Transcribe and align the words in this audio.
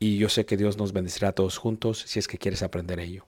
y 0.00 0.16
yo 0.18 0.28
sé 0.28 0.46
que 0.46 0.56
Dios 0.56 0.78
nos 0.78 0.92
bendecirá 0.92 1.28
a 1.28 1.32
todos 1.32 1.58
juntos 1.58 2.02
si 2.06 2.18
es 2.18 2.26
que 2.26 2.38
quieres 2.38 2.64
aprender 2.64 2.98
ello. 2.98 3.26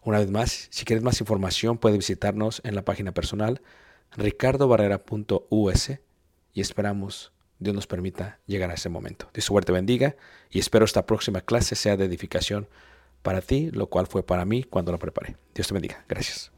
Una 0.00 0.20
vez 0.20 0.30
más, 0.30 0.68
si 0.70 0.84
quieres 0.84 1.02
más 1.02 1.20
información, 1.20 1.76
puedes 1.76 1.98
visitarnos 1.98 2.62
en 2.64 2.74
la 2.74 2.84
página 2.84 3.12
personal 3.12 3.60
ricardobarrera.us 4.16 5.90
y 6.52 6.60
esperamos 6.60 7.32
Dios 7.58 7.74
nos 7.74 7.86
permita 7.86 8.38
llegar 8.46 8.70
a 8.70 8.74
ese 8.74 8.88
momento. 8.88 9.28
Dios 9.34 9.44
suerte 9.44 9.72
bendiga 9.72 10.16
y 10.50 10.60
espero 10.60 10.84
esta 10.84 11.04
próxima 11.04 11.40
clase 11.40 11.74
sea 11.74 11.96
de 11.96 12.04
edificación 12.04 12.68
para 13.22 13.40
ti, 13.40 13.70
lo 13.72 13.88
cual 13.88 14.06
fue 14.06 14.22
para 14.22 14.44
mí 14.44 14.62
cuando 14.62 14.92
la 14.92 14.98
preparé. 14.98 15.36
Dios 15.54 15.66
te 15.66 15.74
bendiga. 15.74 16.04
Gracias. 16.08 16.52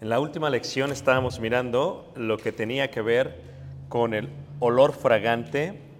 En 0.00 0.08
la 0.08 0.20
última 0.20 0.48
lección 0.48 0.92
estábamos 0.92 1.40
mirando 1.40 2.12
lo 2.16 2.38
que 2.38 2.52
tenía 2.52 2.90
que 2.90 3.02
ver 3.02 3.40
con 3.88 4.14
el 4.14 4.30
olor 4.60 4.92
fragante. 4.92 5.93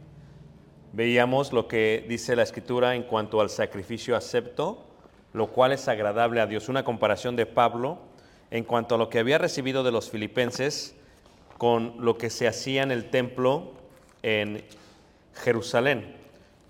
Veíamos 0.94 1.52
lo 1.52 1.66
que 1.66 2.06
dice 2.08 2.36
la 2.36 2.44
escritura 2.44 2.94
en 2.94 3.02
cuanto 3.02 3.40
al 3.40 3.50
sacrificio 3.50 4.14
acepto, 4.14 4.86
lo 5.32 5.48
cual 5.48 5.72
es 5.72 5.88
agradable 5.88 6.40
a 6.40 6.46
Dios. 6.46 6.68
Una 6.68 6.84
comparación 6.84 7.34
de 7.34 7.46
Pablo 7.46 7.98
en 8.52 8.62
cuanto 8.62 8.94
a 8.94 8.98
lo 8.98 9.08
que 9.08 9.18
había 9.18 9.38
recibido 9.38 9.82
de 9.82 9.90
los 9.90 10.08
filipenses 10.08 10.94
con 11.58 11.96
lo 11.98 12.16
que 12.16 12.30
se 12.30 12.46
hacía 12.46 12.84
en 12.84 12.92
el 12.92 13.10
templo 13.10 13.72
en 14.22 14.62
Jerusalén. 15.34 16.14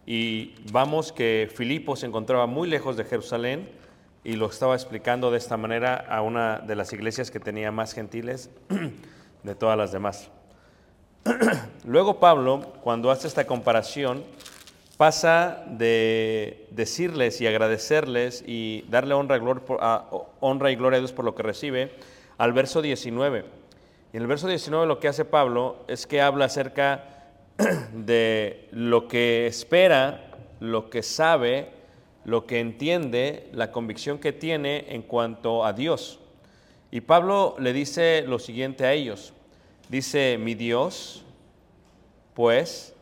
Y 0.07 0.55
vamos 0.73 1.13
que 1.13 1.51
Filipo 1.55 1.95
se 1.95 2.07
encontraba 2.07 2.47
muy 2.47 2.67
lejos 2.67 2.97
de 2.97 3.05
Jerusalén 3.05 3.69
y 4.25 4.37
lo 4.37 4.47
estaba 4.47 4.75
explicando 4.75 5.31
de 5.33 5.37
esta 5.37 5.59
manera 5.59 5.97
a 5.97 6.23
una 6.23 6.61
de 6.61 6.77
las 6.77 6.95
iglesias 6.95 7.31
que 7.31 7.41
tenía 7.41 7.71
más 7.71 7.93
gentiles 7.93 8.49
de 9.43 9.55
todas 9.55 9.77
las 9.77 9.93
demás. 9.93 10.31
Luego 11.85 12.21
Pablo, 12.21 12.61
cuando 12.83 13.11
hace 13.11 13.27
esta 13.27 13.47
comparación, 13.47 14.25
pasa 14.97 15.65
de 15.67 16.67
decirles 16.71 17.41
y 17.41 17.47
agradecerles 17.47 18.45
y 18.47 18.85
darle 18.89 19.15
honra 19.15 19.37
y, 19.37 19.41
gloria, 19.41 19.63
a, 19.81 20.05
a 20.41 20.99
Dios 20.99 21.13
por 21.13 21.25
lo 21.25 21.35
que 21.35 21.43
recibe, 21.43 21.93
al 22.37 22.53
verso 22.53 22.83
19. 22.83 23.45
Y 24.13 24.17
en 24.17 24.23
el 24.23 24.29
verso 24.29 24.49
19 24.49 24.87
lo 24.87 25.01
que 25.01 25.09
hace 25.09 25.25
Pablo 25.25 25.85
es 25.89 26.07
que 26.07 26.21
habla 26.21 26.45
acerca 26.45 27.05
de 27.93 28.69
lo 28.71 29.09
que 29.09 29.47
espera, 29.47 30.31
lo 30.61 30.91
que 30.91 31.03
sabe, 31.03 31.71
lo 32.25 32.47
que 32.47 32.61
entiende, 32.61 33.49
la 33.53 33.73
convicción 33.73 34.19
que 34.19 34.33
tiene 34.33 34.87
en 34.89 35.03
cuanto 35.03 35.65
a 35.65 35.73
Dios. 35.73 36.21
Y 36.91 37.01
Pablo 37.01 37.57
le 37.59 37.73
dice 37.73 38.25
lo 38.27 38.39
siguiente 38.39 38.85
a 38.85 38.93
ellos. 38.93 39.33
Dice, 39.89 40.39
mi 40.39 40.55
Dios, 40.55 41.25
pues, 42.35 42.95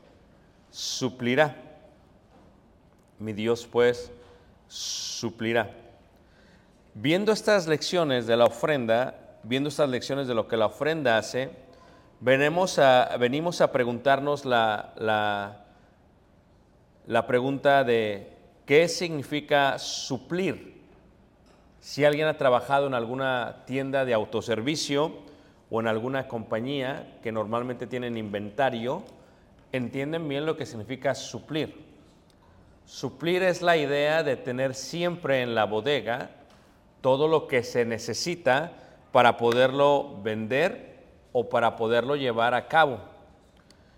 suplirá. 0.72 1.54
Mi 3.18 3.32
Dios 3.32 3.68
pues 3.70 4.10
suplirá. 4.66 5.70
Viendo 6.94 7.30
estas 7.30 7.68
lecciones 7.68 8.26
de 8.26 8.36
la 8.36 8.46
ofrenda, 8.46 9.38
viendo 9.44 9.68
estas 9.68 9.88
lecciones 9.88 10.26
de 10.26 10.34
lo 10.34 10.48
que 10.48 10.56
la 10.56 10.66
ofrenda 10.66 11.18
hace, 11.18 11.50
venimos 12.20 12.78
a, 12.78 13.16
venimos 13.18 13.60
a 13.60 13.70
preguntarnos 13.70 14.44
la, 14.44 14.92
la, 14.96 15.64
la 17.06 17.26
pregunta 17.26 17.84
de 17.84 18.32
qué 18.66 18.88
significa 18.88 19.78
suplir. 19.78 20.82
Si 21.80 22.04
alguien 22.04 22.26
ha 22.26 22.38
trabajado 22.38 22.86
en 22.86 22.94
alguna 22.94 23.64
tienda 23.66 24.04
de 24.04 24.14
autoservicio 24.14 25.12
o 25.74 25.80
en 25.80 25.86
alguna 25.86 26.28
compañía 26.28 27.16
que 27.22 27.32
normalmente 27.32 27.86
tienen 27.86 28.18
inventario, 28.18 29.02
entienden 29.72 30.28
bien 30.28 30.44
lo 30.44 30.54
que 30.54 30.66
significa 30.66 31.14
suplir. 31.14 31.82
Suplir 32.84 33.42
es 33.42 33.62
la 33.62 33.78
idea 33.78 34.22
de 34.22 34.36
tener 34.36 34.74
siempre 34.74 35.40
en 35.40 35.54
la 35.54 35.64
bodega 35.64 36.28
todo 37.00 37.26
lo 37.26 37.48
que 37.48 37.62
se 37.62 37.86
necesita 37.86 38.72
para 39.12 39.38
poderlo 39.38 40.20
vender 40.22 41.04
o 41.32 41.48
para 41.48 41.74
poderlo 41.76 42.16
llevar 42.16 42.52
a 42.52 42.68
cabo. 42.68 42.98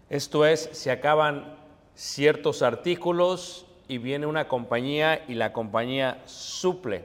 Esto 0.09 0.47
es, 0.47 0.71
se 0.71 0.93
acaban 0.93 1.57
ciertos 1.97 2.63
artículos 2.63 3.67
y 3.89 3.99
viene 3.99 4.27
una 4.27 4.47
compañía 4.47 5.25
y 5.27 5.35
la 5.35 5.53
compañía 5.53 6.23
suple. 6.25 7.05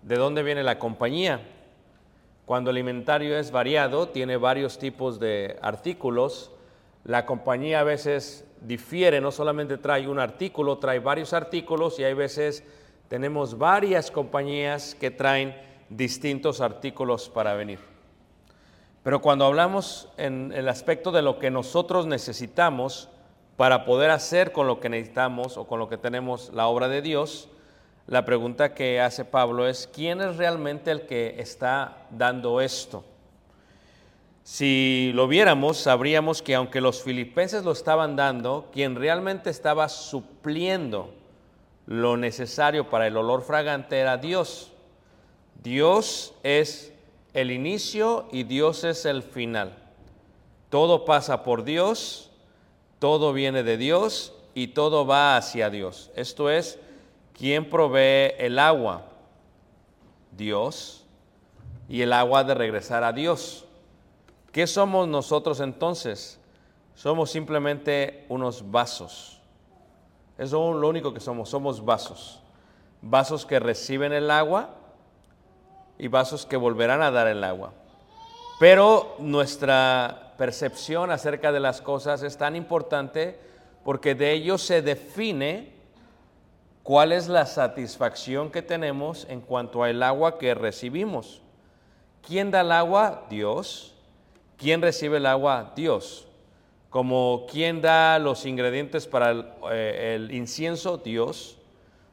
¿De 0.00 0.16
dónde 0.16 0.42
viene 0.42 0.62
la 0.62 0.78
compañía? 0.78 1.42
Cuando 2.48 2.70
el 2.70 2.78
inventario 2.78 3.36
es 3.36 3.50
variado, 3.50 4.08
tiene 4.08 4.38
varios 4.38 4.78
tipos 4.78 5.20
de 5.20 5.58
artículos, 5.60 6.50
la 7.04 7.26
compañía 7.26 7.80
a 7.80 7.84
veces 7.84 8.46
difiere, 8.62 9.20
no 9.20 9.32
solamente 9.32 9.76
trae 9.76 10.08
un 10.08 10.18
artículo, 10.18 10.78
trae 10.78 10.98
varios 10.98 11.34
artículos 11.34 11.98
y 11.98 12.04
hay 12.04 12.14
veces 12.14 12.64
tenemos 13.08 13.58
varias 13.58 14.10
compañías 14.10 14.94
que 14.94 15.10
traen 15.10 15.54
distintos 15.90 16.62
artículos 16.62 17.28
para 17.28 17.52
venir. 17.52 17.80
Pero 19.02 19.20
cuando 19.20 19.44
hablamos 19.44 20.08
en 20.16 20.50
el 20.54 20.70
aspecto 20.70 21.12
de 21.12 21.20
lo 21.20 21.38
que 21.38 21.50
nosotros 21.50 22.06
necesitamos 22.06 23.10
para 23.58 23.84
poder 23.84 24.10
hacer 24.10 24.52
con 24.52 24.66
lo 24.66 24.80
que 24.80 24.88
necesitamos 24.88 25.58
o 25.58 25.66
con 25.66 25.78
lo 25.78 25.90
que 25.90 25.98
tenemos 25.98 26.50
la 26.54 26.66
obra 26.66 26.88
de 26.88 27.02
Dios, 27.02 27.50
la 28.08 28.24
pregunta 28.24 28.72
que 28.72 29.00
hace 29.00 29.26
Pablo 29.26 29.68
es, 29.68 29.88
¿quién 29.92 30.22
es 30.22 30.36
realmente 30.36 30.90
el 30.90 31.02
que 31.02 31.36
está 31.38 32.06
dando 32.10 32.62
esto? 32.62 33.04
Si 34.42 35.12
lo 35.14 35.28
viéramos, 35.28 35.76
sabríamos 35.76 36.40
que 36.40 36.54
aunque 36.54 36.80
los 36.80 37.02
filipenses 37.02 37.64
lo 37.64 37.72
estaban 37.72 38.16
dando, 38.16 38.70
quien 38.72 38.96
realmente 38.96 39.50
estaba 39.50 39.90
supliendo 39.90 41.12
lo 41.84 42.16
necesario 42.16 42.88
para 42.88 43.06
el 43.06 43.16
olor 43.16 43.42
fragante 43.42 43.98
era 43.98 44.16
Dios. 44.16 44.72
Dios 45.62 46.32
es 46.42 46.94
el 47.34 47.50
inicio 47.50 48.26
y 48.32 48.44
Dios 48.44 48.84
es 48.84 49.04
el 49.04 49.22
final. 49.22 49.76
Todo 50.70 51.04
pasa 51.04 51.42
por 51.42 51.62
Dios, 51.62 52.30
todo 53.00 53.34
viene 53.34 53.62
de 53.62 53.76
Dios 53.76 54.32
y 54.54 54.68
todo 54.68 55.04
va 55.04 55.36
hacia 55.36 55.68
Dios. 55.68 56.10
Esto 56.16 56.48
es, 56.48 56.78
¿quién 57.38 57.70
provee 57.70 58.34
el 58.38 58.58
agua? 58.58 59.04
Dios. 60.32 61.06
Y 61.88 62.02
el 62.02 62.12
agua 62.12 62.44
de 62.44 62.54
regresar 62.54 63.02
a 63.04 63.12
Dios. 63.12 63.64
¿Qué 64.52 64.66
somos 64.66 65.08
nosotros 65.08 65.60
entonces? 65.60 66.38
Somos 66.94 67.30
simplemente 67.30 68.26
unos 68.28 68.70
vasos. 68.70 69.40
Eso 70.36 70.70
es 70.70 70.76
lo 70.76 70.88
único 70.88 71.14
que 71.14 71.20
somos, 71.20 71.48
somos 71.48 71.84
vasos. 71.84 72.42
Vasos 73.00 73.46
que 73.46 73.58
reciben 73.58 74.12
el 74.12 74.30
agua 74.30 74.74
y 75.98 76.08
vasos 76.08 76.44
que 76.44 76.56
volverán 76.56 77.02
a 77.02 77.10
dar 77.10 77.26
el 77.28 77.42
agua. 77.42 77.72
Pero 78.60 79.16
nuestra 79.18 80.34
percepción 80.36 81.10
acerca 81.10 81.52
de 81.52 81.60
las 81.60 81.80
cosas 81.80 82.22
es 82.22 82.36
tan 82.36 82.54
importante 82.56 83.38
porque 83.84 84.14
de 84.14 84.32
ello 84.32 84.58
se 84.58 84.82
define 84.82 85.77
cuál 86.88 87.12
es 87.12 87.28
la 87.28 87.44
satisfacción 87.44 88.50
que 88.50 88.62
tenemos 88.62 89.26
en 89.28 89.42
cuanto 89.42 89.82
al 89.82 90.02
agua 90.02 90.38
que 90.38 90.54
recibimos. 90.54 91.42
¿Quién 92.26 92.50
da 92.50 92.62
el 92.62 92.72
agua? 92.72 93.26
Dios. 93.28 93.92
¿Quién 94.56 94.80
recibe 94.80 95.18
el 95.18 95.26
agua? 95.26 95.74
Dios. 95.76 96.26
Como 96.88 97.44
quién 97.52 97.82
da 97.82 98.18
los 98.18 98.46
ingredientes 98.46 99.06
para 99.06 99.32
el, 99.32 99.46
eh, 99.70 100.14
el 100.14 100.32
incienso? 100.32 100.96
Dios. 100.96 101.58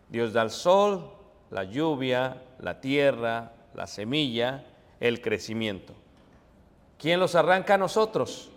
Dios 0.09 0.33
da 0.33 0.41
el 0.41 0.49
sol, 0.49 1.09
la 1.51 1.63
lluvia, 1.63 2.41
la 2.59 2.81
tierra, 2.81 3.53
la 3.75 3.87
semilla, 3.87 4.65
el 4.99 5.21
crecimiento. 5.21 5.93
¿Quién 6.99 7.21
los 7.21 7.35
arranca 7.35 7.77
nosotros? 7.77 8.51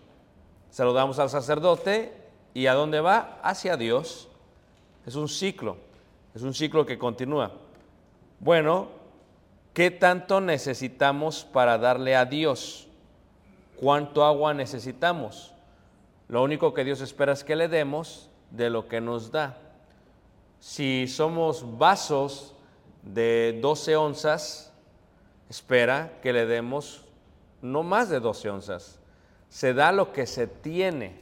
Se 0.70 0.82
lo 0.82 0.92
damos 0.92 1.20
al 1.20 1.30
sacerdote 1.30 2.12
y 2.54 2.66
¿a 2.66 2.74
dónde 2.74 2.98
va? 3.00 3.38
Hacia 3.44 3.76
Dios. 3.76 4.26
Es 5.06 5.14
un 5.14 5.28
ciclo, 5.28 5.76
es 6.38 6.44
un 6.44 6.54
ciclo 6.54 6.86
que 6.86 6.98
continúa. 6.98 7.50
Bueno, 8.38 8.90
¿qué 9.74 9.90
tanto 9.90 10.40
necesitamos 10.40 11.44
para 11.44 11.78
darle 11.78 12.14
a 12.14 12.26
Dios? 12.26 12.86
¿Cuánto 13.74 14.24
agua 14.24 14.54
necesitamos? 14.54 15.52
Lo 16.28 16.44
único 16.44 16.74
que 16.74 16.84
Dios 16.84 17.00
espera 17.00 17.32
es 17.32 17.42
que 17.42 17.56
le 17.56 17.66
demos 17.66 18.30
de 18.52 18.70
lo 18.70 18.86
que 18.86 19.00
nos 19.00 19.32
da. 19.32 19.58
Si 20.60 21.08
somos 21.08 21.76
vasos 21.76 22.54
de 23.02 23.58
12 23.60 23.96
onzas, 23.96 24.72
espera 25.50 26.20
que 26.22 26.32
le 26.32 26.46
demos 26.46 27.04
no 27.62 27.82
más 27.82 28.10
de 28.10 28.20
12 28.20 28.50
onzas. 28.50 29.00
Se 29.48 29.74
da 29.74 29.90
lo 29.90 30.12
que 30.12 30.24
se 30.24 30.46
tiene, 30.46 31.18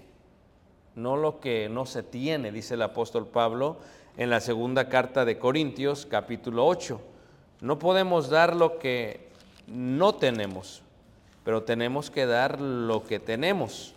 no 0.95 1.17
lo 1.17 1.41
que 1.41 1.71
no 1.71 1.87
se 1.87 2.03
tiene, 2.03 2.53
dice 2.53 2.75
el 2.75 2.83
apóstol 2.83 3.27
Pablo 3.27 3.79
en 4.17 4.31
la 4.31 4.41
segunda 4.41 4.89
carta 4.89 5.25
de 5.25 5.39
Corintios, 5.39 6.06
capítulo 6.06 6.67
8. 6.67 7.01
No 7.61 7.79
podemos 7.79 8.31
dar 8.31 8.56
lo 8.56 8.79
que 8.79 9.29
no 9.67 10.15
tenemos, 10.15 10.82
pero 11.44 11.63
tenemos 11.63 12.11
que 12.11 12.27
dar 12.27 12.61
lo 12.61 13.05
que 13.05 13.19
tenemos. 13.19 13.94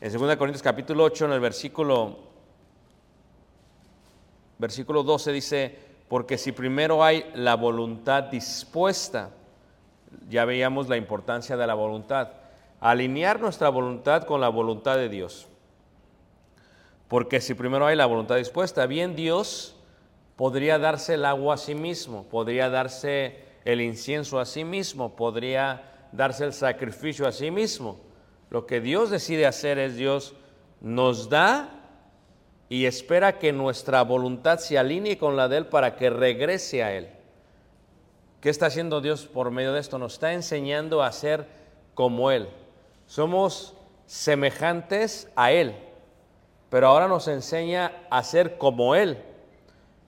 En 0.00 0.12
2 0.12 0.36
Corintios 0.36 0.62
capítulo 0.62 1.04
8, 1.04 1.26
en 1.26 1.32
el 1.32 1.40
versículo, 1.40 2.18
versículo 4.58 5.02
12 5.02 5.32
dice, 5.32 5.78
porque 6.08 6.38
si 6.38 6.52
primero 6.52 7.02
hay 7.02 7.30
la 7.34 7.56
voluntad 7.56 8.24
dispuesta, 8.24 9.30
ya 10.28 10.44
veíamos 10.44 10.88
la 10.88 10.96
importancia 10.96 11.56
de 11.56 11.66
la 11.66 11.74
voluntad, 11.74 12.28
alinear 12.80 13.40
nuestra 13.40 13.68
voluntad 13.68 14.24
con 14.24 14.40
la 14.40 14.48
voluntad 14.48 14.96
de 14.96 15.08
Dios. 15.08 15.48
Porque 17.14 17.40
si 17.40 17.54
primero 17.54 17.86
hay 17.86 17.94
la 17.94 18.06
voluntad 18.06 18.34
dispuesta, 18.34 18.86
bien 18.86 19.14
Dios 19.14 19.76
podría 20.34 20.80
darse 20.80 21.14
el 21.14 21.24
agua 21.24 21.54
a 21.54 21.58
sí 21.58 21.76
mismo, 21.76 22.24
podría 22.24 22.68
darse 22.68 23.38
el 23.64 23.80
incienso 23.82 24.40
a 24.40 24.44
sí 24.44 24.64
mismo, 24.64 25.14
podría 25.14 26.08
darse 26.10 26.42
el 26.42 26.52
sacrificio 26.52 27.28
a 27.28 27.30
sí 27.30 27.52
mismo. 27.52 28.00
Lo 28.50 28.66
que 28.66 28.80
Dios 28.80 29.10
decide 29.10 29.46
hacer 29.46 29.78
es 29.78 29.94
Dios 29.94 30.34
nos 30.80 31.28
da 31.28 31.68
y 32.68 32.86
espera 32.86 33.38
que 33.38 33.52
nuestra 33.52 34.02
voluntad 34.02 34.58
se 34.58 34.76
alinee 34.76 35.16
con 35.16 35.36
la 35.36 35.46
de 35.46 35.58
Él 35.58 35.66
para 35.66 35.94
que 35.94 36.10
regrese 36.10 36.82
a 36.82 36.96
Él. 36.96 37.10
¿Qué 38.40 38.50
está 38.50 38.66
haciendo 38.66 39.00
Dios 39.00 39.26
por 39.26 39.52
medio 39.52 39.72
de 39.72 39.78
esto? 39.78 40.00
Nos 40.00 40.14
está 40.14 40.32
enseñando 40.32 41.00
a 41.00 41.12
ser 41.12 41.46
como 41.94 42.32
Él. 42.32 42.48
Somos 43.06 43.76
semejantes 44.04 45.30
a 45.36 45.52
Él, 45.52 45.76
pero 46.74 46.88
ahora 46.88 47.06
nos 47.06 47.28
enseña 47.28 47.92
a 48.10 48.24
ser 48.24 48.58
como 48.58 48.96
Él 48.96 49.16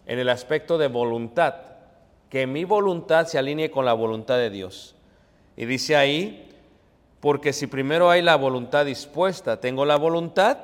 en 0.04 0.18
el 0.18 0.28
aspecto 0.28 0.78
de 0.78 0.88
voluntad, 0.88 1.54
que 2.28 2.48
mi 2.48 2.64
voluntad 2.64 3.28
se 3.28 3.38
alinee 3.38 3.70
con 3.70 3.84
la 3.84 3.92
voluntad 3.92 4.36
de 4.36 4.50
Dios. 4.50 4.96
Y 5.56 5.64
dice 5.64 5.94
ahí, 5.94 6.52
porque 7.20 7.52
si 7.52 7.68
primero 7.68 8.10
hay 8.10 8.20
la 8.20 8.34
voluntad 8.34 8.84
dispuesta, 8.84 9.60
tengo 9.60 9.84
la 9.84 9.94
voluntad, 9.94 10.58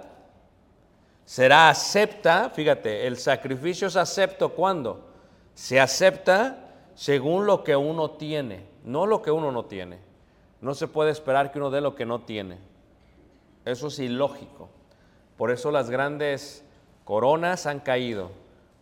será 1.25 1.69
acepta, 1.69 2.51
fíjate, 2.51 3.07
el 3.07 3.17
sacrificio 3.17 3.87
es 3.87 3.95
acepto 3.95 4.49
cuando 4.49 5.07
se 5.55 5.79
acepta 5.79 6.69
según 6.97 7.47
lo 7.47 7.63
que 7.63 7.77
uno 7.77 8.11
tiene, 8.11 8.65
no 8.85 9.07
lo 9.07 9.23
que 9.23 9.31
uno 9.31 9.53
no 9.53 9.67
tiene. 9.67 10.01
No 10.61 10.75
se 10.75 10.89
puede 10.89 11.13
esperar 11.13 11.53
que 11.53 11.61
uno 11.61 11.71
dé 11.71 11.81
lo 11.81 11.95
que 11.95 12.07
no 12.07 12.23
tiene. 12.23 12.59
Eso 13.65 13.87
es 13.87 14.01
ilógico. 14.01 14.69
Por 15.43 15.51
eso 15.51 15.73
las 15.73 15.91
grandes 15.91 16.65
coronas 17.05 17.67
han 17.67 17.81
caído. 17.81 18.31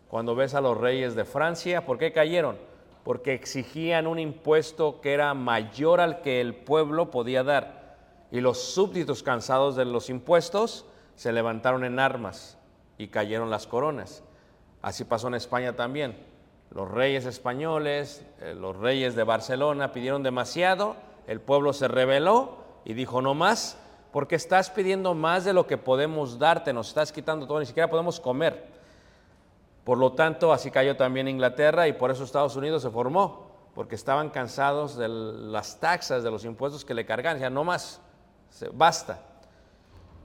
Cuando 0.09 0.35
ves 0.35 0.53
a 0.53 0.61
los 0.61 0.77
reyes 0.77 1.15
de 1.15 1.25
Francia, 1.25 1.87
¿por 1.87 1.97
qué 1.97 2.13
cayeron? 2.13 2.55
Porque 3.03 3.33
exigían 3.33 4.05
un 4.05 4.19
impuesto 4.19 5.01
que 5.01 5.13
era 5.13 5.33
mayor 5.33 5.99
al 5.99 6.21
que 6.21 6.39
el 6.39 6.53
pueblo 6.53 7.09
podía 7.09 7.43
dar. 7.43 7.97
Y 8.29 8.41
los 8.41 8.61
súbditos 8.61 9.23
cansados 9.23 9.75
de 9.75 9.85
los 9.85 10.11
impuestos 10.11 10.85
se 11.15 11.31
levantaron 11.31 11.83
en 11.83 11.97
armas 11.97 12.59
y 12.99 13.07
cayeron 13.07 13.49
las 13.49 13.65
coronas. 13.65 14.23
Así 14.83 15.03
pasó 15.03 15.29
en 15.29 15.33
España 15.33 15.75
también. 15.75 16.15
Los 16.69 16.91
reyes 16.91 17.25
españoles, 17.25 18.23
eh, 18.39 18.53
los 18.53 18.77
reyes 18.77 19.15
de 19.15 19.23
Barcelona 19.23 19.93
pidieron 19.93 20.21
demasiado, 20.21 20.95
el 21.25 21.41
pueblo 21.41 21.73
se 21.73 21.87
rebeló 21.87 22.57
y 22.85 22.93
dijo 22.93 23.19
no 23.23 23.33
más, 23.33 23.79
porque 24.11 24.35
estás 24.35 24.69
pidiendo 24.69 25.13
más 25.13 25.45
de 25.45 25.53
lo 25.53 25.65
que 25.65 25.77
podemos 25.77 26.37
darte, 26.37 26.73
nos 26.73 26.89
estás 26.89 27.11
quitando 27.11 27.47
todo, 27.47 27.59
ni 27.59 27.65
siquiera 27.65 27.89
podemos 27.89 28.19
comer. 28.19 28.67
Por 29.83 29.97
lo 29.97 30.11
tanto, 30.13 30.53
así 30.53 30.69
cayó 30.69 30.95
también 30.95 31.27
Inglaterra 31.27 31.87
y 31.87 31.93
por 31.93 32.11
eso 32.11 32.23
Estados 32.23 32.55
Unidos 32.55 32.83
se 32.83 32.89
formó, 32.89 33.51
porque 33.73 33.95
estaban 33.95 34.29
cansados 34.29 34.97
de 34.97 35.07
las 35.07 35.79
taxas, 35.79 36.23
de 36.23 36.31
los 36.31 36.45
impuestos 36.45 36.85
que 36.85 36.93
le 36.93 37.05
cargan, 37.05 37.39
ya 37.39 37.49
no 37.49 37.63
más, 37.63 38.01
basta. 38.73 39.19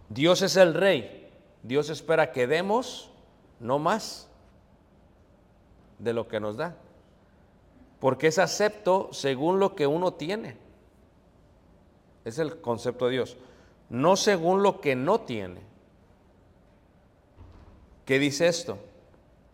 Dios 0.08 0.42
es 0.42 0.56
el 0.56 0.74
rey, 0.74 1.30
Dios 1.62 1.88
espera 1.88 2.32
que 2.32 2.46
demos 2.46 3.10
no 3.60 3.78
más 3.78 4.28
de 5.98 6.12
lo 6.12 6.28
que 6.28 6.40
nos 6.40 6.56
da, 6.56 6.76
porque 8.00 8.26
es 8.26 8.38
acepto 8.38 9.08
según 9.12 9.58
lo 9.58 9.74
que 9.74 9.86
uno 9.86 10.12
tiene. 10.14 10.56
Es 12.24 12.38
el 12.38 12.60
concepto 12.60 13.06
de 13.06 13.12
Dios, 13.12 13.36
no 13.88 14.16
según 14.16 14.62
lo 14.62 14.80
que 14.80 14.96
no 14.96 15.20
tiene. 15.20 15.60
¿Qué 18.04 18.18
dice 18.18 18.46
esto? 18.46 18.78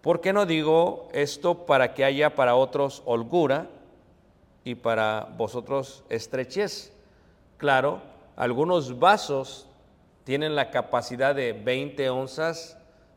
¿Por 0.03 0.21
qué 0.21 0.33
no 0.33 0.47
digo 0.47 1.09
esto 1.13 1.65
para 1.65 1.95
que 1.95 2.05
haya 2.05 2.35
para 2.35 2.57
otros 2.57 3.03
holgura 3.07 3.69
y 4.65 4.75
para 4.75 5.29
vosotros 5.37 6.05
estrechez? 6.09 6.93
Claro, 7.57 8.01
algunos 8.37 8.99
vasos 8.99 9.69
tienen 10.25 10.55
la 10.55 10.71
capacidad 10.71 11.35
de 11.35 11.53
20 11.53 12.11
onzas, 12.11 12.77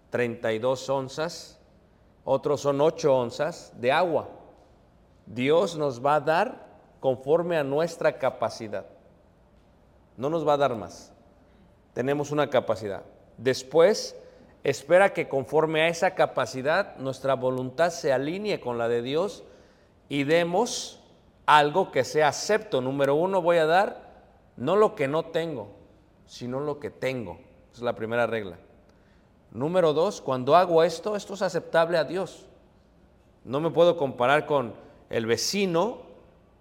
32 0.10 0.89
onzas, 0.89 1.60
otros 2.24 2.62
son 2.62 2.81
8 2.81 3.15
onzas 3.15 3.74
de 3.79 3.91
agua. 3.91 4.29
Dios 5.25 5.75
nos 5.75 6.03
va 6.03 6.15
a 6.15 6.22
dar 6.22 6.65
conforme 7.00 7.57
a 7.57 7.63
nuestra 7.63 8.17
capacidad. 8.17 8.86
No 10.17 10.29
nos 10.29 10.48
va 10.48 10.53
a 10.53 10.57
dar 10.57 10.75
más. 10.75 11.12
Tenemos 11.93 12.31
una 12.31 12.50
capacidad. 12.50 13.03
Después, 13.38 14.15
espera 14.63 15.13
que 15.13 15.27
conforme 15.27 15.81
a 15.81 15.88
esa 15.88 16.15
capacidad 16.15 16.98
nuestra 16.98 17.36
voluntad 17.36 17.89
se 17.89 18.13
alinee 18.13 18.60
con 18.60 18.77
la 18.77 18.88
de 18.88 19.01
Dios 19.01 19.43
y 20.10 20.24
demos 20.24 21.01
algo 21.45 21.91
que 21.91 22.03
sea 22.03 22.29
acepto. 22.29 22.81
Número 22.81 23.15
uno, 23.15 23.41
voy 23.41 23.57
a 23.57 23.65
dar 23.65 24.05
no 24.57 24.75
lo 24.75 24.95
que 24.95 25.07
no 25.07 25.25
tengo, 25.25 25.69
sino 26.25 26.60
lo 26.60 26.79
que 26.79 26.89
tengo. 26.89 27.39
Es 27.74 27.81
la 27.81 27.95
primera 27.95 28.25
regla. 28.27 28.57
Número 29.51 29.93
dos, 29.93 30.22
cuando 30.22 30.55
hago 30.55 30.84
esto, 30.84 31.15
esto 31.15 31.34
es 31.34 31.41
aceptable 31.41 31.98
a 31.98 32.03
Dios. 32.03 32.45
No 33.43 33.60
me 33.60 33.69
puedo 33.69 33.95
comparar 33.95 34.45
con 34.45 34.74
el 35.10 35.25
vecino 35.25 36.00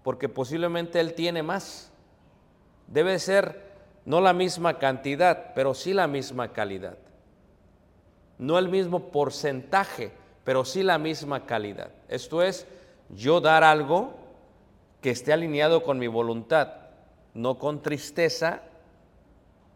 porque 0.03 0.29
posiblemente 0.29 0.99
él 0.99 1.13
tiene 1.13 1.43
más. 1.43 1.91
Debe 2.87 3.19
ser 3.19 3.65
no 4.05 4.21
la 4.21 4.33
misma 4.33 4.77
cantidad, 4.77 5.53
pero 5.55 5.73
sí 5.73 5.93
la 5.93 6.07
misma 6.07 6.53
calidad. 6.53 6.97
No 8.37 8.59
el 8.59 8.69
mismo 8.69 9.09
porcentaje, 9.11 10.11
pero 10.43 10.63
sí 10.63 10.83
la 10.83 10.97
misma 10.97 11.45
calidad. 11.45 11.89
Esto 12.07 12.43
es, 12.43 12.67
yo 13.09 13.41
dar 13.41 13.63
algo 13.63 14.13
que 15.01 15.09
esté 15.09 15.33
alineado 15.33 15.83
con 15.83 15.97
mi 15.97 16.07
voluntad, 16.07 16.73
no 17.33 17.57
con 17.57 17.81
tristeza, 17.81 18.61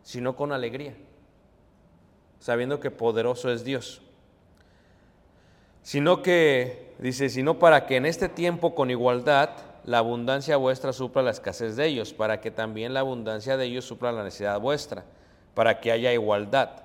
sino 0.03 0.35
con 0.35 0.51
alegría, 0.51 0.93
sabiendo 2.39 2.79
que 2.79 2.91
poderoso 2.91 3.51
es 3.51 3.63
Dios. 3.63 4.01
Sino 5.81 6.21
que, 6.21 6.93
dice, 6.99 7.29
sino 7.29 7.57
para 7.57 7.85
que 7.85 7.95
en 7.95 8.05
este 8.05 8.29
tiempo 8.29 8.75
con 8.75 8.91
igualdad 8.91 9.49
la 9.89 9.97
abundancia 9.97 10.55
vuestra 10.55 10.93
supla 10.93 11.23
la 11.23 11.31
escasez 11.31 11.75
de 11.75 11.87
ellos, 11.87 12.13
para 12.13 12.41
que 12.41 12.51
también 12.51 12.93
la 12.93 12.99
abundancia 12.99 13.57
de 13.57 13.65
ellos 13.65 13.85
supla 13.85 14.11
la 14.11 14.23
necesidad 14.23 14.59
vuestra, 14.59 15.03
para 15.55 15.79
que 15.79 15.91
haya 15.91 16.13
igualdad. 16.13 16.83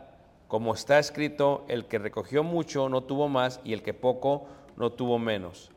Como 0.49 0.73
está 0.73 0.99
escrito, 0.99 1.67
el 1.69 1.85
que 1.85 1.99
recogió 1.99 2.43
mucho 2.43 2.89
no 2.89 3.03
tuvo 3.03 3.29
más 3.29 3.61
y 3.63 3.75
el 3.75 3.83
que 3.83 3.93
poco 3.93 4.47
no 4.79 4.91
tuvo 4.91 5.19
menos. 5.19 5.71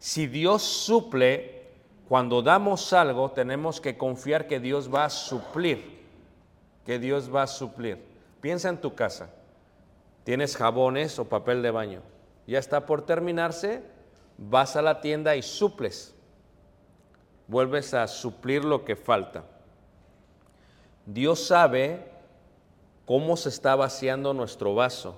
Si 0.00 0.26
Dios 0.26 0.62
suple, 0.62 1.68
cuando 2.08 2.42
damos 2.42 2.92
algo, 2.92 3.30
tenemos 3.30 3.80
que 3.80 3.96
confiar 3.96 4.48
que 4.48 4.58
Dios 4.58 4.92
va 4.92 5.04
a 5.04 5.10
suplir, 5.10 6.04
que 6.84 6.98
Dios 6.98 7.32
va 7.32 7.44
a 7.44 7.46
suplir. 7.46 8.02
Piensa 8.40 8.70
en 8.70 8.80
tu 8.80 8.92
casa, 8.96 9.30
tienes 10.24 10.56
jabones 10.56 11.20
o 11.20 11.26
papel 11.26 11.62
de 11.62 11.70
baño, 11.70 12.02
ya 12.44 12.58
está 12.58 12.86
por 12.86 13.06
terminarse, 13.06 13.84
vas 14.36 14.74
a 14.74 14.82
la 14.82 15.00
tienda 15.00 15.36
y 15.36 15.42
suples, 15.42 16.15
vuelves 17.48 17.94
a 17.94 18.06
suplir 18.06 18.64
lo 18.64 18.84
que 18.84 18.96
falta. 18.96 19.44
Dios 21.06 21.46
sabe 21.46 22.04
cómo 23.04 23.36
se 23.36 23.48
está 23.48 23.76
vaciando 23.76 24.34
nuestro 24.34 24.74
vaso. 24.74 25.16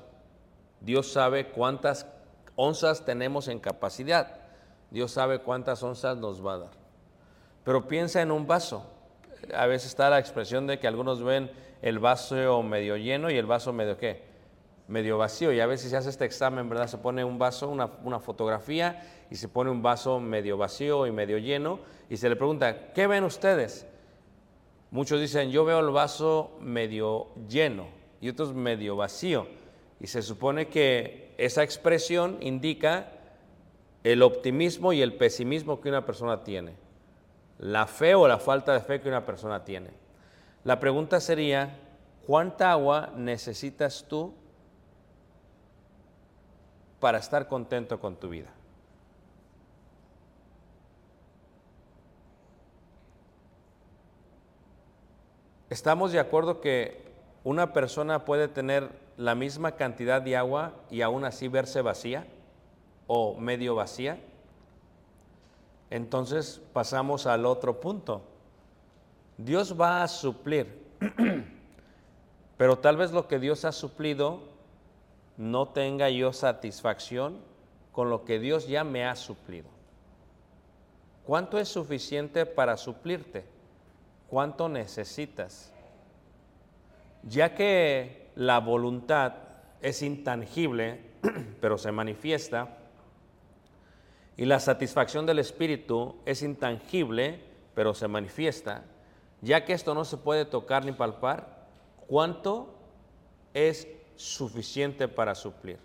Dios 0.80 1.10
sabe 1.10 1.48
cuántas 1.48 2.06
onzas 2.56 3.04
tenemos 3.04 3.48
en 3.48 3.58
capacidad. 3.58 4.40
Dios 4.90 5.12
sabe 5.12 5.40
cuántas 5.40 5.82
onzas 5.82 6.16
nos 6.16 6.44
va 6.44 6.54
a 6.54 6.58
dar. 6.58 6.70
Pero 7.64 7.88
piensa 7.88 8.20
en 8.22 8.30
un 8.30 8.46
vaso. 8.46 8.86
A 9.54 9.66
veces 9.66 9.88
está 9.88 10.10
la 10.10 10.18
expresión 10.18 10.66
de 10.66 10.78
que 10.78 10.86
algunos 10.86 11.22
ven 11.22 11.50
el 11.82 11.98
vaso 11.98 12.62
medio 12.62 12.96
lleno 12.96 13.30
y 13.30 13.36
el 13.36 13.46
vaso 13.46 13.72
medio 13.72 13.96
qué? 13.96 14.27
Medio 14.88 15.18
vacío. 15.18 15.52
Y 15.52 15.60
a 15.60 15.66
veces 15.66 15.90
se 15.90 15.96
hace 15.96 16.10
este 16.10 16.24
examen, 16.24 16.68
¿verdad? 16.68 16.88
Se 16.88 16.98
pone 16.98 17.22
un 17.24 17.38
vaso, 17.38 17.68
una, 17.68 17.90
una 18.02 18.18
fotografía 18.18 19.26
y 19.30 19.36
se 19.36 19.48
pone 19.48 19.70
un 19.70 19.82
vaso 19.82 20.18
medio 20.18 20.56
vacío 20.56 21.06
y 21.06 21.12
medio 21.12 21.38
lleno 21.38 21.78
y 22.10 22.16
se 22.16 22.28
le 22.28 22.36
pregunta, 22.36 22.92
¿qué 22.92 23.06
ven 23.06 23.24
ustedes? 23.24 23.86
Muchos 24.90 25.20
dicen, 25.20 25.50
yo 25.50 25.64
veo 25.64 25.80
el 25.80 25.90
vaso 25.90 26.56
medio 26.60 27.28
lleno 27.48 27.86
y 28.20 28.30
otros 28.30 28.54
medio 28.54 28.96
vacío. 28.96 29.46
Y 30.00 30.06
se 30.06 30.22
supone 30.22 30.68
que 30.68 31.34
esa 31.36 31.62
expresión 31.62 32.38
indica 32.40 33.12
el 34.04 34.22
optimismo 34.22 34.92
y 34.92 35.02
el 35.02 35.14
pesimismo 35.14 35.80
que 35.80 35.88
una 35.88 36.06
persona 36.06 36.42
tiene, 36.44 36.76
la 37.58 37.86
fe 37.86 38.14
o 38.14 38.26
la 38.28 38.38
falta 38.38 38.72
de 38.72 38.80
fe 38.80 39.00
que 39.00 39.08
una 39.08 39.26
persona 39.26 39.64
tiene. 39.64 39.90
La 40.64 40.80
pregunta 40.80 41.20
sería, 41.20 41.78
¿cuánta 42.26 42.72
agua 42.72 43.12
necesitas 43.16 44.06
tú 44.08 44.34
para 47.00 47.18
estar 47.18 47.48
contento 47.48 48.00
con 48.00 48.16
tu 48.16 48.28
vida? 48.28 48.50
¿Estamos 55.70 56.12
de 56.12 56.18
acuerdo 56.18 56.60
que 56.62 57.02
una 57.44 57.74
persona 57.74 58.24
puede 58.24 58.48
tener 58.48 58.88
la 59.18 59.34
misma 59.34 59.72
cantidad 59.72 60.22
de 60.22 60.36
agua 60.36 60.72
y 60.90 61.02
aún 61.02 61.24
así 61.24 61.48
verse 61.48 61.82
vacía 61.82 62.26
o 63.06 63.38
medio 63.38 63.74
vacía? 63.74 64.18
Entonces 65.90 66.62
pasamos 66.72 67.26
al 67.26 67.44
otro 67.44 67.80
punto. 67.80 68.22
Dios 69.36 69.78
va 69.78 70.02
a 70.02 70.08
suplir, 70.08 70.82
pero 72.56 72.78
tal 72.78 72.96
vez 72.96 73.12
lo 73.12 73.28
que 73.28 73.38
Dios 73.38 73.66
ha 73.66 73.72
suplido 73.72 74.40
no 75.38 75.68
tenga 75.68 76.10
yo 76.10 76.32
satisfacción 76.32 77.38
con 77.92 78.10
lo 78.10 78.24
que 78.24 78.38
Dios 78.38 78.68
ya 78.68 78.84
me 78.84 79.06
ha 79.06 79.16
suplido. 79.16 79.68
¿Cuánto 81.24 81.58
es 81.58 81.68
suficiente 81.68 82.44
para 82.44 82.76
suplirte? 82.76 83.44
¿Cuánto 84.28 84.68
necesitas? 84.68 85.72
Ya 87.22 87.54
que 87.54 88.30
la 88.34 88.58
voluntad 88.60 89.34
es 89.80 90.02
intangible, 90.02 91.00
pero 91.60 91.78
se 91.78 91.92
manifiesta, 91.92 92.76
y 94.36 94.44
la 94.44 94.60
satisfacción 94.60 95.26
del 95.26 95.38
Espíritu 95.38 96.16
es 96.24 96.42
intangible, 96.42 97.40
pero 97.74 97.94
se 97.94 98.08
manifiesta, 98.08 98.84
ya 99.40 99.64
que 99.64 99.72
esto 99.72 99.94
no 99.94 100.04
se 100.04 100.16
puede 100.16 100.44
tocar 100.44 100.84
ni 100.84 100.92
palpar, 100.92 101.66
¿cuánto 102.06 102.74
es 103.54 103.88
suficiente 104.18 105.08
para 105.08 105.34
suplir? 105.34 105.78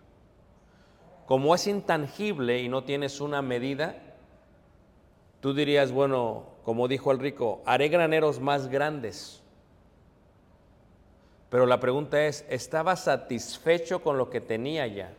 Como 1.25 1.55
es 1.55 1.67
intangible 1.67 2.59
y 2.61 2.67
no 2.67 2.83
tienes 2.83 3.21
una 3.21 3.41
medida, 3.41 3.95
tú 5.39 5.53
dirías, 5.53 5.91
bueno, 5.91 6.47
como 6.65 6.87
dijo 6.87 7.11
el 7.11 7.19
rico, 7.19 7.61
haré 7.65 7.87
graneros 7.87 8.41
más 8.41 8.67
grandes. 8.67 9.41
Pero 11.49 11.65
la 11.65 11.79
pregunta 11.79 12.25
es, 12.25 12.45
¿estaba 12.49 12.95
satisfecho 12.95 14.01
con 14.01 14.17
lo 14.17 14.29
que 14.29 14.41
tenía 14.41 14.87
ya? 14.87 15.13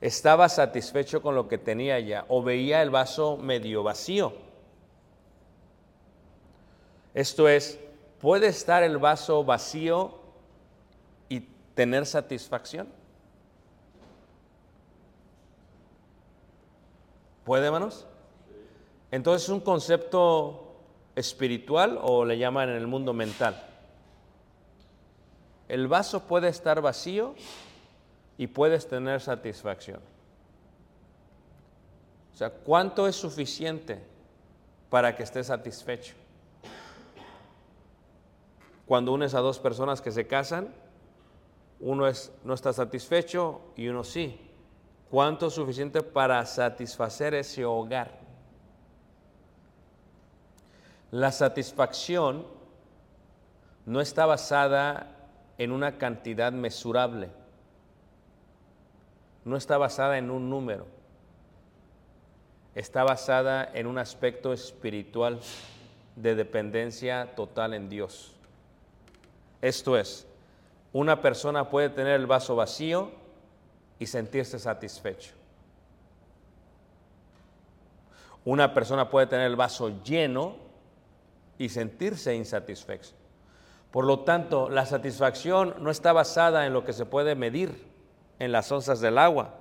¿Estaba 0.00 0.48
satisfecho 0.48 1.20
con 1.20 1.34
lo 1.34 1.48
que 1.48 1.58
tenía 1.58 1.98
ya? 1.98 2.24
¿O 2.28 2.42
veía 2.42 2.82
el 2.82 2.90
vaso 2.90 3.36
medio 3.36 3.82
vacío? 3.82 4.34
Esto 7.14 7.48
es, 7.48 7.80
puede 8.24 8.46
estar 8.46 8.82
el 8.82 8.96
vaso 8.96 9.44
vacío 9.44 10.18
y 11.28 11.40
tener 11.74 12.06
satisfacción? 12.06 12.88
¿Puede, 17.44 17.66
hermanos? 17.66 18.06
Entonces 19.10 19.42
es 19.42 19.50
un 19.50 19.60
concepto 19.60 20.74
espiritual 21.14 21.98
o 22.00 22.24
le 22.24 22.38
llaman 22.38 22.70
en 22.70 22.76
el 22.76 22.86
mundo 22.86 23.12
mental. 23.12 23.62
El 25.68 25.86
vaso 25.86 26.20
puede 26.20 26.48
estar 26.48 26.80
vacío 26.80 27.34
y 28.38 28.46
puedes 28.46 28.88
tener 28.88 29.20
satisfacción. 29.20 30.00
O 32.32 32.36
sea, 32.38 32.48
¿cuánto 32.48 33.06
es 33.06 33.16
suficiente 33.16 34.02
para 34.88 35.14
que 35.14 35.24
estés 35.24 35.48
satisfecho? 35.48 36.23
Cuando 38.86 39.12
unes 39.12 39.34
a 39.34 39.40
dos 39.40 39.58
personas 39.58 40.00
que 40.00 40.12
se 40.12 40.26
casan, 40.26 40.74
uno 41.80 42.06
es, 42.06 42.32
no 42.44 42.54
está 42.54 42.72
satisfecho 42.72 43.60
y 43.76 43.88
uno 43.88 44.04
sí. 44.04 44.40
¿Cuánto 45.10 45.46
es 45.46 45.54
suficiente 45.54 46.02
para 46.02 46.44
satisfacer 46.44 47.34
ese 47.34 47.64
hogar? 47.64 48.18
La 51.10 51.30
satisfacción 51.30 52.46
no 53.86 54.00
está 54.00 54.26
basada 54.26 55.14
en 55.58 55.70
una 55.70 55.98
cantidad 55.98 56.52
mesurable, 56.52 57.28
no 59.44 59.56
está 59.56 59.78
basada 59.78 60.18
en 60.18 60.30
un 60.30 60.50
número, 60.50 60.86
está 62.74 63.04
basada 63.04 63.70
en 63.72 63.86
un 63.86 63.98
aspecto 63.98 64.52
espiritual 64.52 65.38
de 66.16 66.34
dependencia 66.34 67.34
total 67.36 67.74
en 67.74 67.88
Dios. 67.88 68.33
Esto 69.64 69.96
es, 69.96 70.26
una 70.92 71.22
persona 71.22 71.70
puede 71.70 71.88
tener 71.88 72.20
el 72.20 72.26
vaso 72.26 72.54
vacío 72.54 73.12
y 73.98 74.04
sentirse 74.04 74.58
satisfecho. 74.58 75.32
Una 78.44 78.74
persona 78.74 79.08
puede 79.08 79.26
tener 79.26 79.46
el 79.46 79.56
vaso 79.56 80.02
lleno 80.02 80.56
y 81.56 81.70
sentirse 81.70 82.34
insatisfecho. 82.34 83.12
Por 83.90 84.04
lo 84.04 84.20
tanto, 84.20 84.68
la 84.68 84.84
satisfacción 84.84 85.76
no 85.78 85.90
está 85.90 86.12
basada 86.12 86.66
en 86.66 86.74
lo 86.74 86.84
que 86.84 86.92
se 86.92 87.06
puede 87.06 87.34
medir 87.34 87.90
en 88.40 88.52
las 88.52 88.70
onzas 88.70 89.00
del 89.00 89.16
agua, 89.16 89.54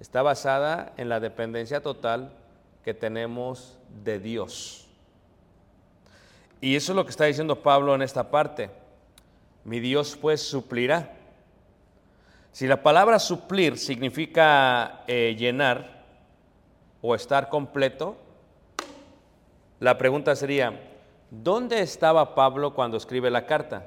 está 0.00 0.22
basada 0.22 0.92
en 0.96 1.08
la 1.08 1.20
dependencia 1.20 1.80
total 1.84 2.32
que 2.82 2.94
tenemos 2.94 3.78
de 4.02 4.18
Dios. 4.18 4.88
Y 6.60 6.74
eso 6.74 6.90
es 6.90 6.96
lo 6.96 7.04
que 7.04 7.10
está 7.10 7.26
diciendo 7.26 7.62
Pablo 7.62 7.94
en 7.94 8.02
esta 8.02 8.28
parte. 8.28 8.79
Mi 9.64 9.80
Dios 9.80 10.16
pues 10.20 10.42
suplirá. 10.42 11.16
Si 12.52 12.66
la 12.66 12.82
palabra 12.82 13.18
suplir 13.18 13.78
significa 13.78 15.04
eh, 15.06 15.36
llenar 15.38 16.04
o 17.00 17.14
estar 17.14 17.48
completo, 17.48 18.16
la 19.78 19.96
pregunta 19.96 20.34
sería, 20.34 20.80
¿dónde 21.30 21.80
estaba 21.80 22.34
Pablo 22.34 22.74
cuando 22.74 22.96
escribe 22.96 23.30
la 23.30 23.46
carta? 23.46 23.86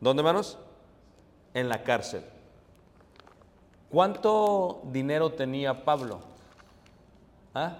¿Dónde, 0.00 0.20
hermanos? 0.20 0.58
En 1.52 1.68
la 1.68 1.82
cárcel. 1.82 2.24
¿Cuánto 3.90 4.82
dinero 4.84 5.32
tenía 5.32 5.84
Pablo? 5.84 6.20
¿Ah? 7.54 7.76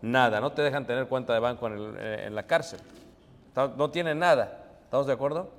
Nada, 0.00 0.40
no 0.40 0.52
te 0.52 0.62
dejan 0.62 0.86
tener 0.86 1.08
cuenta 1.08 1.32
de 1.32 1.40
banco 1.40 1.66
en, 1.66 1.94
eh, 1.98 2.24
en 2.26 2.34
la 2.34 2.44
cárcel. 2.44 2.80
No 3.54 3.90
tiene 3.90 4.14
nada. 4.14 4.64
¿Estamos 4.84 5.06
de 5.06 5.12
acuerdo? 5.12 5.50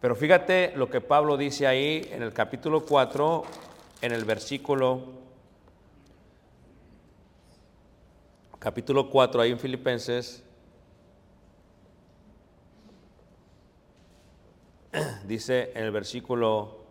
Pero 0.00 0.14
fíjate 0.14 0.72
lo 0.76 0.90
que 0.90 1.00
Pablo 1.00 1.38
dice 1.38 1.66
ahí 1.66 2.06
en 2.12 2.22
el 2.22 2.34
capítulo 2.34 2.84
4, 2.84 3.44
en 4.02 4.12
el 4.12 4.26
versículo, 4.26 5.00
capítulo 8.58 9.08
4, 9.08 9.40
ahí 9.40 9.52
en 9.52 9.58
Filipenses, 9.58 10.44
dice 15.26 15.72
en 15.74 15.84
el 15.84 15.90
versículo 15.90 16.84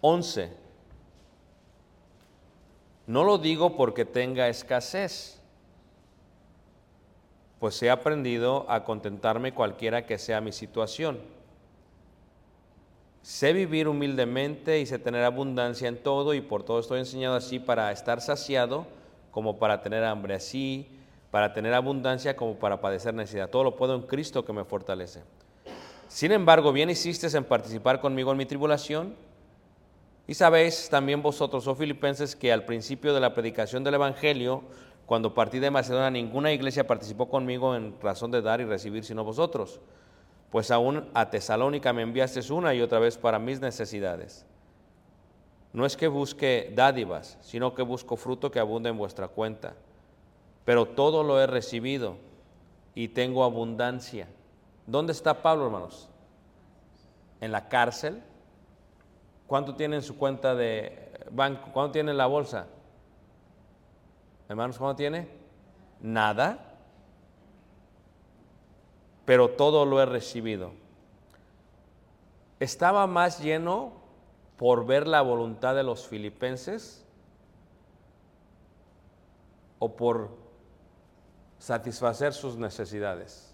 11, 0.00 0.50
no 3.06 3.22
lo 3.22 3.36
digo 3.36 3.76
porque 3.76 4.06
tenga 4.06 4.48
escasez, 4.48 5.35
pues 7.58 7.82
he 7.82 7.90
aprendido 7.90 8.66
a 8.68 8.84
contentarme 8.84 9.52
cualquiera 9.52 10.06
que 10.06 10.18
sea 10.18 10.40
mi 10.40 10.52
situación. 10.52 11.18
Sé 13.22 13.52
vivir 13.52 13.88
humildemente 13.88 14.78
y 14.80 14.86
sé 14.86 14.98
tener 14.98 15.24
abundancia 15.24 15.88
en 15.88 15.96
todo 15.96 16.34
y 16.34 16.40
por 16.40 16.62
todo 16.62 16.78
estoy 16.78 17.00
enseñado 17.00 17.34
así 17.34 17.58
para 17.58 17.90
estar 17.90 18.20
saciado 18.20 18.86
como 19.30 19.58
para 19.58 19.82
tener 19.82 20.04
hambre, 20.04 20.34
así 20.34 20.86
para 21.30 21.52
tener 21.52 21.74
abundancia 21.74 22.36
como 22.36 22.54
para 22.54 22.80
padecer 22.80 23.14
necesidad. 23.14 23.50
Todo 23.50 23.64
lo 23.64 23.76
puedo 23.76 23.94
en 23.94 24.02
Cristo 24.02 24.44
que 24.44 24.52
me 24.52 24.64
fortalece. 24.64 25.22
Sin 26.08 26.30
embargo, 26.30 26.72
bien 26.72 26.88
hiciste 26.88 27.26
en 27.36 27.44
participar 27.44 28.00
conmigo 28.00 28.30
en 28.30 28.38
mi 28.38 28.46
tribulación. 28.46 29.14
Y 30.28 30.34
sabéis 30.34 30.88
también 30.88 31.22
vosotros, 31.22 31.66
oh 31.66 31.74
filipenses, 31.74 32.34
que 32.34 32.52
al 32.52 32.64
principio 32.64 33.12
de 33.12 33.20
la 33.20 33.34
predicación 33.34 33.84
del 33.84 33.94
Evangelio, 33.94 34.62
cuando 35.06 35.34
partí 35.34 35.60
de 35.60 35.70
Macedonia, 35.70 36.10
ninguna 36.10 36.52
iglesia 36.52 36.86
participó 36.86 37.28
conmigo 37.28 37.76
en 37.76 37.94
razón 38.00 38.32
de 38.32 38.42
dar 38.42 38.60
y 38.60 38.64
recibir, 38.64 39.04
sino 39.04 39.22
vosotros. 39.22 39.80
Pues 40.50 40.72
aún 40.72 41.08
a 41.14 41.30
Tesalónica 41.30 41.92
me 41.92 42.02
enviasteis 42.02 42.50
una 42.50 42.74
y 42.74 42.82
otra 42.82 42.98
vez 42.98 43.16
para 43.16 43.38
mis 43.38 43.60
necesidades. 43.60 44.44
No 45.72 45.86
es 45.86 45.96
que 45.96 46.08
busque 46.08 46.72
dádivas, 46.74 47.38
sino 47.40 47.74
que 47.74 47.82
busco 47.82 48.16
fruto 48.16 48.50
que 48.50 48.58
abunde 48.58 48.88
en 48.88 48.98
vuestra 48.98 49.28
cuenta. 49.28 49.74
Pero 50.64 50.86
todo 50.86 51.22
lo 51.22 51.40
he 51.40 51.46
recibido 51.46 52.16
y 52.96 53.08
tengo 53.08 53.44
abundancia. 53.44 54.26
¿Dónde 54.86 55.12
está 55.12 55.42
Pablo, 55.42 55.66
hermanos? 55.66 56.08
En 57.40 57.52
la 57.52 57.68
cárcel. 57.68 58.22
¿Cuánto 59.46 59.76
tiene 59.76 59.96
en 59.96 60.02
su 60.02 60.16
cuenta 60.16 60.56
de 60.56 61.12
banco? 61.30 61.70
¿Cuánto 61.72 61.92
tiene 61.92 62.10
en 62.10 62.16
la 62.16 62.26
bolsa? 62.26 62.66
Hermanos, 64.48 64.78
¿cuánto 64.78 64.96
tiene? 64.96 65.28
Nada. 66.00 66.74
Pero 69.24 69.50
todo 69.50 69.84
lo 69.84 70.00
he 70.00 70.06
recibido. 70.06 70.72
Estaba 72.60 73.06
más 73.06 73.42
lleno 73.42 73.92
por 74.56 74.86
ver 74.86 75.06
la 75.06 75.20
voluntad 75.20 75.74
de 75.74 75.82
los 75.82 76.06
filipenses 76.06 77.04
o 79.78 79.96
por 79.96 80.30
satisfacer 81.58 82.32
sus 82.32 82.56
necesidades. 82.56 83.52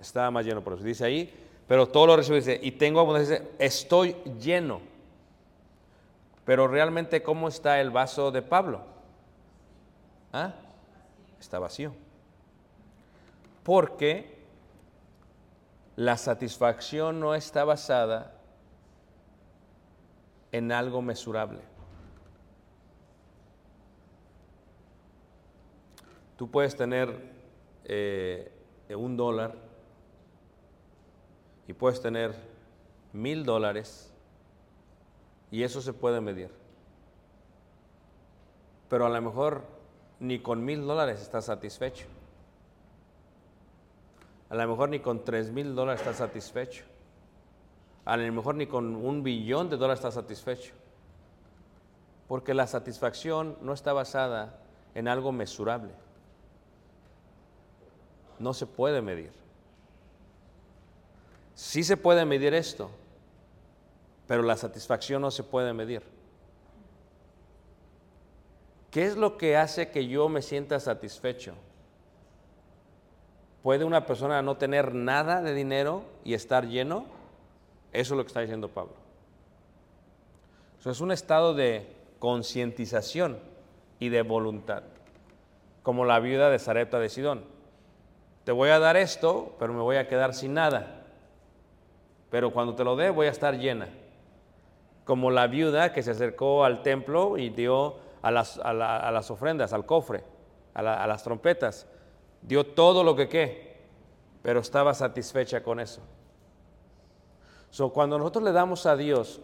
Estaba 0.00 0.30
más 0.30 0.44
lleno 0.44 0.62
por. 0.62 0.82
Dice 0.82 1.04
ahí, 1.04 1.32
pero 1.68 1.86
todo 1.86 2.06
lo 2.08 2.16
recibí. 2.16 2.36
Dice, 2.36 2.58
y 2.60 2.72
tengo 2.72 3.00
abundancia. 3.00 3.38
Dice, 3.38 3.50
estoy 3.58 4.14
lleno. 4.40 4.93
Pero 6.44 6.68
realmente, 6.68 7.22
¿cómo 7.22 7.48
está 7.48 7.80
el 7.80 7.90
vaso 7.90 8.30
de 8.30 8.42
Pablo? 8.42 8.82
¿Ah? 10.32 10.52
Está 11.40 11.58
vacío. 11.58 11.94
Porque 13.62 14.44
la 15.96 16.16
satisfacción 16.16 17.20
no 17.20 17.34
está 17.34 17.64
basada 17.64 18.34
en 20.52 20.70
algo 20.70 21.02
mesurable. 21.02 21.60
Tú 26.36 26.50
puedes 26.50 26.76
tener 26.76 27.32
eh, 27.84 28.52
un 28.96 29.16
dólar 29.16 29.54
y 31.66 31.72
puedes 31.72 32.00
tener 32.00 32.34
mil 33.12 33.44
dólares 33.44 34.13
y 35.54 35.62
eso 35.62 35.80
se 35.80 35.92
puede 35.92 36.20
medir. 36.20 36.50
Pero 38.88 39.06
a 39.06 39.08
lo 39.08 39.22
mejor 39.22 39.62
ni 40.18 40.40
con 40.40 40.64
mil 40.64 40.84
dólares 40.84 41.22
estás 41.22 41.44
satisfecho. 41.44 42.06
A 44.50 44.56
lo 44.56 44.66
mejor 44.66 44.88
ni 44.88 44.98
con 44.98 45.22
tres 45.22 45.52
mil 45.52 45.76
dólares 45.76 46.00
estás 46.00 46.16
satisfecho. 46.16 46.82
A 48.04 48.16
lo 48.16 48.32
mejor 48.32 48.56
ni 48.56 48.66
con 48.66 48.96
un 48.96 49.22
billón 49.22 49.70
de 49.70 49.76
dólares 49.76 50.00
estás 50.00 50.14
satisfecho. 50.14 50.74
Porque 52.26 52.52
la 52.52 52.66
satisfacción 52.66 53.56
no 53.62 53.74
está 53.74 53.92
basada 53.92 54.58
en 54.96 55.06
algo 55.06 55.30
mesurable. 55.30 55.92
No 58.40 58.54
se 58.54 58.66
puede 58.66 59.02
medir. 59.02 59.30
Sí 61.54 61.84
se 61.84 61.96
puede 61.96 62.24
medir 62.24 62.54
esto, 62.54 62.90
pero 64.26 64.42
la 64.42 64.56
satisfacción 64.56 65.22
no 65.22 65.30
se 65.30 65.42
puede 65.42 65.72
medir. 65.72 66.02
¿Qué 68.90 69.04
es 69.04 69.16
lo 69.16 69.36
que 69.36 69.56
hace 69.56 69.90
que 69.90 70.06
yo 70.06 70.28
me 70.28 70.40
sienta 70.40 70.78
satisfecho? 70.78 71.54
¿Puede 73.62 73.84
una 73.84 74.06
persona 74.06 74.40
no 74.42 74.56
tener 74.56 74.94
nada 74.94 75.42
de 75.42 75.54
dinero 75.54 76.04
y 76.22 76.34
estar 76.34 76.66
lleno? 76.68 77.06
Eso 77.92 78.14
es 78.14 78.16
lo 78.18 78.22
que 78.22 78.28
está 78.28 78.40
diciendo 78.40 78.68
Pablo. 78.68 78.94
Eso 80.78 80.90
es 80.90 81.00
un 81.00 81.10
estado 81.12 81.54
de 81.54 81.86
concientización 82.18 83.38
y 83.98 84.10
de 84.10 84.22
voluntad, 84.22 84.82
como 85.82 86.04
la 86.04 86.20
viuda 86.20 86.50
de 86.50 86.58
Sarepta 86.58 86.98
de 86.98 87.08
Sidón. 87.08 87.44
Te 88.44 88.52
voy 88.52 88.68
a 88.68 88.78
dar 88.78 88.96
esto, 88.96 89.56
pero 89.58 89.72
me 89.72 89.80
voy 89.80 89.96
a 89.96 90.06
quedar 90.06 90.34
sin 90.34 90.54
nada. 90.54 91.06
Pero 92.30 92.52
cuando 92.52 92.74
te 92.74 92.84
lo 92.84 92.96
dé, 92.96 93.10
voy 93.10 93.26
a 93.26 93.30
estar 93.30 93.58
llena. 93.58 93.88
Como 95.04 95.30
la 95.30 95.46
viuda 95.46 95.92
que 95.92 96.02
se 96.02 96.12
acercó 96.12 96.64
al 96.64 96.82
templo 96.82 97.36
y 97.36 97.50
dio 97.50 97.96
a 98.22 98.30
las, 98.30 99.30
ofrendas, 99.30 99.72
al 99.72 99.84
cofre, 99.84 100.24
a, 100.74 100.80
a 100.80 101.06
las 101.06 101.22
trompetas. 101.22 101.86
Dio 102.42 102.64
todo 102.64 103.04
lo 103.04 103.14
que 103.14 103.28
qué, 103.28 103.76
pero 104.42 104.60
estaba 104.60 104.94
satisfecha 104.94 105.62
con 105.62 105.80
eso. 105.80 106.00
So, 107.70 107.92
cuando 107.92 108.18
nosotros 108.18 108.44
le 108.44 108.52
damos 108.52 108.86
a 108.86 108.96
Dios, 108.96 109.40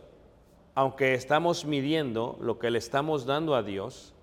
aunque 0.74 1.14
estamos 1.14 1.64
midiendo 1.64 2.38
lo 2.40 2.58
que 2.58 2.70
le 2.70 2.78
estamos 2.78 3.26
dando 3.26 3.54
a 3.54 3.62
Dios, 3.62 4.14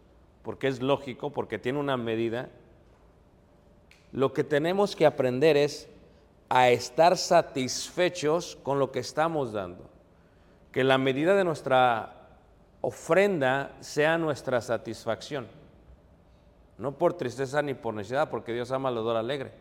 porque 0.43 0.67
es 0.67 0.81
lógico, 0.81 1.31
porque 1.31 1.59
tiene 1.59 1.77
una 1.79 1.97
medida, 1.97 2.49
lo 4.11 4.31
que 4.31 4.43
tenemos 4.43 4.95
que 4.95 5.05
aprender 5.05 5.57
es 5.57 5.89
a 6.49 6.69
estar 6.69 7.17
satisfechos 7.17 8.57
con 8.63 8.79
lo 8.79 8.91
que 8.91 8.99
estamos 8.99 9.51
dando. 9.51 9.89
Que 10.77 10.83
la 10.83 10.99
medida 10.99 11.33
de 11.33 11.43
nuestra 11.43 12.13
ofrenda 12.81 13.71
sea 13.79 14.19
nuestra 14.19 14.61
satisfacción. 14.61 15.47
No 16.77 16.91
por 16.91 17.15
tristeza 17.15 17.63
ni 17.63 17.73
por 17.73 17.95
necesidad, 17.95 18.29
porque 18.29 18.53
Dios 18.53 18.69
ama 18.69 18.89
al 18.89 18.93
dador 18.93 19.17
alegre. 19.17 19.53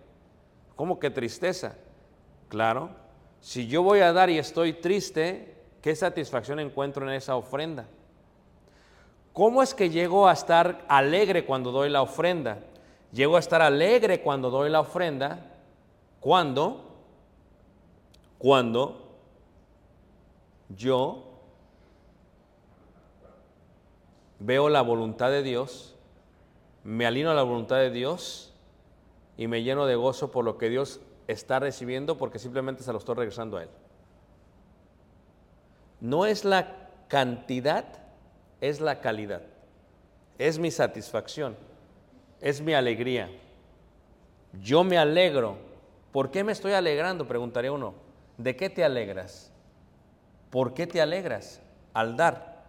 ¿Cómo 0.74 0.98
que 0.98 1.09
tristeza? 1.09 1.74
Claro, 2.50 2.90
si 3.40 3.66
yo 3.66 3.83
voy 3.83 4.00
a 4.00 4.12
dar 4.12 4.29
y 4.29 4.37
estoy 4.37 4.74
triste, 4.74 5.57
¿qué 5.81 5.96
satisfacción 5.96 6.61
encuentro 6.61 7.09
en 7.09 7.14
esa 7.14 7.35
ofrenda? 7.35 7.87
¿Cómo 9.33 9.62
es 9.62 9.72
que 9.72 9.88
llego 9.88 10.29
a 10.29 10.35
estar 10.35 10.85
alegre 10.87 11.46
cuando 11.46 11.72
doy 11.72 11.88
la 11.88 12.02
ofrenda? 12.02 12.59
Llego 13.11 13.37
a 13.37 13.40
estar 13.40 13.62
alegre 13.62 14.20
cuando 14.20 14.50
doy 14.50 14.68
la 14.68 14.81
ofrenda. 14.81 15.38
¿Cuándo? 16.20 16.85
Cuando 18.37 19.06
yo 20.68 21.24
veo 24.38 24.68
la 24.68 24.83
voluntad 24.83 25.31
de 25.31 25.42
Dios, 25.42 25.94
me 26.85 27.07
alino 27.07 27.31
a 27.31 27.35
la 27.35 27.42
voluntad 27.42 27.76
de 27.76 27.90
Dios 27.90 28.52
y 29.37 29.48
me 29.48 29.62
lleno 29.62 29.87
de 29.87 29.96
gozo 29.96 30.31
por 30.31 30.44
lo 30.44 30.59
que 30.59 30.68
Dios 30.68 31.00
está 31.26 31.59
recibiendo 31.59 32.16
porque 32.16 32.38
simplemente 32.38 32.83
se 32.83 32.92
lo 32.92 32.98
estoy 32.98 33.16
regresando 33.16 33.57
a 33.57 33.64
Él. 33.64 33.68
No 36.00 36.26
es 36.26 36.44
la 36.44 36.90
cantidad, 37.09 37.85
es 38.61 38.81
la 38.81 39.00
calidad. 39.00 39.42
Es 40.38 40.59
mi 40.59 40.70
satisfacción, 40.70 41.57
es 42.40 42.61
mi 42.61 42.74
alegría. 42.74 43.31
Yo 44.62 44.85
me 44.85 44.98
alegro. 44.98 45.57
¿Por 46.12 46.31
qué 46.31 46.44
me 46.44 46.52
estoy 46.52 46.72
alegrando? 46.72 47.26
Preguntaría 47.26 47.72
uno. 47.72 47.94
¿De 48.37 48.55
qué 48.57 48.70
te 48.70 48.85
alegras? 48.85 49.52
¿Por 50.57 50.73
qué 50.73 50.87
te 50.87 51.03
alegras 51.03 51.61
al 51.92 52.16
dar? 52.16 52.64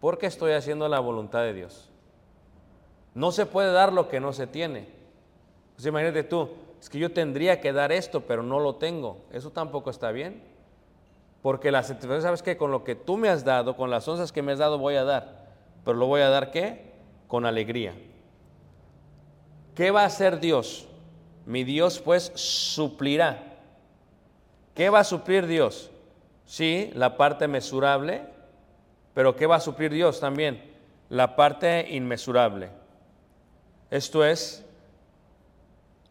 Porque 0.00 0.26
estoy 0.26 0.54
haciendo 0.54 0.88
la 0.88 0.98
voluntad 0.98 1.42
de 1.42 1.54
Dios. 1.54 1.88
No 3.14 3.30
se 3.30 3.46
puede 3.46 3.70
dar 3.70 3.92
lo 3.92 4.08
que 4.08 4.18
no 4.18 4.32
se 4.32 4.48
tiene. 4.48 4.88
Pues 5.76 5.86
imagínate 5.86 6.24
tú, 6.24 6.48
es 6.80 6.90
que 6.90 6.98
yo 6.98 7.12
tendría 7.12 7.60
que 7.60 7.72
dar 7.72 7.92
esto, 7.92 8.22
pero 8.22 8.42
no 8.42 8.58
lo 8.58 8.74
tengo. 8.74 9.18
Eso 9.30 9.52
tampoco 9.52 9.88
está 9.90 10.10
bien. 10.10 10.42
Porque 11.42 11.70
la 11.70 11.84
satisfacción, 11.84 12.22
sabes 12.22 12.42
que 12.42 12.56
con 12.56 12.72
lo 12.72 12.82
que 12.82 12.96
tú 12.96 13.16
me 13.16 13.28
has 13.28 13.44
dado, 13.44 13.76
con 13.76 13.88
las 13.88 14.08
onzas 14.08 14.32
que 14.32 14.42
me 14.42 14.50
has 14.50 14.58
dado, 14.58 14.76
voy 14.76 14.96
a 14.96 15.04
dar. 15.04 15.46
Pero 15.84 15.96
lo 15.96 16.08
voy 16.08 16.22
a 16.22 16.28
dar 16.28 16.50
qué? 16.50 16.90
Con 17.28 17.46
alegría. 17.46 17.94
¿Qué 19.76 19.92
va 19.92 20.02
a 20.02 20.06
hacer 20.06 20.40
Dios? 20.40 20.88
Mi 21.44 21.62
Dios 21.62 22.00
pues 22.00 22.32
suplirá. 22.34 23.60
¿Qué 24.74 24.90
va 24.90 24.98
a 24.98 25.04
suplir 25.04 25.46
Dios? 25.46 25.92
Sí, 26.46 26.90
la 26.94 27.16
parte 27.16 27.48
mesurable, 27.48 28.22
pero 29.14 29.34
¿qué 29.34 29.46
va 29.46 29.56
a 29.56 29.60
suplir 29.60 29.92
Dios 29.92 30.20
también? 30.20 30.62
La 31.08 31.34
parte 31.34 31.88
inmesurable. 31.90 32.70
Esto 33.90 34.24
es, 34.24 34.64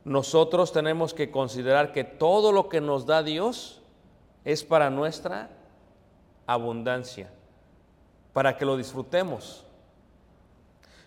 nosotros 0.03 0.71
tenemos 0.71 1.13
que 1.13 1.31
considerar 1.31 1.93
que 1.93 2.03
todo 2.03 2.51
lo 2.51 2.69
que 2.69 2.81
nos 2.81 3.05
da 3.05 3.23
Dios 3.23 3.81
es 4.43 4.63
para 4.63 4.89
nuestra 4.89 5.49
abundancia, 6.45 7.29
para 8.33 8.57
que 8.57 8.65
lo 8.65 8.77
disfrutemos. 8.77 9.65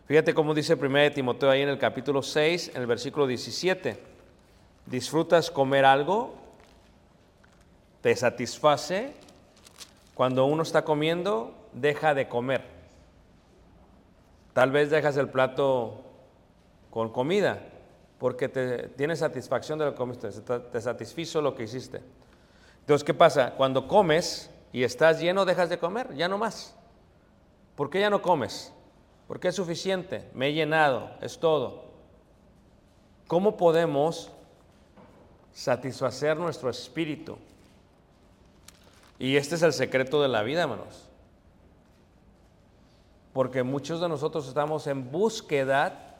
Fíjate 0.06 0.32
cómo 0.32 0.54
dice 0.54 0.74
1 0.74 1.12
Timoteo 1.12 1.50
ahí 1.50 1.60
en 1.60 1.68
el 1.68 1.78
capítulo 1.78 2.22
6, 2.22 2.72
en 2.74 2.80
el 2.80 2.86
versículo 2.86 3.26
17. 3.26 4.02
¿Disfrutas 4.86 5.50
comer 5.50 5.84
algo? 5.84 6.47
¿Te 8.00 8.14
satisface? 8.14 9.12
Cuando 10.14 10.46
uno 10.46 10.62
está 10.62 10.84
comiendo, 10.84 11.54
deja 11.72 12.14
de 12.14 12.28
comer. 12.28 12.62
Tal 14.52 14.70
vez 14.70 14.90
dejas 14.90 15.16
el 15.16 15.28
plato 15.28 16.02
con 16.90 17.10
comida, 17.10 17.60
porque 18.18 18.48
te 18.48 18.88
tienes 18.88 19.20
satisfacción 19.20 19.78
de 19.78 19.84
lo 19.84 19.92
que 19.92 19.98
comiste, 19.98 20.30
te 20.30 20.80
satisfizo 20.80 21.40
lo 21.40 21.54
que 21.54 21.64
hiciste. 21.64 22.02
Entonces, 22.80 23.04
¿qué 23.04 23.14
pasa? 23.14 23.54
Cuando 23.56 23.86
comes 23.86 24.50
y 24.72 24.82
estás 24.82 25.20
lleno, 25.20 25.44
dejas 25.44 25.68
de 25.68 25.78
comer, 25.78 26.14
ya 26.14 26.28
no 26.28 26.38
más. 26.38 26.74
¿Por 27.76 27.90
qué 27.90 28.00
ya 28.00 28.10
no 28.10 28.22
comes? 28.22 28.72
Porque 29.28 29.48
es 29.48 29.54
suficiente, 29.54 30.28
me 30.34 30.48
he 30.48 30.52
llenado, 30.52 31.10
es 31.20 31.38
todo. 31.38 31.84
¿Cómo 33.28 33.56
podemos 33.56 34.32
satisfacer 35.52 36.36
nuestro 36.36 36.70
espíritu? 36.70 37.38
Y 39.18 39.36
este 39.36 39.56
es 39.56 39.62
el 39.62 39.72
secreto 39.72 40.22
de 40.22 40.28
la 40.28 40.42
vida, 40.42 40.62
hermanos. 40.62 41.08
Porque 43.32 43.62
muchos 43.62 44.00
de 44.00 44.08
nosotros 44.08 44.46
estamos 44.46 44.86
en 44.86 45.10
búsqueda, 45.10 46.16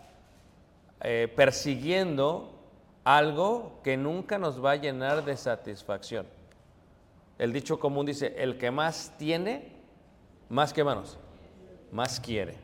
eh, 1.01 1.33
persiguiendo 1.35 2.59
algo 3.05 3.81
que 3.83 3.97
nunca 3.97 4.39
nos 4.39 4.63
va 4.63 4.73
a 4.73 4.77
llenar 4.77 5.25
de 5.25 5.37
satisfacción. 5.37 6.27
El 7.39 7.53
dicho 7.53 7.79
común 7.79 8.05
dice, 8.05 8.35
el 8.37 8.59
que 8.59 8.71
más 8.71 9.15
tiene, 9.17 9.73
más 10.49 10.73
que 10.73 10.83
manos, 10.83 11.17
más 11.93 12.19
quiere. 12.19 12.57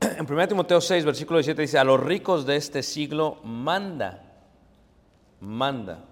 En 0.00 0.30
1 0.30 0.48
Timoteo 0.48 0.80
6, 0.80 1.04
versículo 1.04 1.38
17 1.38 1.60
dice, 1.60 1.78
a 1.78 1.84
los 1.84 2.00
ricos 2.00 2.46
de 2.46 2.56
este 2.56 2.82
siglo 2.82 3.38
manda, 3.44 4.22
manda, 5.40 6.04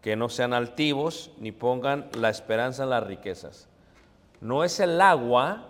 que 0.00 0.16
no 0.16 0.28
sean 0.28 0.52
altivos 0.52 1.32
ni 1.38 1.52
pongan 1.52 2.08
la 2.14 2.30
esperanza 2.30 2.84
en 2.84 2.90
las 2.90 3.04
riquezas. 3.04 3.68
No 4.40 4.64
es 4.64 4.80
el 4.80 5.00
agua 5.00 5.66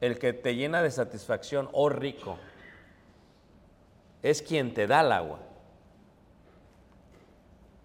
el 0.00 0.18
que 0.18 0.32
te 0.32 0.56
llena 0.56 0.82
de 0.82 0.90
satisfacción, 0.90 1.68
oh 1.72 1.88
rico, 1.88 2.36
es 4.22 4.42
quien 4.42 4.74
te 4.74 4.86
da 4.86 5.00
el 5.00 5.12
agua. 5.12 5.38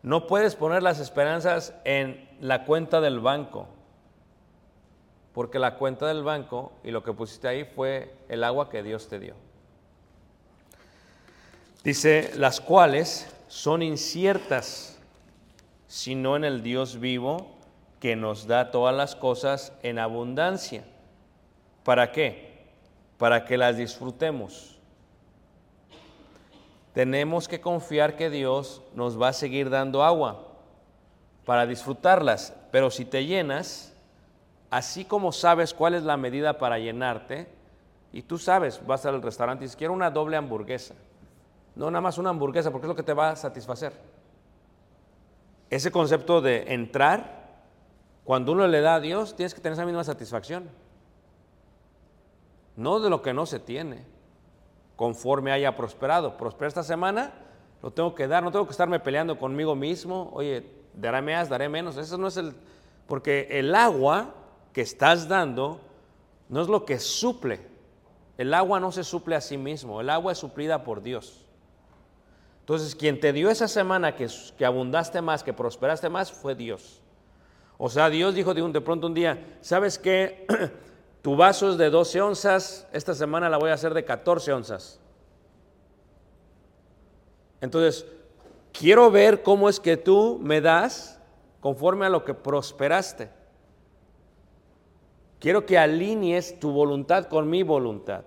No 0.02 0.26
puedes 0.26 0.56
poner 0.56 0.84
las 0.84 1.00
esperanzas 1.00 1.74
en 1.84 2.28
la 2.40 2.66
cuenta 2.66 3.02
del 3.02 3.20
banco, 3.20 3.68
porque 5.34 5.60
la 5.60 5.76
cuenta 5.76 6.08
del 6.08 6.24
banco 6.24 6.72
y 6.84 6.92
lo 6.92 7.04
que 7.04 7.14
pusiste 7.14 7.48
ahí 7.48 7.66
fue 7.66 8.16
el 8.30 8.44
agua 8.44 8.70
que 8.70 8.84
Dios 8.84 9.08
te 9.08 9.20
dio. 9.20 9.36
Dice, 11.84 12.32
las 12.36 12.60
cuales 12.60 13.32
son 13.48 13.82
inciertas, 13.82 14.97
sino 15.88 16.36
en 16.36 16.44
el 16.44 16.62
Dios 16.62 17.00
vivo 17.00 17.58
que 18.00 18.16
nos 18.16 18.48
da 18.48 18.72
todas 18.72 18.96
las 18.96 19.16
cosas 19.16 19.74
en 19.84 20.00
abundancia. 20.00 20.84
¿Para 21.84 22.12
qué? 22.12 22.68
Para 23.18 23.46
que 23.46 23.58
las 23.58 23.78
disfrutemos. 23.78 24.78
Tenemos 26.94 27.48
que 27.48 27.62
confiar 27.62 28.16
que 28.16 28.30
Dios 28.30 28.82
nos 28.94 29.22
va 29.22 29.30
a 29.30 29.34
seguir 29.34 29.70
dando 29.70 30.04
agua 30.04 30.48
para 31.46 31.66
disfrutarlas, 31.66 32.54
pero 32.72 32.92
si 32.92 33.06
te 33.06 33.26
llenas, 33.26 33.94
así 34.70 35.06
como 35.06 35.32
sabes 35.32 35.74
cuál 35.74 35.94
es 35.94 36.04
la 36.04 36.18
medida 36.18 36.58
para 36.58 36.80
llenarte, 36.80 37.48
y 38.12 38.24
tú 38.24 38.38
sabes, 38.38 38.86
vas 38.86 39.06
al 39.06 39.22
restaurante 39.22 39.64
y 39.64 39.66
dices, 39.66 39.78
quiero 39.78 39.94
una 39.94 40.10
doble 40.10 40.38
hamburguesa. 40.38 40.96
No 41.76 41.92
nada 41.92 42.02
más 42.02 42.18
una 42.18 42.32
hamburguesa, 42.32 42.72
porque 42.72 42.88
es 42.88 42.90
lo 42.90 42.96
que 42.96 43.04
te 43.04 43.14
va 43.14 43.30
a 43.30 43.36
satisfacer. 43.36 43.94
Ese 45.70 45.92
concepto 45.92 46.42
de 46.42 46.74
entrar, 46.74 47.62
cuando 48.24 48.52
uno 48.52 48.68
le 48.68 48.82
da 48.82 48.96
a 48.96 49.00
Dios, 49.00 49.36
tienes 49.36 49.54
que 49.54 49.62
tener 49.62 49.74
esa 49.74 49.86
misma 49.86 50.04
satisfacción. 50.04 50.70
No 52.76 53.00
de 53.00 53.10
lo 53.10 53.22
que 53.22 53.34
no 53.34 53.46
se 53.46 53.60
tiene. 53.60 54.06
conforme 54.98 55.52
haya 55.52 55.78
prosperado. 55.78 56.36
Prospera 56.36 56.68
esta 56.68 56.84
semana, 56.84 57.32
lo 57.82 57.92
tengo 57.92 58.14
que 58.14 58.28
dar, 58.28 58.44
no 58.44 58.52
tengo 58.52 58.66
que 58.66 58.72
estarme 58.72 59.00
peleando 59.00 59.38
conmigo 59.38 59.76
mismo, 59.76 60.30
oye, 60.34 60.66
daré 60.94 61.22
más, 61.22 61.48
daré 61.48 61.70
menos. 61.70 61.96
Eso 61.96 62.18
no 62.18 62.28
es 62.28 62.36
el. 62.36 62.54
Porque 63.08 63.48
el 63.52 63.74
agua 63.74 64.34
que 64.74 64.82
estás 64.82 65.30
dando 65.30 65.80
no 66.50 66.62
es 66.62 66.68
lo 66.68 66.84
que 66.84 67.00
suple. 67.00 67.62
El 68.38 68.54
agua 68.54 68.80
no 68.80 68.92
se 68.92 69.04
suple 69.04 69.36
a 69.36 69.42
sí 69.42 69.58
mismo, 69.58 70.02
el 70.02 70.10
agua 70.10 70.34
es 70.34 70.38
suplida 70.38 70.84
por 70.84 71.02
Dios. 71.02 71.47
Entonces, 72.68 72.96
quien 72.96 73.18
te 73.18 73.32
dio 73.32 73.50
esa 73.50 73.70
semana 73.70 74.14
que, 74.14 74.28
abundaste 74.66 75.22
más, 75.22 75.42
que 75.42 75.54
prosperaste 75.54 76.10
más, 76.10 76.34
fue 76.34 76.54
Dios. 76.54 77.02
O 77.78 77.88
sea, 77.88 78.10
Dios 78.10 78.36
dijo 78.36 78.54
de, 78.54 78.62
de 78.62 78.82
pronto 78.82 79.08
un 79.08 79.14
día, 79.14 79.58
¿sabes 79.62 79.98
qué? 79.98 80.46
tu 81.22 81.38
vaso 81.38 81.70
es 81.70 81.78
de 81.78 81.90
12 81.90 82.20
onzas, 82.20 82.86
esta 82.92 83.14
semana 83.14 83.48
la 83.48 83.58
voy 83.58 83.70
a 83.70 83.74
hacer 83.76 83.94
de 83.94 84.04
14 84.04 84.52
onzas. 84.52 85.00
Entonces, 87.62 88.06
quiero 88.74 89.12
ver 89.12 89.44
cómo 89.44 89.70
es 89.70 89.80
que 89.80 89.96
tú 89.96 90.38
me 90.44 90.60
das 90.60 91.22
conforme 91.62 92.06
a 92.06 92.10
lo 92.10 92.26
que 92.26 92.34
prosperaste. 92.34 93.30
Quiero 95.40 95.66
que 95.66 95.78
alinees 95.78 96.60
tu 96.60 96.74
voluntad 96.74 97.28
con 97.28 97.50
mi 97.50 97.64
voluntad. 97.64 98.26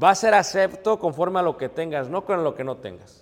Va 0.00 0.10
a 0.10 0.14
ser 0.14 0.32
acepto 0.32 1.00
conforme 1.00 1.40
a 1.40 1.42
lo 1.42 1.56
que 1.56 1.68
tengas, 1.68 2.08
no 2.08 2.24
con 2.24 2.44
lo 2.44 2.54
que 2.54 2.62
no 2.62 2.76
tengas. 2.76 3.21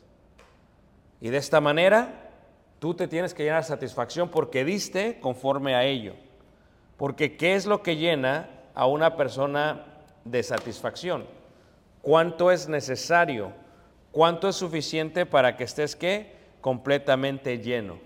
Y 1.20 1.28
de 1.28 1.36
esta 1.36 1.60
manera, 1.60 2.30
tú 2.78 2.94
te 2.94 3.08
tienes 3.08 3.34
que 3.34 3.44
llenar 3.44 3.64
satisfacción 3.64 4.30
porque 4.30 4.64
diste 4.64 5.20
conforme 5.20 5.74
a 5.74 5.84
ello. 5.84 6.14
Porque 6.96 7.36
¿qué 7.36 7.54
es 7.54 7.66
lo 7.66 7.82
que 7.82 7.96
llena 7.96 8.48
a 8.74 8.86
una 8.86 9.16
persona 9.16 9.84
de 10.24 10.42
satisfacción? 10.42 11.26
¿Cuánto 12.02 12.50
es 12.50 12.68
necesario? 12.68 13.52
¿Cuánto 14.12 14.48
es 14.48 14.56
suficiente 14.56 15.26
para 15.26 15.56
que 15.56 15.64
estés 15.64 15.94
qué? 15.94 16.34
Completamente 16.60 17.58
lleno. 17.58 17.98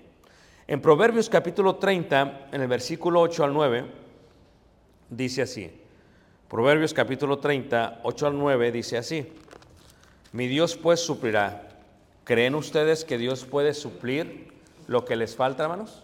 En 0.66 0.81
Proverbios 0.81 1.29
capítulo 1.29 1.77
30, 1.77 2.48
en 2.53 2.61
el 2.61 2.68
versículo 2.68 3.20
8 3.20 3.44
al 3.44 3.53
9, 3.53 3.85
dice 5.11 5.42
así. 5.42 5.70
Proverbios 6.48 6.94
capítulo 6.94 7.38
30, 7.38 8.00
8 8.03 8.27
al 8.27 8.38
9 8.38 8.72
dice 8.72 8.96
así. 8.96 9.33
Mi 10.33 10.46
Dios 10.46 10.77
pues 10.77 11.00
suplirá. 11.00 11.73
¿Creen 12.24 12.54
ustedes 12.54 13.04
que 13.04 13.18
Dios 13.18 13.44
puede 13.44 13.74
suplir 13.74 14.52
lo 14.87 15.04
que 15.04 15.14
les 15.14 15.37
falta, 15.37 15.64
hermanos? 15.64 16.02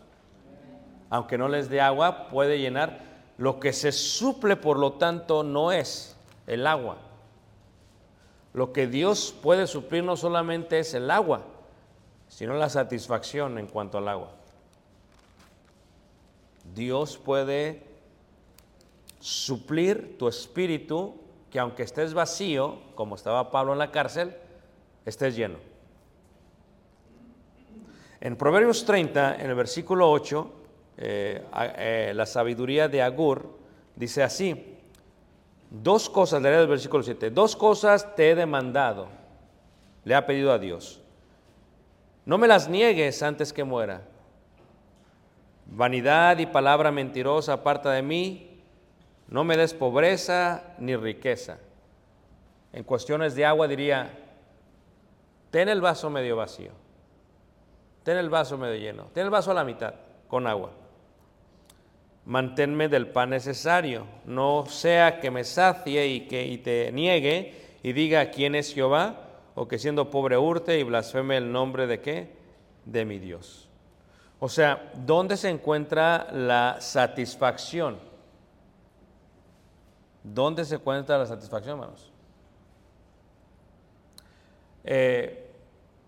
Aunque 1.08 1.38
no 1.38 1.48
les 1.48 1.70
dé 1.70 1.80
agua, 1.80 2.28
puede 2.28 2.58
llenar. 2.58 3.00
Lo 3.38 3.58
que 3.58 3.72
se 3.72 3.90
suple, 3.90 4.56
por 4.56 4.78
lo 4.78 4.92
tanto, 4.92 5.42
no 5.42 5.72
es 5.72 6.16
el 6.46 6.66
agua. 6.66 6.98
Lo 8.52 8.72
que 8.72 8.86
Dios 8.86 9.34
puede 9.42 9.66
suplir 9.66 10.04
no 10.04 10.16
solamente 10.16 10.78
es 10.78 10.92
el 10.92 11.10
agua, 11.10 11.42
sino 12.28 12.54
la 12.54 12.68
satisfacción 12.68 13.58
en 13.58 13.66
cuanto 13.66 13.96
al 13.96 14.08
agua. 14.08 14.30
Dios 16.74 17.16
puede 17.16 17.82
suplir 19.20 20.18
tu 20.18 20.28
espíritu, 20.28 21.14
que 21.50 21.58
aunque 21.58 21.82
estés 21.82 22.12
vacío, 22.12 22.78
como 22.94 23.14
estaba 23.14 23.50
Pablo 23.50 23.72
en 23.72 23.78
la 23.78 23.90
cárcel, 23.90 24.36
estés 25.06 25.34
lleno. 25.34 25.69
En 28.20 28.36
Proverbios 28.36 28.84
30, 28.84 29.36
en 29.36 29.48
el 29.48 29.54
versículo 29.54 30.10
8, 30.10 30.52
eh, 30.98 31.42
eh, 31.54 32.12
la 32.14 32.26
sabiduría 32.26 32.86
de 32.88 33.00
Agur 33.00 33.58
dice 33.96 34.22
así, 34.22 34.76
dos 35.70 36.10
cosas, 36.10 36.42
leeré 36.42 36.60
el 36.60 36.66
versículo 36.66 37.02
7, 37.02 37.30
dos 37.30 37.56
cosas 37.56 38.14
te 38.14 38.30
he 38.30 38.34
demandado, 38.34 39.08
le 40.04 40.14
ha 40.14 40.26
pedido 40.26 40.52
a 40.52 40.58
Dios. 40.58 41.00
No 42.26 42.36
me 42.36 42.46
las 42.46 42.68
niegues 42.68 43.22
antes 43.22 43.52
que 43.52 43.64
muera. 43.64 44.02
Vanidad 45.66 46.38
y 46.38 46.46
palabra 46.46 46.90
mentirosa 46.90 47.54
aparta 47.54 47.92
de 47.92 48.02
mí, 48.02 48.60
no 49.28 49.44
me 49.44 49.56
des 49.56 49.72
pobreza 49.72 50.74
ni 50.78 50.94
riqueza. 50.96 51.58
En 52.72 52.84
cuestiones 52.84 53.34
de 53.34 53.46
agua 53.46 53.66
diría, 53.66 54.10
ten 55.50 55.68
el 55.68 55.80
vaso 55.80 56.10
medio 56.10 56.36
vacío, 56.36 56.72
ten 58.02 58.16
el 58.16 58.30
vaso 58.30 58.56
medio 58.58 58.76
lleno, 58.76 59.04
ten 59.12 59.24
el 59.24 59.30
vaso 59.30 59.50
a 59.50 59.54
la 59.54 59.64
mitad 59.64 59.94
con 60.28 60.46
agua. 60.46 60.70
Manténme 62.26 62.88
del 62.88 63.08
pan 63.08 63.30
necesario, 63.30 64.06
no 64.24 64.66
sea 64.66 65.20
que 65.20 65.30
me 65.30 65.44
sacie 65.44 66.06
y 66.06 66.20
que 66.28 66.46
y 66.46 66.58
te 66.58 66.92
niegue 66.92 67.78
y 67.82 67.92
diga 67.92 68.30
quién 68.30 68.54
es 68.54 68.74
Jehová, 68.74 69.30
o 69.54 69.66
que 69.66 69.78
siendo 69.78 70.10
pobre 70.10 70.38
hurte 70.38 70.78
y 70.78 70.82
blasfeme 70.82 71.36
el 71.36 71.50
nombre 71.50 71.86
de 71.86 72.00
qué? 72.00 72.30
De 72.84 73.04
mi 73.04 73.18
Dios. 73.18 73.68
O 74.38 74.48
sea, 74.48 74.90
¿dónde 74.94 75.36
se 75.36 75.50
encuentra 75.50 76.28
la 76.32 76.76
satisfacción? 76.80 77.98
¿Dónde 80.22 80.64
se 80.64 80.76
encuentra 80.76 81.18
la 81.18 81.26
satisfacción, 81.26 81.78
hermanos? 81.78 82.10
Eh, 84.84 85.49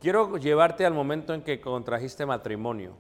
quiero 0.03 0.37
llevarte 0.37 0.85
al 0.85 0.93
momento 0.93 1.33
en 1.33 1.43
que 1.43 1.61
contrajiste 1.61 2.27
matrimonio. 2.27 2.93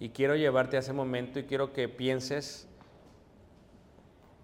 Y 0.00 0.08
quiero 0.10 0.34
llevarte 0.34 0.76
a 0.76 0.80
ese 0.80 0.92
momento 0.92 1.38
y 1.38 1.44
quiero 1.44 1.72
que 1.72 1.88
pienses 1.88 2.68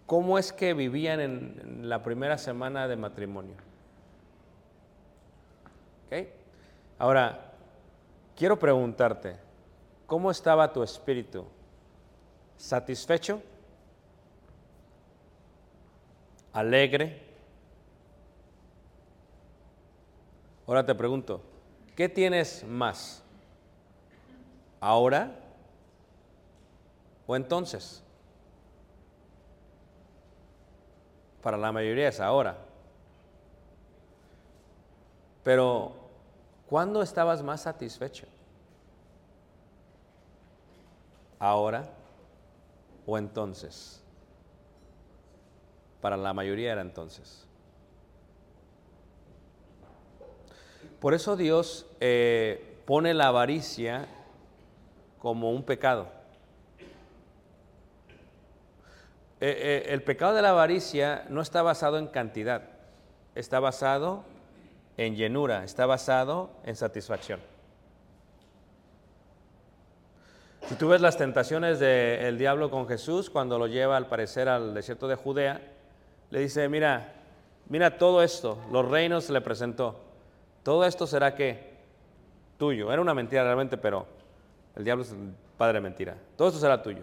cómo 0.07 0.39
es 0.39 0.53
que 0.53 0.73
vivían 0.73 1.21
en, 1.21 1.89
la 1.89 2.05
primera 2.05 2.39
semana 2.39 2.87
de 2.87 2.97
matrimonio. 2.97 3.57
Ahora, 6.99 7.53
quiero 8.37 8.59
preguntarte, 8.59 9.37
¿cómo 10.07 10.31
estaba 10.31 10.73
tu 10.73 10.83
espíritu? 10.83 11.47
¿Satisfecho? 12.57 13.43
¿Alegre? 16.53 17.30
Ahora 20.71 20.87
te 20.87 20.95
pregunto, 20.95 21.41
¿qué 21.97 22.09
tienes 22.09 22.63
más? 22.63 23.25
¿Ahora 24.79 25.33
o 27.27 27.35
entonces? 27.35 28.05
Para 31.43 31.57
la 31.57 31.73
mayoría 31.73 32.07
es 32.07 32.21
ahora. 32.21 32.57
Pero, 35.43 35.93
¿cuándo 36.69 37.03
estabas 37.03 37.43
más 37.43 37.63
satisfecho? 37.63 38.29
¿Ahora 41.41 41.91
o 43.09 43.19
entonces? 43.19 44.01
Para 46.01 46.17
la 46.17 46.33
mayoría 46.33 46.71
era 46.71 46.83
entonces. 46.83 47.50
Por 51.01 51.15
eso 51.15 51.37
Dios 51.37 51.87
eh, 52.01 52.77
pone 52.85 53.15
la 53.15 53.29
avaricia 53.29 54.07
como 55.19 55.51
un 55.51 55.63
pecado. 55.63 56.09
Eh, 59.41 59.85
eh, 59.89 59.93
el 59.95 60.03
pecado 60.03 60.35
de 60.35 60.43
la 60.43 60.51
avaricia 60.51 61.25
no 61.31 61.41
está 61.41 61.63
basado 61.63 61.97
en 61.97 62.09
cantidad, 62.09 62.63
está 63.35 63.59
basado 63.59 64.25
en 64.99 65.17
llenura, 65.17 65.65
está 65.65 65.87
basado 65.87 66.51
en 66.65 66.77
satisfacción. 66.77 67.41
Si 70.69 70.75
tú 70.75 70.89
ves 70.89 71.01
las 71.01 71.17
tentaciones 71.17 71.79
del 71.79 72.37
diablo 72.37 72.71
con 72.71 72.87
Jesús 72.87 73.31
cuando 73.31 73.59
lo 73.59 73.67
lleva 73.67 73.97
al 73.97 74.09
parecer 74.09 74.49
al 74.51 74.75
desierto 74.75 75.09
de 75.09 75.15
Judea, 75.15 75.63
le 76.29 76.41
dice, 76.41 76.69
mira, 76.69 77.15
mira 77.71 77.97
todo 77.97 78.23
esto, 78.23 78.59
los 78.71 78.87
reinos 78.87 79.31
le 79.31 79.41
presentó, 79.41 80.10
todo 80.63 80.85
esto 80.85 81.07
será 81.07 81.35
que 81.35 81.71
tuyo. 82.59 82.93
Era 82.93 83.01
una 83.01 83.15
mentira 83.15 83.43
realmente, 83.43 83.77
pero 83.77 84.07
el 84.77 84.85
diablo 84.85 85.03
es 85.03 85.13
el 85.13 85.35
padre 85.57 85.75
de 85.75 85.81
mentira. 85.81 86.17
Todo 86.37 86.49
esto 86.49 86.61
será 86.61 86.83
tuyo. 86.83 87.03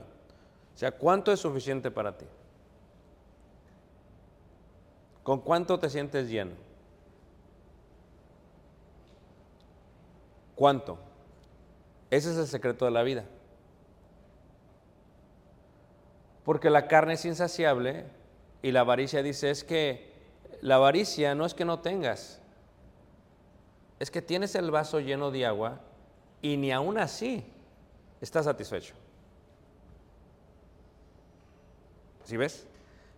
O 0.76 0.78
sea, 0.78 0.92
¿cuánto 0.92 1.32
es 1.32 1.40
suficiente 1.40 1.90
para 1.90 2.18
ti? 2.18 2.26
¿Con 5.24 5.42
cuánto 5.42 5.80
te 5.80 5.90
sientes 5.90 6.30
lleno? 6.30 6.52
¿Cuánto? 10.56 10.98
Ese 12.10 12.32
es 12.32 12.38
el 12.38 12.48
secreto 12.48 12.86
de 12.86 12.92
la 12.92 13.04
vida. 13.04 13.26
Porque 16.46 16.70
la 16.70 16.88
carne 16.88 17.14
es 17.14 17.26
insaciable 17.26 18.06
y 18.62 18.72
la 18.72 18.82
avaricia 18.82 19.22
dice 19.22 19.50
es 19.50 19.64
que 19.64 20.14
la 20.62 20.76
avaricia 20.76 21.36
no 21.36 21.46
es 21.46 21.54
que 21.54 21.66
no 21.66 21.80
tengas, 21.80 22.42
es 24.00 24.12
que 24.12 24.22
tienes 24.22 24.56
el 24.56 24.70
vaso 24.72 25.00
lleno 25.00 25.32
de 25.32 25.46
agua 25.46 25.80
y 26.42 26.58
ni 26.58 26.72
aún 26.72 26.98
así 26.98 27.44
estás 28.22 28.46
satisfecho. 28.46 28.94
¿Sí 32.26 32.38
ves? 32.38 32.66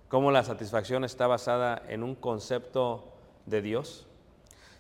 cómo 0.08 0.32
la 0.32 0.44
satisfacción 0.44 1.04
está 1.04 1.28
basada 1.28 1.84
en 1.88 2.02
un 2.02 2.16
concepto 2.16 3.12
de 3.46 3.62
Dios. 3.62 4.08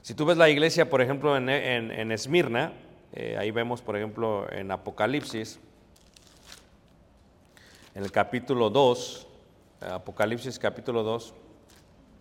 Si 0.01 0.15
tú 0.15 0.25
ves 0.25 0.37
la 0.37 0.49
iglesia, 0.49 0.89
por 0.89 1.01
ejemplo, 1.03 1.37
en, 1.37 1.49
en- 1.49 1.91
en 1.91 2.11
Esmirna, 2.11 2.73
eh, 3.13 3.37
ahí 3.37 3.51
vemos, 3.51 3.83
por 3.83 3.95
ejemplo, 3.95 4.51
en 4.51 4.71
Apocalipsis, 4.71 5.59
en 7.93 8.03
el 8.03 8.11
capítulo 8.11 8.71
2, 8.71 9.27
eh, 9.81 9.85
Apocalipsis 9.91 10.57
capítulo 10.57 11.03
2, 11.03 11.33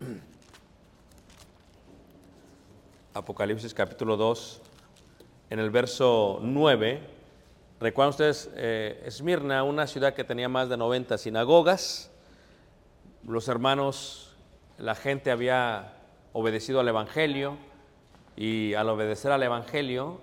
Apocalipsis 3.18 3.74
capítulo 3.74 4.16
2, 4.16 4.62
en 5.50 5.58
el 5.58 5.70
verso 5.70 6.38
9, 6.40 7.00
recuerdan 7.80 8.10
ustedes, 8.10 8.48
eh, 8.54 9.02
Esmirna, 9.06 9.64
una 9.64 9.88
ciudad 9.88 10.14
que 10.14 10.22
tenía 10.22 10.48
más 10.48 10.68
de 10.68 10.76
90 10.76 11.18
sinagogas, 11.18 12.12
los 13.26 13.48
hermanos, 13.48 14.36
la 14.78 14.94
gente 14.94 15.32
había 15.32 15.94
obedecido 16.32 16.78
al 16.78 16.86
Evangelio 16.86 17.58
y 18.36 18.74
al 18.74 18.88
obedecer 18.88 19.32
al 19.32 19.42
Evangelio 19.42 20.20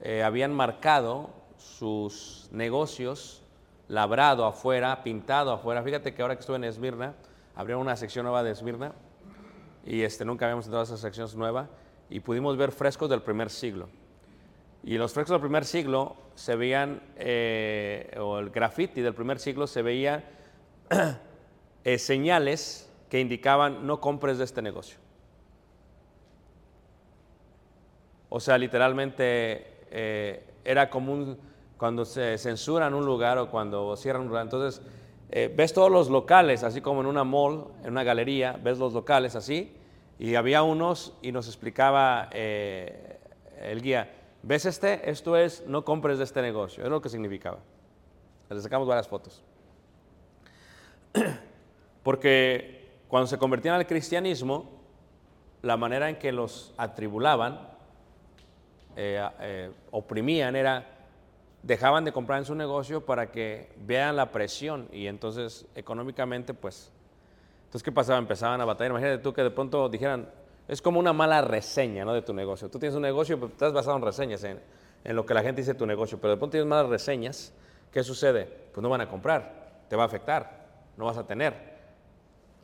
eh, 0.00 0.22
habían 0.22 0.54
marcado 0.54 1.30
sus 1.58 2.48
negocios, 2.52 3.42
labrado 3.88 4.46
afuera, 4.46 5.02
pintado 5.02 5.50
afuera. 5.50 5.82
Fíjate 5.82 6.14
que 6.14 6.22
ahora 6.22 6.36
que 6.36 6.40
estuve 6.42 6.56
en 6.56 6.64
Esmirna, 6.64 7.14
abrieron 7.56 7.82
una 7.82 7.96
sección 7.96 8.26
nueva 8.26 8.44
de 8.44 8.52
Esmirna 8.52 8.92
y 9.84 10.02
este, 10.02 10.24
nunca 10.24 10.44
habíamos 10.44 10.66
entrado 10.66 10.82
a 10.82 10.84
esa 10.84 10.96
sección 10.96 11.28
nueva 11.34 11.68
y 12.10 12.20
pudimos 12.20 12.56
ver 12.56 12.72
frescos 12.72 13.10
del 13.10 13.22
primer 13.22 13.50
siglo. 13.50 13.88
Y 14.84 14.98
los 14.98 15.12
frescos 15.12 15.32
del 15.32 15.40
primer 15.40 15.64
siglo 15.64 16.16
se 16.34 16.54
veían, 16.54 17.02
eh, 17.16 18.16
o 18.20 18.38
el 18.38 18.50
graffiti 18.50 19.00
del 19.00 19.14
primer 19.14 19.38
siglo 19.38 19.66
se 19.66 19.82
veía 19.82 20.24
eh, 21.84 21.98
señales 21.98 22.92
que 23.08 23.20
indicaban 23.20 23.86
no 23.86 24.00
compres 24.00 24.38
de 24.38 24.44
este 24.44 24.62
negocio. 24.62 24.98
O 28.28 28.40
sea, 28.40 28.58
literalmente 28.58 29.86
eh, 29.90 30.44
era 30.64 30.90
común 30.90 31.38
cuando 31.76 32.04
se 32.04 32.38
censuran 32.38 32.94
un 32.94 33.04
lugar 33.04 33.38
o 33.38 33.50
cuando 33.50 33.96
cierran 33.96 34.22
un 34.22 34.28
lugar. 34.28 34.44
Entonces, 34.44 34.82
eh, 35.30 35.52
ves 35.54 35.72
todos 35.72 35.90
los 35.90 36.08
locales, 36.08 36.62
así 36.62 36.80
como 36.80 37.00
en 37.00 37.06
una 37.06 37.24
mall, 37.24 37.66
en 37.82 37.90
una 37.90 38.04
galería, 38.04 38.58
ves 38.62 38.78
los 38.78 38.92
locales 38.92 39.36
así, 39.36 39.74
y 40.18 40.34
había 40.34 40.62
unos 40.62 41.14
y 41.20 41.32
nos 41.32 41.46
explicaba 41.46 42.30
eh, 42.32 43.18
el 43.60 43.82
guía, 43.82 44.14
¿ves 44.42 44.64
este? 44.64 45.10
Esto 45.10 45.36
es, 45.36 45.64
no 45.66 45.84
compres 45.84 46.18
de 46.18 46.24
este 46.24 46.40
negocio. 46.40 46.84
Es 46.84 46.90
lo 46.90 47.02
que 47.02 47.08
significaba. 47.08 47.58
Le 48.48 48.60
sacamos 48.60 48.88
varias 48.88 49.08
fotos. 49.08 49.42
Porque 52.02 52.88
cuando 53.08 53.26
se 53.26 53.38
convertían 53.38 53.74
al 53.74 53.86
cristianismo, 53.86 54.70
la 55.62 55.76
manera 55.76 56.08
en 56.08 56.16
que 56.16 56.32
los 56.32 56.72
atribulaban, 56.76 57.68
eh, 58.94 59.22
eh, 59.40 59.70
oprimían, 59.90 60.56
era, 60.56 60.86
dejaban 61.62 62.04
de 62.04 62.12
comprar 62.12 62.38
en 62.38 62.44
su 62.46 62.54
negocio 62.54 63.04
para 63.04 63.30
que 63.30 63.70
vean 63.78 64.16
la 64.16 64.32
presión 64.32 64.88
y 64.92 65.08
entonces 65.08 65.66
económicamente, 65.74 66.54
pues, 66.54 66.92
entonces, 67.76 67.84
¿qué 67.84 67.92
pasaba? 67.92 68.18
Empezaban 68.18 68.58
a 68.58 68.64
batallar. 68.64 68.92
Imagínate 68.92 69.18
tú 69.18 69.34
que 69.34 69.42
de 69.42 69.50
pronto 69.50 69.86
dijeran, 69.90 70.30
es 70.66 70.80
como 70.80 70.98
una 70.98 71.12
mala 71.12 71.42
reseña 71.42 72.06
¿no? 72.06 72.14
de 72.14 72.22
tu 72.22 72.32
negocio. 72.32 72.70
Tú 72.70 72.78
tienes 72.78 72.96
un 72.96 73.02
negocio, 73.02 73.38
pero 73.38 73.52
estás 73.52 73.74
basado 73.74 73.98
en 73.98 74.02
reseñas, 74.02 74.44
en, 74.44 74.60
lo 75.04 75.26
que 75.26 75.34
la 75.34 75.42
gente 75.42 75.60
dice 75.60 75.74
de 75.74 75.78
tu 75.78 75.84
negocio, 75.84 76.18
pero 76.18 76.30
de 76.30 76.36
pronto 76.38 76.52
tienes 76.52 76.66
malas 76.66 76.88
reseñas, 76.88 77.52
¿qué 77.92 78.02
sucede? 78.02 78.46
Pues 78.72 78.82
no 78.82 78.88
van 78.88 79.02
a 79.02 79.10
comprar, 79.10 79.84
te 79.90 79.94
va 79.96 80.04
a 80.04 80.06
afectar, 80.06 80.68
no 80.96 81.04
vas 81.04 81.18
a 81.18 81.26
tener. 81.26 81.76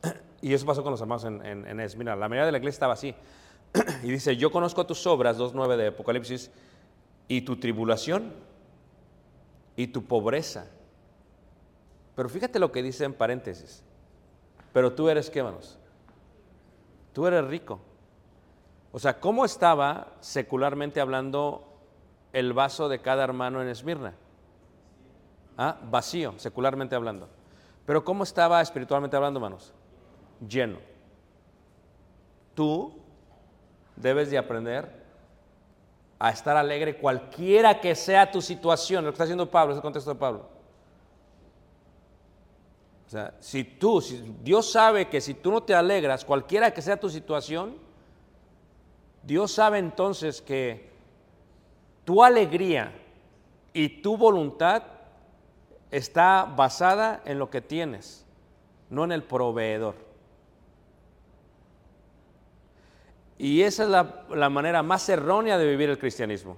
Y 0.41 0.51
eso 0.51 0.65
pasó 0.65 0.81
con 0.81 0.91
los 0.91 0.99
hermanos 0.99 1.25
en, 1.25 1.45
en. 1.45 2.05
La 2.05 2.15
mayoría 2.15 2.47
de 2.47 2.51
la 2.51 2.57
iglesia 2.57 2.77
estaba 2.77 2.93
así. 2.93 3.13
Y 4.03 4.09
dice, 4.09 4.35
yo 4.35 4.51
conozco 4.51 4.83
tus 4.87 5.05
obras, 5.05 5.37
2.9 5.37 5.77
de 5.77 5.87
Apocalipsis, 5.87 6.49
y 7.27 7.41
tu 7.41 7.57
tribulación 7.57 8.33
y 9.75 9.85
tu 9.85 10.05
pobreza. 10.05 10.65
Pero 12.15 12.29
fíjate 12.29 12.57
lo 12.57 12.71
que 12.71 12.81
dice 12.81 13.05
en 13.05 13.13
paréntesis. 13.13 13.83
Pero 14.73 14.93
tú 14.93 15.07
eres 15.07 15.29
qué, 15.29 15.43
manos? 15.43 15.77
Tú 17.13 17.27
eres 17.27 17.45
rico. 17.45 17.79
O 18.91 18.99
sea, 18.99 19.19
¿cómo 19.19 19.45
estaba 19.45 20.07
secularmente 20.19 20.99
hablando 20.99 21.63
el 22.33 22.53
vaso 22.53 22.89
de 22.89 22.99
cada 22.99 23.23
hermano 23.23 23.61
en 23.61 23.69
Esmirna? 23.69 24.13
¿Ah? 25.57 25.77
Vacío, 25.83 26.33
secularmente 26.37 26.95
hablando. 26.95 27.29
Pero 27.85 28.03
¿cómo 28.03 28.23
estaba 28.23 28.61
espiritualmente 28.61 29.15
hablando, 29.15 29.39
hermanos? 29.39 29.73
Lleno. 30.47 30.77
Tú 32.55 32.93
debes 33.95 34.31
de 34.31 34.37
aprender 34.37 35.03
a 36.17 36.29
estar 36.29 36.55
alegre 36.55 36.97
cualquiera 36.97 37.79
que 37.79 37.95
sea 37.95 38.31
tu 38.31 38.41
situación. 38.41 39.03
Lo 39.03 39.11
que 39.11 39.15
está 39.15 39.23
haciendo 39.25 39.49
Pablo, 39.49 39.73
es 39.73 39.77
el 39.77 39.81
contexto 39.81 40.13
de 40.13 40.19
Pablo. 40.19 40.52
O 43.07 43.09
sea, 43.09 43.35
si 43.39 43.63
tú, 43.63 44.01
si 44.01 44.35
Dios 44.41 44.71
sabe 44.71 45.09
que 45.09 45.21
si 45.21 45.33
tú 45.33 45.51
no 45.51 45.63
te 45.63 45.75
alegras, 45.75 46.25
cualquiera 46.25 46.73
que 46.73 46.81
sea 46.81 46.99
tu 46.99 47.09
situación, 47.09 47.77
Dios 49.23 49.51
sabe 49.51 49.77
entonces 49.77 50.41
que 50.41 50.91
tu 52.05 52.23
alegría 52.23 52.93
y 53.73 54.01
tu 54.01 54.17
voluntad 54.17 54.83
está 55.91 56.45
basada 56.45 57.21
en 57.25 57.39
lo 57.39 57.49
que 57.49 57.61
tienes, 57.61 58.25
no 58.89 59.03
en 59.03 59.11
el 59.11 59.23
proveedor. 59.23 59.95
Y 63.37 63.61
esa 63.61 63.83
es 63.83 63.89
la, 63.89 64.25
la 64.29 64.49
manera 64.49 64.83
más 64.83 65.07
errónea 65.09 65.57
de 65.57 65.67
vivir 65.67 65.89
el 65.89 65.99
cristianismo. 65.99 66.57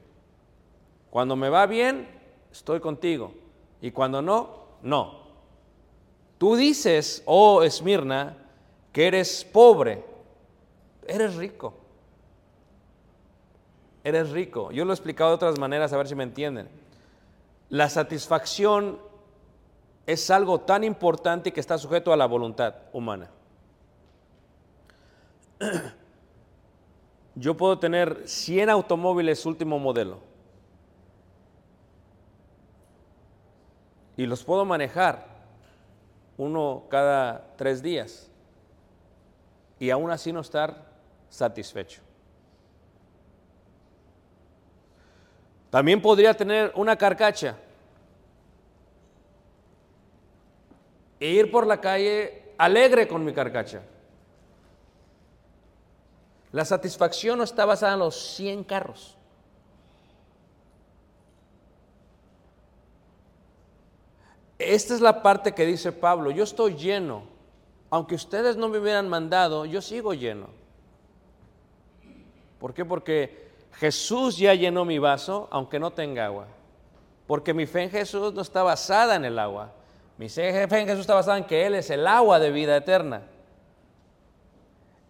Cuando 1.09 1.35
me 1.35 1.49
va 1.49 1.65
bien, 1.65 2.07
estoy 2.51 2.79
contigo. 2.79 3.33
Y 3.81 3.91
cuando 3.91 4.21
no, 4.21 4.65
no. 4.81 5.24
Tú 6.37 6.55
dices, 6.55 7.23
oh 7.25 7.63
Esmirna, 7.63 8.37
que 8.91 9.07
eres 9.07 9.43
pobre. 9.45 10.03
Eres 11.07 11.35
rico. 11.35 11.73
Eres 14.03 14.31
rico. 14.31 14.71
Yo 14.71 14.85
lo 14.85 14.91
he 14.91 14.95
explicado 14.95 15.31
de 15.31 15.35
otras 15.35 15.59
maneras, 15.59 15.93
a 15.93 15.97
ver 15.97 16.07
si 16.07 16.15
me 16.15 16.23
entienden. 16.23 16.69
La 17.69 17.89
satisfacción 17.89 18.99
es 20.05 20.29
algo 20.29 20.61
tan 20.61 20.83
importante 20.83 21.51
que 21.51 21.59
está 21.59 21.77
sujeto 21.77 22.13
a 22.13 22.17
la 22.17 22.25
voluntad 22.25 22.75
humana. 22.93 23.29
Yo 27.35 27.57
puedo 27.57 27.79
tener 27.79 28.23
100 28.27 28.69
automóviles 28.69 29.45
último 29.45 29.77
modelo 29.79 30.19
y 34.15 34.25
los 34.25 34.43
puedo 34.43 34.63
manejar 34.63 35.34
uno 36.37 36.83
cada 36.89 37.55
tres 37.55 37.81
días 37.81 38.29
y 39.79 39.89
aún 39.89 40.11
así 40.11 40.31
no 40.31 40.41
estar 40.41 40.85
satisfecho. 41.29 42.01
También 45.69 46.01
podría 46.01 46.33
tener 46.33 46.71
una 46.75 46.95
carcacha 46.95 47.57
e 51.19 51.27
ir 51.27 51.51
por 51.51 51.67
la 51.67 51.81
calle 51.81 52.53
alegre 52.57 53.07
con 53.07 53.23
mi 53.25 53.33
carcacha. 53.33 53.81
La 56.51 56.63
satisfacción 56.63 57.37
no 57.37 57.43
está 57.43 57.65
basada 57.65 57.93
en 57.93 57.99
los 57.99 58.15
100 58.35 58.63
carros. 58.63 59.17
Esta 64.65 64.95
es 64.95 65.01
la 65.01 65.21
parte 65.21 65.53
que 65.53 65.65
dice 65.65 65.91
Pablo, 65.91 66.31
yo 66.31 66.43
estoy 66.43 66.75
lleno. 66.75 67.23
Aunque 67.89 68.15
ustedes 68.15 68.57
no 68.57 68.67
me 68.67 68.79
hubieran 68.79 69.07
mandado, 69.07 69.65
yo 69.65 69.81
sigo 69.81 70.13
lleno. 70.13 70.47
¿Por 72.59 72.73
qué? 72.73 72.83
Porque 72.83 73.49
Jesús 73.73 74.37
ya 74.37 74.53
llenó 74.53 74.85
mi 74.85 74.97
vaso, 74.97 75.47
aunque 75.51 75.79
no 75.79 75.91
tenga 75.91 76.25
agua. 76.25 76.47
Porque 77.27 77.53
mi 77.53 77.65
fe 77.65 77.83
en 77.83 77.91
Jesús 77.91 78.33
no 78.33 78.41
está 78.41 78.63
basada 78.63 79.15
en 79.15 79.25
el 79.25 79.37
agua. 79.37 79.71
Mi 80.17 80.29
fe 80.29 80.63
en 80.63 80.87
Jesús 80.87 81.01
está 81.01 81.13
basada 81.13 81.37
en 81.37 81.43
que 81.43 81.65
Él 81.65 81.75
es 81.75 81.89
el 81.89 82.07
agua 82.07 82.39
de 82.39 82.51
vida 82.51 82.75
eterna. 82.75 83.21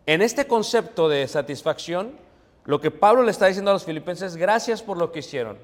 En 0.06 0.22
este 0.22 0.48
concepto 0.48 1.08
de 1.08 1.28
satisfacción, 1.28 2.14
lo 2.66 2.82
que 2.82 2.92
Pablo 2.92 3.24
le 3.24 3.32
está 3.32 3.48
diciendo 3.48 3.72
a 3.72 3.76
los 3.76 3.86
filipenses, 3.86 4.36
gracias 4.36 4.82
por 4.82 4.98
lo 4.98 5.12
que 5.12 5.20
hicieron. 5.20 5.58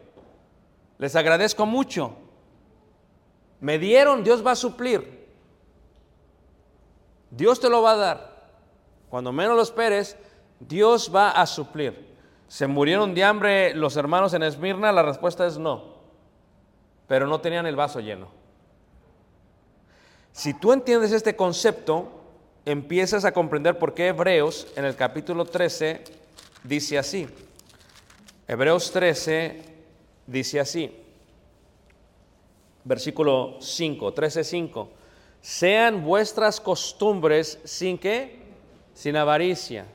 Les 0.97 1.15
agradezco 1.15 1.65
mucho. 1.65 2.15
Me 3.61 3.79
dieron, 3.79 4.23
Dios 4.23 4.45
va 4.45 4.51
a 4.51 4.55
suplir. 4.55 5.21
Dios 7.29 7.59
te 7.59 7.69
lo 7.69 7.81
va 7.81 7.91
a 7.93 7.95
dar. 7.95 8.49
Cuando 9.09 9.31
menos 9.31 9.55
lo 9.55 9.61
esperes, 9.61 10.17
Dios 10.59 11.11
va 11.13 11.31
a 11.31 11.45
suplir. 11.45 12.11
¿Se 12.47 12.67
murieron 12.67 13.13
de 13.13 13.23
hambre 13.23 13.73
los 13.75 13.95
hermanos 13.95 14.33
en 14.33 14.43
Esmirna? 14.43 14.91
La 14.91 15.03
respuesta 15.03 15.45
es 15.45 15.57
no. 15.57 15.95
Pero 17.07 17.27
no 17.27 17.39
tenían 17.39 17.65
el 17.65 17.75
vaso 17.75 17.99
lleno. 17.99 18.27
Si 20.31 20.53
tú 20.53 20.73
entiendes 20.73 21.11
este 21.11 21.35
concepto, 21.35 22.09
empiezas 22.65 23.25
a 23.25 23.31
comprender 23.31 23.77
por 23.77 23.93
qué 23.93 24.07
Hebreos 24.07 24.67
en 24.75 24.85
el 24.85 24.95
capítulo 24.95 25.45
13 25.45 26.03
dice 26.63 26.97
así. 26.97 27.27
Hebreos 28.47 28.91
13 28.91 29.61
dice 30.25 30.59
así. 30.59 30.97
Versículo 32.83 33.57
5, 33.59 34.13
13, 34.13 34.43
5. 34.43 34.89
Sean 35.41 36.03
vuestras 36.03 36.59
costumbres 36.59 37.59
sin 37.63 37.97
qué? 37.97 38.41
Sin 38.93 39.15
avaricia. 39.15 39.85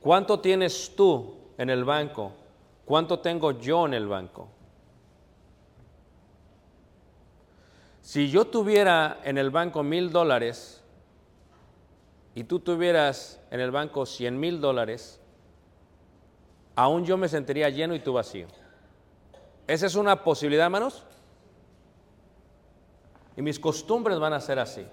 ¿Cuánto 0.00 0.40
tienes 0.40 0.94
tú 0.94 1.34
en 1.58 1.70
el 1.70 1.84
banco? 1.84 2.32
¿Cuánto 2.84 3.18
tengo 3.18 3.52
yo 3.52 3.86
en 3.86 3.94
el 3.94 4.06
banco? 4.06 4.48
Si 8.02 8.30
yo 8.30 8.44
tuviera 8.44 9.18
en 9.24 9.36
el 9.36 9.50
banco 9.50 9.82
mil 9.82 10.12
dólares 10.12 10.80
y 12.36 12.44
tú 12.44 12.60
tuvieras 12.60 13.40
en 13.50 13.58
el 13.58 13.72
banco 13.72 14.06
cien 14.06 14.38
mil 14.38 14.60
dólares, 14.60 15.20
aún 16.76 17.04
yo 17.04 17.16
me 17.16 17.28
sentiría 17.28 17.68
lleno 17.68 17.96
y 17.96 17.98
tú 17.98 18.12
vacío. 18.12 18.46
¿Esa 19.66 19.86
es 19.86 19.94
una 19.94 20.22
posibilidad, 20.22 20.66
hermanos? 20.66 21.04
Y 23.36 23.42
mis 23.42 23.58
costumbres 23.58 24.18
van 24.18 24.32
a 24.32 24.40
ser 24.40 24.58
así. 24.58 24.86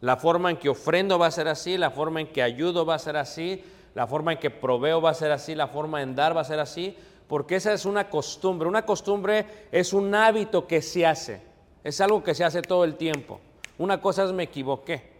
La 0.00 0.16
forma 0.16 0.50
en 0.50 0.56
que 0.56 0.68
ofrendo 0.68 1.18
va 1.18 1.26
a 1.26 1.30
ser 1.30 1.48
así, 1.48 1.78
la 1.78 1.90
forma 1.90 2.20
en 2.20 2.26
que 2.26 2.42
ayudo 2.42 2.84
va 2.84 2.96
a 2.96 2.98
ser 2.98 3.16
así, 3.16 3.64
la 3.94 4.06
forma 4.06 4.32
en 4.32 4.38
que 4.38 4.50
proveo 4.50 5.00
va 5.00 5.10
a 5.10 5.14
ser 5.14 5.30
así, 5.30 5.54
la 5.54 5.68
forma 5.68 6.02
en 6.02 6.14
dar 6.14 6.36
va 6.36 6.40
a 6.40 6.44
ser 6.44 6.58
así, 6.58 6.96
porque 7.28 7.56
esa 7.56 7.72
es 7.72 7.84
una 7.84 8.10
costumbre. 8.10 8.68
Una 8.68 8.84
costumbre 8.84 9.68
es 9.70 9.92
un 9.92 10.14
hábito 10.14 10.66
que 10.66 10.82
se 10.82 11.06
hace, 11.06 11.40
es 11.84 12.00
algo 12.00 12.22
que 12.22 12.34
se 12.34 12.44
hace 12.44 12.62
todo 12.62 12.84
el 12.84 12.96
tiempo. 12.96 13.40
Una 13.78 14.00
cosa 14.00 14.24
es 14.24 14.32
me 14.32 14.42
equivoqué 14.44 15.10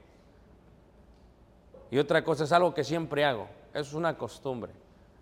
y 1.91 1.99
otra 1.99 2.25
cosa 2.25 2.45
es 2.45 2.53
algo 2.53 2.75
que 2.75 2.85
siempre 2.85 3.25
hago. 3.25 3.49
Es 3.73 3.93
una 3.93 4.19
costumbre, 4.19 4.73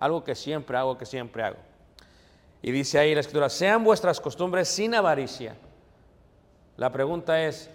algo 0.01 0.24
que 0.24 0.34
siempre 0.34 0.76
hago, 0.76 0.98
que 0.98 1.07
siempre 1.07 1.44
hago. 1.44 1.59
Y 2.62 2.72
dice 2.72 2.98
ahí 2.98 3.14
la 3.14 3.20
escritura, 3.20 3.48
sean 3.48 3.84
vuestras 3.84 4.20
costumbres 4.20 4.68
sin 4.68 4.94
avaricia. 4.94 5.57
La 6.76 6.90
pregunta 6.90 7.42
es, 7.44 7.70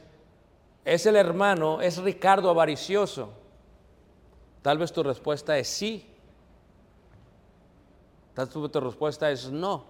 ¿es 0.83 1.05
el 1.05 1.15
hermano, 1.15 1.81
es 1.81 1.97
Ricardo 1.97 2.49
avaricioso? 2.49 3.29
Tal 4.61 4.77
vez 4.77 4.91
tu 4.91 5.03
respuesta 5.03 5.57
es 5.57 5.67
sí. 5.67 6.11
Tal 8.33 8.47
vez 8.47 8.71
tu 8.71 8.79
respuesta 8.79 9.29
es 9.31 9.49
no. 9.49 9.85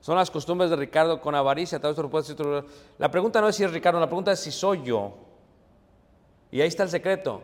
Son 0.00 0.16
las 0.16 0.30
costumbres 0.30 0.68
de 0.68 0.76
Ricardo 0.76 1.20
con 1.20 1.34
avaricia. 1.36 1.78
Tal 1.78 1.90
vez 1.90 1.96
tu 1.96 2.02
respuesta 2.02 2.32
es 2.32 2.64
La 2.98 3.10
pregunta 3.10 3.40
no 3.40 3.48
es 3.48 3.54
si 3.54 3.62
es 3.62 3.72
Ricardo, 3.72 4.00
la 4.00 4.08
pregunta 4.08 4.32
es 4.32 4.40
si 4.40 4.50
soy 4.50 4.82
yo. 4.82 5.14
Y 6.50 6.60
ahí 6.60 6.66
está 6.66 6.82
el 6.82 6.90
secreto. 6.90 7.42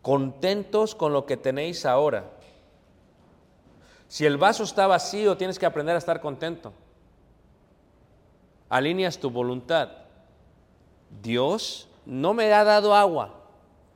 Contentos 0.00 0.94
con 0.94 1.12
lo 1.12 1.26
que 1.26 1.36
tenéis 1.36 1.84
ahora. 1.84 2.30
Si 4.14 4.24
el 4.24 4.36
vaso 4.36 4.62
está 4.62 4.86
vacío, 4.86 5.36
tienes 5.36 5.58
que 5.58 5.66
aprender 5.66 5.96
a 5.96 5.98
estar 5.98 6.20
contento. 6.20 6.72
Alineas 8.68 9.18
tu 9.18 9.28
voluntad. 9.28 9.88
Dios 11.20 11.88
no 12.06 12.32
me 12.32 12.52
ha 12.52 12.62
dado 12.62 12.94
agua, 12.94 13.34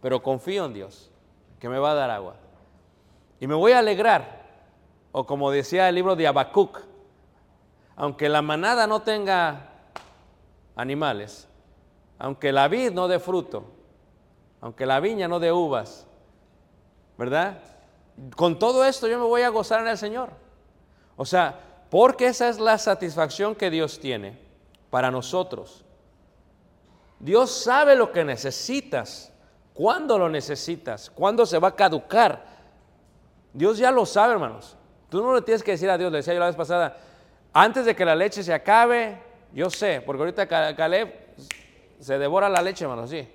pero 0.03 0.21
confío 0.21 0.65
en 0.65 0.75
Dios, 0.75 1.09
que 1.61 1.69
me 1.69 1.79
va 1.79 1.93
a 1.93 1.95
dar 1.95 2.11
agua. 2.11 2.35
Y 3.39 3.47
me 3.47 3.55
voy 3.55 3.71
a 3.71 3.79
alegrar, 3.79 4.43
o 5.13 5.25
como 5.25 5.53
decía 5.53 5.89
el 5.89 5.95
libro 5.95 6.17
de 6.17 6.27
Habacuc, 6.27 6.81
aunque 7.95 8.29
la 8.29 8.43
manada 8.43 8.89
no 8.89 9.03
tenga 9.03 9.69
animales, 10.75 11.47
aunque 12.19 12.51
la 12.51 12.67
vid 12.67 12.91
no 12.91 13.07
dé 13.07 13.21
fruto, 13.21 13.67
aunque 14.63 14.85
la 14.85 14.99
viña 14.99 15.29
no 15.29 15.39
dé 15.39 15.53
uvas, 15.53 16.09
¿verdad? 17.17 17.63
Con 18.37 18.59
todo 18.59 18.85
esto 18.85 19.07
yo 19.07 19.19
me 19.19 19.25
voy 19.25 19.43
a 19.43 19.49
gozar 19.49 19.81
en 19.81 19.89
el 19.89 19.99
Señor. 19.99 20.31
O 21.17 21.25
sea, 21.25 21.61
porque 21.91 22.27
esa 22.27 22.49
es 22.49 22.59
la 22.59 22.79
satisfacción 22.79 23.55
que 23.55 23.71
Dios 23.71 24.01
tiene 24.01 24.39
para 24.91 25.11
nosotros. 25.11 25.85
Dios 27.19 27.51
sabe 27.51 27.97
lo 27.97 28.13
que 28.13 28.25
necesitas, 28.25 29.33
cuándo 29.75 30.19
lo 30.19 30.29
necesitas, 30.29 31.11
cuándo 31.11 31.47
se 31.47 31.59
va 31.59 31.69
a 31.69 31.77
caducar. 31.77 32.45
Dios 33.53 33.79
ya 33.79 33.91
lo 33.91 34.07
sabe, 34.07 34.35
hermanos. 34.35 34.77
Tú 35.09 35.23
no 35.23 35.35
le 35.35 35.43
tienes 35.43 35.63
que 35.63 35.73
decir 35.73 35.91
a 35.91 35.99
Dios, 35.99 36.13
le 36.13 36.19
decía 36.19 36.35
yo 36.35 36.41
la 36.41 36.47
vez 36.47 36.57
pasada, 36.57 36.97
antes 37.53 37.87
de 37.87 37.97
que 37.97 38.05
la 38.05 38.15
leche 38.15 38.43
se 38.43 38.53
acabe, 38.53 39.19
yo 39.53 39.71
sé, 39.71 40.03
porque 40.05 40.23
ahorita 40.23 40.47
Caleb 40.47 41.15
se 41.99 42.19
devora 42.19 42.49
la 42.49 42.63
leche, 42.63 42.85
hermanos, 42.85 43.11
sí. 43.11 43.27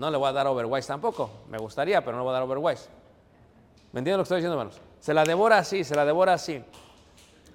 No 0.00 0.10
le 0.10 0.16
voy 0.16 0.30
a 0.30 0.32
dar 0.32 0.46
overwise 0.46 0.88
tampoco. 0.88 1.28
Me 1.50 1.58
gustaría, 1.58 2.02
pero 2.02 2.12
no 2.12 2.22
le 2.22 2.24
voy 2.24 2.30
a 2.30 2.40
dar 2.40 2.42
overwise. 2.44 2.88
¿Me 3.92 3.98
entienden 3.98 4.16
lo 4.16 4.22
que 4.22 4.22
estoy 4.22 4.36
diciendo, 4.38 4.54
hermanos? 4.54 4.80
Se 4.98 5.12
la 5.12 5.24
devora 5.24 5.58
así, 5.58 5.84
se 5.84 5.94
la 5.94 6.06
devora 6.06 6.32
así. 6.32 6.64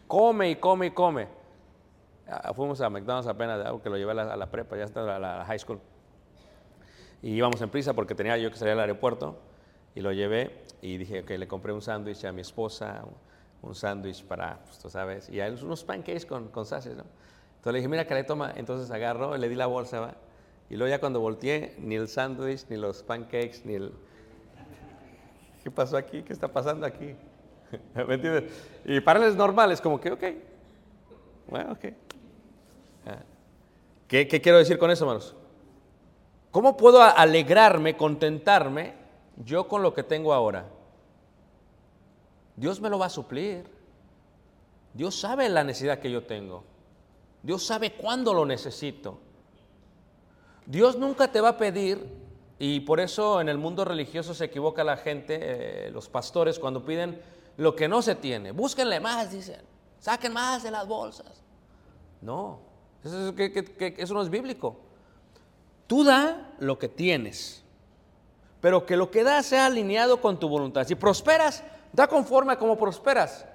Come 0.06 0.52
y 0.52 0.56
come 0.58 0.86
y 0.86 0.92
come. 0.92 1.28
Ah, 2.30 2.54
fuimos 2.54 2.80
a 2.82 2.90
McDonald's 2.92 3.28
apenas, 3.28 3.66
que 3.82 3.90
lo 3.90 3.98
llevé 3.98 4.12
a 4.12 4.36
la, 4.38 4.46
prepa, 4.52 4.78
ya 4.78 4.84
está 4.84 5.16
a 5.16 5.18
la, 5.18 5.44
high 5.46 5.58
school. 5.58 5.80
Y 7.24 7.32
íbamos 7.32 7.60
en 7.62 7.70
prisa 7.72 7.94
porque 7.94 8.14
tenía 8.14 8.38
yo 8.38 8.52
que 8.52 8.58
salir 8.58 8.74
al 8.74 8.80
aeropuerto. 8.82 9.40
Y 9.96 10.02
lo 10.02 10.12
llevé 10.12 10.66
y 10.84 10.98
dije 10.98 11.26
que 11.26 11.40
le 11.40 11.48
compré 11.48 11.74
un 11.74 11.82
sándwich 11.82 12.26
a 12.26 12.32
mi 12.32 12.42
esposa, 12.42 13.06
un 13.64 13.74
sándwich 13.74 14.24
para, 14.24 14.60
pues 14.66 14.78
tú 14.78 14.92
sabes, 14.92 15.30
y 15.30 15.40
a 15.40 15.48
él 15.48 15.58
unos 15.64 15.84
pancakes 15.84 16.28
con, 16.28 16.50
con 16.50 16.64
¿no? 16.70 16.78
Entonces 16.78 17.04
le 17.64 17.74
dije, 17.80 17.88
mira 17.88 18.06
que 18.06 18.14
le 18.14 18.24
toma. 18.24 18.54
Entonces 18.56 18.92
agarró, 18.92 19.36
le 19.36 19.50
di 19.50 19.56
la 19.56 19.66
bolsa, 19.66 20.00
¿va? 20.00 20.14
Y 20.70 20.76
luego 20.76 20.90
ya 20.90 21.00
cuando 21.00 21.20
volteé, 21.20 21.76
ni 21.78 21.96
el 21.96 22.08
sándwich, 22.08 22.66
ni 22.70 22.78
los 22.78 23.04
pancakes, 23.04 23.62
ni 23.66 23.76
el... 23.76 23.94
¿Qué 25.64 25.72
pasó 25.72 25.98
aquí? 25.98 26.24
¿Qué 26.24 26.34
está 26.34 26.48
pasando 26.48 26.86
aquí? 26.86 27.16
¿Me 28.08 28.16
entiendes? 28.16 28.52
Y 28.86 29.00
para 29.00 29.20
él 29.20 29.30
es 29.30 29.36
normal, 29.36 29.72
es 29.72 29.82
como 29.82 30.00
que, 30.00 30.12
ok, 30.12 30.24
bueno, 31.48 31.74
ok. 31.74 31.86
Ah. 33.06 33.20
¿Qué, 34.08 34.28
¿Qué, 34.28 34.42
quiero 34.42 34.58
decir 34.58 34.78
con 34.78 34.92
eso, 34.92 35.06
hermanos? 35.06 35.36
¿Cómo 36.52 36.78
puedo 36.78 37.02
alegrarme, 37.02 37.98
contentarme 37.98 38.94
yo 39.44 39.68
con 39.68 39.82
lo 39.84 39.94
que 39.94 40.04
tengo 40.04 40.34
ahora? 40.34 40.66
Dios 42.56 42.80
me 42.80 42.90
lo 42.90 42.98
va 42.98 43.08
a 43.08 43.10
suplir. 43.10 43.66
Dios 44.94 45.20
sabe 45.20 45.50
la 45.50 45.64
necesidad 45.64 46.00
que 46.00 46.10
yo 46.10 46.24
tengo. 46.24 46.64
Dios 47.44 47.66
sabe 47.66 47.94
cuándo 47.94 48.34
lo 48.34 48.46
necesito. 48.46 49.20
Dios 50.66 50.98
nunca 50.98 51.32
te 51.32 51.42
va 51.42 51.50
a 51.50 51.58
pedir, 51.58 52.08
y 52.58 52.80
por 52.82 53.00
eso 53.00 53.42
en 53.42 53.50
el 53.50 53.58
mundo 53.58 53.84
religioso 53.84 54.34
se 54.34 54.46
equivoca 54.46 54.84
la 54.84 54.98
gente, 54.98 55.40
eh, 55.42 55.92
los 55.92 56.10
pastores, 56.10 56.58
cuando 56.58 56.86
piden 56.86 57.22
lo 57.58 57.76
que 57.76 57.88
no 57.88 58.02
se 58.02 58.16
tiene. 58.16 58.52
Búsquenle 58.52 59.00
más, 59.00 59.32
dicen. 59.32 59.62
Saquen 60.00 60.34
más 60.34 60.64
de 60.64 60.72
las 60.72 60.88
bolsas. 60.88 61.42
No, 62.22 62.60
eso, 63.04 64.14
no 64.14 64.22
es 64.22 64.30
bíblico. 64.30 64.78
Tú 65.88 66.04
da 66.04 66.54
lo 66.60 66.80
que 66.80 66.88
tienes, 66.88 67.64
pero 68.62 68.86
que 68.86 68.98
lo 68.98 69.12
que 69.12 69.24
das 69.24 69.48
sea 69.48 69.68
alineado 69.68 70.22
con 70.22 70.40
tu 70.40 70.50
voluntad. 70.50 70.88
Si 70.88 70.96
prosperas, 70.96 71.64
da 71.94 72.08
conforme 72.08 72.54
a 72.54 72.58
como 72.58 72.78
prosperas. 72.78 73.46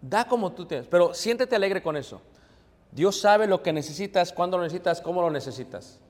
Da 0.00 0.26
como 0.26 0.52
tú 0.52 0.66
tienes, 0.66 0.86
pero 0.86 1.14
siéntete 1.14 1.56
alegre 1.56 1.82
con 1.82 1.96
eso. 1.96 2.20
Dios 2.92 3.20
sabe 3.20 3.46
lo 3.46 3.62
que 3.62 3.72
necesitas, 3.72 4.32
cuándo 4.32 4.56
lo 4.56 4.64
necesitas, 4.64 5.00
cómo 5.00 5.20
lo 5.20 5.30
necesitas. 5.30 6.00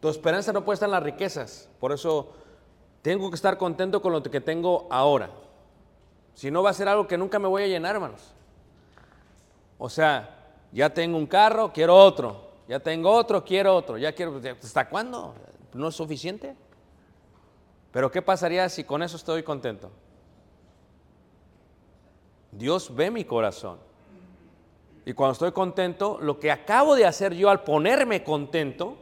Tu 0.00 0.08
esperanza 0.08 0.52
no 0.52 0.64
puede 0.64 0.74
estar 0.74 0.88
en 0.88 0.92
las 0.92 1.02
riquezas. 1.02 1.68
Por 1.78 1.92
eso 1.92 2.32
tengo 3.02 3.30
que 3.30 3.36
estar 3.36 3.58
contento 3.58 4.02
con 4.02 4.12
lo 4.12 4.22
que 4.22 4.40
tengo 4.40 4.86
ahora. 4.90 5.30
Si 6.34 6.50
no 6.50 6.62
va 6.62 6.70
a 6.70 6.74
ser 6.74 6.88
algo 6.88 7.06
que 7.06 7.18
nunca 7.18 7.38
me 7.38 7.48
voy 7.48 7.62
a 7.62 7.66
llenar, 7.66 7.94
hermanos. 7.94 8.32
O 9.78 9.88
sea, 9.88 10.38
ya 10.72 10.92
tengo 10.92 11.18
un 11.18 11.26
carro, 11.26 11.72
quiero 11.72 11.96
otro. 11.96 12.52
Ya 12.68 12.80
tengo 12.80 13.10
otro, 13.10 13.44
quiero 13.44 13.74
otro. 13.74 13.98
Ya 13.98 14.12
quiero. 14.12 14.40
¿Hasta 14.62 14.88
cuándo? 14.88 15.34
¿No 15.74 15.88
es 15.88 15.94
suficiente? 15.94 16.56
Pero 17.90 18.10
¿qué 18.10 18.22
pasaría 18.22 18.68
si 18.68 18.84
con 18.84 19.02
eso 19.02 19.16
estoy 19.16 19.42
contento? 19.42 19.90
Dios 22.50 22.94
ve 22.94 23.10
mi 23.10 23.24
corazón. 23.24 23.78
Y 25.04 25.14
cuando 25.14 25.32
estoy 25.32 25.52
contento, 25.52 26.18
lo 26.20 26.38
que 26.38 26.50
acabo 26.50 26.94
de 26.94 27.06
hacer 27.06 27.34
yo 27.34 27.50
al 27.50 27.64
ponerme 27.64 28.22
contento, 28.22 28.96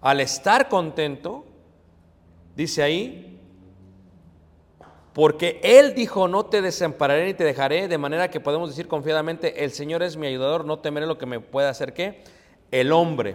al 0.00 0.20
estar 0.20 0.68
contento, 0.68 1.44
dice 2.54 2.82
ahí, 2.82 3.40
porque 5.12 5.60
Él 5.64 5.94
dijo, 5.94 6.28
no 6.28 6.46
te 6.46 6.62
desampararé 6.62 7.26
ni 7.26 7.34
te 7.34 7.42
dejaré, 7.42 7.88
de 7.88 7.98
manera 7.98 8.30
que 8.30 8.38
podemos 8.38 8.68
decir 8.68 8.86
confiadamente, 8.86 9.64
el 9.64 9.72
Señor 9.72 10.02
es 10.02 10.16
mi 10.16 10.26
ayudador, 10.26 10.64
no 10.64 10.78
temeré 10.78 11.06
lo 11.06 11.18
que 11.18 11.26
me 11.26 11.40
pueda 11.40 11.70
hacer 11.70 11.92
qué, 11.92 12.22
el 12.70 12.92
hombre. 12.92 13.34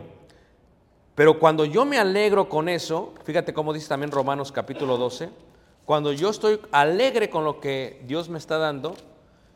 Pero 1.16 1.40
cuando 1.40 1.66
yo 1.66 1.84
me 1.84 1.98
alegro 1.98 2.48
con 2.48 2.70
eso, 2.70 3.14
fíjate 3.26 3.54
cómo 3.54 3.74
dice 3.74 3.90
también 3.90 4.12
Romanos 4.12 4.52
capítulo 4.52 4.98
12, 4.98 5.30
cuando 5.84 6.14
yo 6.14 6.30
estoy 6.30 6.60
alegre 6.72 7.30
con 7.30 7.44
lo 7.44 7.60
que 7.60 8.02
Dios 8.06 8.30
me 8.30 8.38
está 8.38 8.58
dando, 8.58 8.96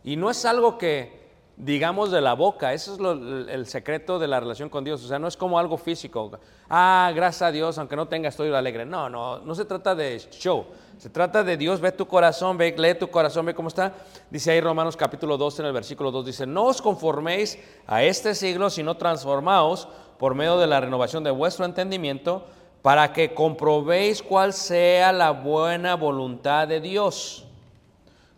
Y 0.04 0.18
no 0.18 0.30
es 0.30 0.46
algo 0.46 0.78
que 0.78 1.25
digamos 1.58 2.12
de 2.12 2.20
la 2.20 2.34
boca, 2.34 2.74
eso 2.74 2.94
es 2.94 3.50
el, 3.50 3.66
secreto 3.68 4.20
de 4.20 4.28
la 4.28 4.40
relación 4.40 4.70
con 4.70 4.84
Dios, 4.84 5.04
o 5.04 5.08
sea, 5.08 5.20
no 5.20 5.28
es 5.28 5.38
como 5.38 5.58
algo 5.58 5.78
físico. 5.78 6.32
Ah, 6.70 7.12
gracias 7.16 7.42
a 7.44 7.52
Dios, 7.52 7.78
aunque 7.78 7.96
no 7.96 8.08
tenga 8.08 8.30
estoy 8.30 8.54
alegre. 8.54 8.86
No, 8.86 9.10
no, 9.10 9.40
no 9.40 9.56
se 9.56 9.66
trata 9.66 9.96
de 9.96 10.20
show, 10.32 10.66
se 10.98 11.10
trata 11.10 11.44
de 11.44 11.56
Dios, 11.56 11.80
ve 11.80 11.92
tu 11.92 12.08
corazón, 12.08 12.58
ve, 12.58 12.76
lee 12.78 12.96
tu 12.96 13.10
corazón, 13.10 13.46
ve 13.46 13.56
cómo 13.56 13.70
está. 13.70 13.94
Dice 14.30 14.52
ahí 14.52 14.60
Romanos 14.60 14.98
capítulo 14.98 15.38
12 15.38 15.62
en 15.62 15.68
el 15.68 15.74
versículo 15.74 16.12
2, 16.12 16.26
dice, 16.26 16.46
no 16.46 16.66
os 16.66 16.82
conforméis 16.82 17.58
a 17.88 18.04
este 18.04 18.36
siglo, 18.36 18.70
sino 18.70 18.98
transformaos 18.98 19.88
por 20.18 20.36
medio 20.36 20.58
de 20.58 20.68
la 20.68 20.82
renovación 20.82 21.24
de 21.24 21.32
vuestro 21.32 21.66
entendimiento, 21.66 22.46
para 22.82 23.14
que 23.14 23.34
comprobéis 23.34 24.22
cuál 24.22 24.54
sea 24.54 25.12
la 25.12 25.32
buena 25.32 25.96
voluntad 25.96 26.68
de 26.68 26.80
Dios. 26.80 27.46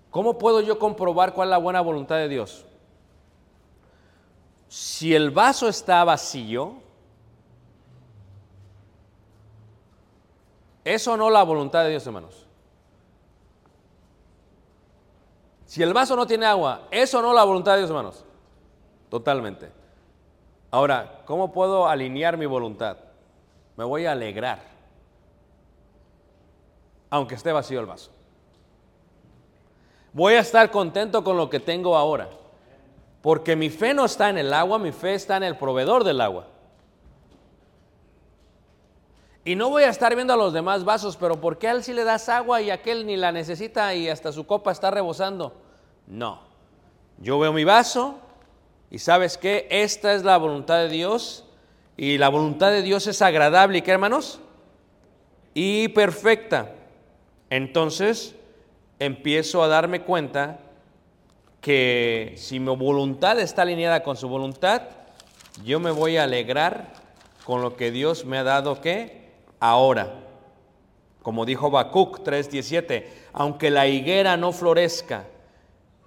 ¿Cómo 0.09 0.38
puedo 0.38 0.61
yo 0.61 0.80
comprobar 0.80 1.34
cuál 1.34 1.49
es 1.49 1.51
la 1.51 1.57
buena 1.57 1.82
voluntad 1.82 2.15
de 2.15 2.30
Dios? 2.30 2.66
Si 4.68 5.15
el 5.15 5.32
vaso 5.32 5.68
está 5.68 6.03
vacío, 6.03 6.76
¿es 10.84 11.07
o 11.07 11.15
no 11.15 11.30
la 11.30 11.43
voluntad 11.43 11.84
de 11.84 11.91
Dios, 11.91 12.05
hermanos? 12.05 12.45
Si 15.65 15.84
el 15.84 15.93
vaso 15.93 16.15
no 16.15 16.26
tiene 16.26 16.45
agua, 16.45 16.88
¿es 16.91 17.13
o 17.13 17.22
no 17.22 17.34
la 17.34 17.43
voluntad 17.43 17.74
de 17.74 17.80
Dios, 17.80 17.89
hermanos? 17.89 18.26
Totalmente. 19.09 19.72
Ahora, 20.72 21.22
¿cómo 21.26 21.51
puedo 21.51 21.88
alinear 21.88 22.38
mi 22.38 22.45
voluntad? 22.45 22.97
Me 23.78 23.84
voy 23.84 24.05
a 24.05 24.11
alegrar, 24.11 24.59
aunque 27.09 27.36
esté 27.36 27.51
vacío 27.51 27.80
el 27.80 27.86
vaso. 27.86 28.11
Voy 30.13 30.34
a 30.34 30.39
estar 30.39 30.72
contento 30.72 31.24
con 31.24 31.38
lo 31.38 31.49
que 31.49 31.59
tengo 31.59 31.95
ahora. 31.95 32.30
Porque 33.28 33.57
mi 33.57 33.69
fe 33.69 33.93
no 33.93 34.05
está 34.05 34.30
en 34.30 34.38
el 34.38 34.53
agua, 34.53 34.80
mi 34.80 34.93
fe 34.93 35.13
está 35.13 35.36
en 35.36 35.43
el 35.43 35.57
proveedor 35.57 36.05
del 36.05 36.21
agua. 36.21 36.47
Y 39.43 39.53
no 39.57 39.69
voy 39.69 39.84
a 39.84 39.89
estar 39.89 40.15
viendo 40.15 40.32
a 40.32 40.38
los 40.38 40.53
demás 40.53 40.86
vasos, 40.86 41.17
pero 41.17 41.41
¿por 41.41 41.57
qué 41.57 41.67
a 41.67 41.71
él 41.71 41.84
sí 41.84 41.91
le 41.91 42.05
das 42.05 42.30
agua 42.30 42.61
y 42.61 42.69
aquel 42.69 43.05
ni 43.05 43.17
la 43.17 43.34
necesita 43.34 43.93
y 43.93 44.07
hasta 44.07 44.32
su 44.32 44.47
copa 44.47 44.71
está 44.71 44.91
rebosando? 44.91 45.53
No. 46.07 46.39
Yo 47.17 47.38
veo 47.38 47.51
mi 47.51 47.65
vaso 47.65 48.17
y 48.89 48.99
sabes 48.99 49.38
qué, 49.38 49.67
esta 49.71 50.13
es 50.13 50.23
la 50.23 50.38
voluntad 50.38 50.78
de 50.78 50.88
Dios 50.88 51.43
y 51.97 52.17
la 52.17 52.30
voluntad 52.30 52.71
de 52.71 52.82
Dios 52.82 53.07
es 53.07 53.21
agradable, 53.21 53.80
¿y 53.80 53.82
qué 53.82 53.91
hermanos? 53.91 54.39
Y 55.53 55.89
perfecta. 55.89 56.71
Entonces 57.49 58.36
empiezo 58.99 59.61
a 59.61 59.67
darme 59.67 60.03
cuenta 60.03 60.61
que 61.61 62.33
si 62.37 62.59
mi 62.59 62.75
voluntad 62.75 63.39
está 63.39 63.63
alineada 63.63 64.03
con 64.03 64.17
su 64.17 64.27
voluntad, 64.29 64.83
yo 65.63 65.79
me 65.79 65.91
voy 65.91 66.17
a 66.17 66.23
alegrar 66.23 66.93
con 67.43 67.61
lo 67.61 67.75
que 67.75 67.91
Dios 67.91 68.25
me 68.25 68.37
ha 68.37 68.43
dado 68.43 68.81
que 68.81 69.31
ahora. 69.59 70.13
Como 71.21 71.45
dijo 71.45 71.67
Habacuc 71.67 72.19
3:17, 72.19 73.05
aunque 73.33 73.69
la 73.69 73.87
higuera 73.87 74.37
no 74.37 74.51
florezca, 74.51 75.25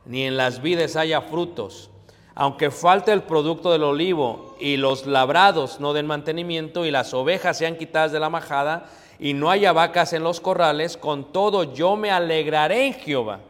ni 0.07 0.24
en 0.24 0.36
las 0.36 0.62
vides 0.62 0.96
haya 0.96 1.20
frutos, 1.20 1.90
aunque 2.34 2.70
falte 2.70 3.12
el 3.12 3.22
producto 3.22 3.70
del 3.72 3.82
olivo 3.82 4.57
y 4.59 4.76
los 4.76 5.07
labrados 5.07 5.78
no 5.80 5.92
den 5.92 6.07
mantenimiento 6.07 6.86
y 6.86 6.90
las 6.90 7.12
ovejas 7.12 7.59
sean 7.59 7.76
quitadas 7.76 8.12
de 8.12 8.20
la 8.20 8.30
majada 8.30 8.86
y 9.18 9.34
no 9.34 9.51
haya 9.51 9.72
vacas 9.72 10.14
en 10.14 10.22
los 10.22 10.40
corrales, 10.40 10.96
con 10.96 11.32
todo 11.32 11.74
yo 11.74 11.96
me 11.96 12.11
alegraré 12.11 12.86
en 12.86 12.94
Jehová. 12.94 13.40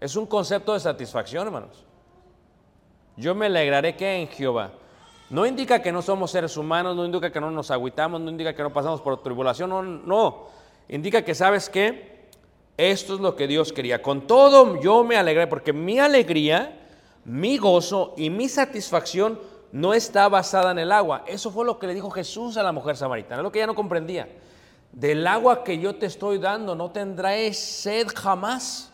Es 0.00 0.16
un 0.16 0.26
concepto 0.26 0.74
de 0.74 0.80
satisfacción, 0.80 1.46
hermanos. 1.46 1.84
Yo 3.16 3.34
me 3.34 3.46
alegraré 3.46 3.96
que 3.96 4.20
en 4.20 4.28
Jehová. 4.28 4.72
No 5.30 5.46
indica 5.46 5.82
que 5.82 5.90
no 5.90 6.02
somos 6.02 6.30
seres 6.30 6.56
humanos, 6.56 6.94
no 6.94 7.04
indica 7.04 7.32
que 7.32 7.40
no 7.40 7.50
nos 7.50 7.70
agüitamos, 7.70 8.20
no 8.20 8.30
indica 8.30 8.54
que 8.54 8.62
no 8.62 8.72
pasamos 8.72 9.00
por 9.00 9.22
tribulación, 9.22 9.70
no, 9.70 9.82
no. 9.82 10.46
Indica 10.88 11.24
que 11.24 11.34
sabes 11.34 11.68
que 11.68 12.16
esto 12.76 13.14
es 13.14 13.20
lo 13.20 13.34
que 13.34 13.46
Dios 13.46 13.72
quería. 13.72 14.02
Con 14.02 14.26
todo 14.26 14.80
yo 14.80 15.02
me 15.02 15.16
alegré, 15.16 15.46
porque 15.46 15.72
mi 15.72 15.98
alegría, 15.98 16.78
mi 17.24 17.56
gozo 17.56 18.14
y 18.16 18.30
mi 18.30 18.48
satisfacción 18.48 19.40
no 19.72 19.94
está 19.94 20.28
basada 20.28 20.70
en 20.70 20.78
el 20.78 20.92
agua. 20.92 21.24
Eso 21.26 21.50
fue 21.50 21.64
lo 21.64 21.78
que 21.78 21.86
le 21.86 21.94
dijo 21.94 22.10
Jesús 22.10 22.56
a 22.56 22.62
la 22.62 22.72
mujer 22.72 22.96
samaritana, 22.96 23.42
lo 23.42 23.50
que 23.50 23.58
ella 23.58 23.66
no 23.66 23.74
comprendía. 23.74 24.28
Del 24.92 25.26
agua 25.26 25.64
que 25.64 25.78
yo 25.78 25.96
te 25.96 26.06
estoy 26.06 26.38
dando 26.38 26.74
no 26.74 26.90
tendrás 26.90 27.56
sed 27.56 28.06
jamás. 28.14 28.92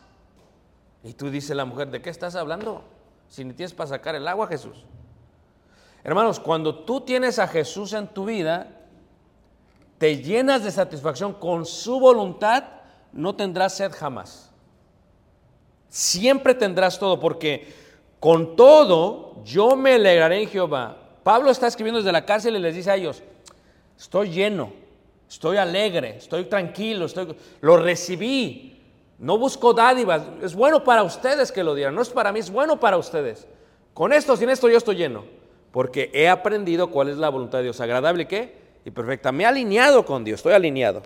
Y 1.05 1.15
tú 1.15 1.31
dices 1.31 1.57
la 1.57 1.65
mujer, 1.65 1.91
¿de 1.91 2.01
qué 2.01 2.11
estás 2.11 2.35
hablando? 2.37 2.85
Si 3.29 3.45
ni 3.45 3.55
tienes 3.55 3.75
para 3.75 3.89
sacar 3.89 4.15
el 4.15 4.29
agua, 4.29 4.47
Jesús. 4.47 4.85
Hermanos, 6.05 6.41
cuando 6.41 6.85
tú 6.85 7.01
tienes 7.01 7.39
a 7.39 7.49
Jesús 7.49 7.93
en 7.93 8.09
tu 8.09 8.25
vida, 8.25 8.69
te 9.99 10.17
llenas 10.23 10.65
de 10.65 10.71
satisfacción 10.71 11.35
con 11.35 11.65
su 11.65 12.01
voluntad, 12.01 12.65
no 13.13 13.35
tendrás 13.35 13.77
sed 13.77 13.93
jamás. 13.93 14.51
Siempre 15.89 16.55
tendrás 16.55 16.99
todo, 16.99 17.21
porque 17.21 17.73
con 18.19 18.57
todo 18.57 19.43
yo 19.45 19.77
me 19.77 19.95
alegraré 19.95 20.43
en 20.43 20.49
Jehová. 20.49 20.97
Pablo 21.23 21.51
está 21.51 21.69
escribiendo 21.69 22.01
desde 22.01 22.13
la 22.13 22.25
cárcel 22.25 22.57
y 22.57 22.59
les 22.59 22.75
dice 22.75 22.91
a 22.91 22.97
ellos, 22.97 23.23
estoy 23.97 24.31
lleno, 24.31 24.73
estoy 25.29 25.57
alegre, 25.57 26.17
estoy 26.17 26.47
tranquilo, 26.47 27.07
estoy, 27.07 27.37
lo 27.61 27.77
recibí. 27.77 28.72
No 29.23 29.39
busco 29.39 29.73
dádivas, 29.73 30.25
es 30.43 30.53
bueno 30.53 30.83
para 30.83 31.05
ustedes 31.05 31.53
que 31.53 31.63
lo 31.63 31.77
dieran, 31.77 31.95
no 31.95 32.03
es 32.03 32.11
para 32.11 32.33
mí, 32.33 32.41
es 32.41 32.51
bueno 32.51 32.81
para 32.81 32.97
ustedes. 32.97 33.47
Con 33.95 34.13
esto, 34.13 34.37
sin 34.37 34.51
esto 34.51 34.69
yo 34.69 34.77
estoy 34.77 34.97
lleno, 34.97 35.23
porque 35.71 36.11
he 36.13 36.29
aprendido 36.29 36.91
cuál 36.91 37.09
es 37.09 37.19
la 37.19 37.29
voluntad 37.29 37.59
de 37.59 37.65
Dios, 37.65 37.81
agradable 37.81 38.27
qué 38.27 38.57
y 38.85 38.91
perfecta. 38.91 39.31
Me 39.31 39.45
he 39.45 39.47
alineado 39.47 40.05
con 40.05 40.25
Dios, 40.25 40.41
estoy 40.41 40.55
alineado. 40.55 41.03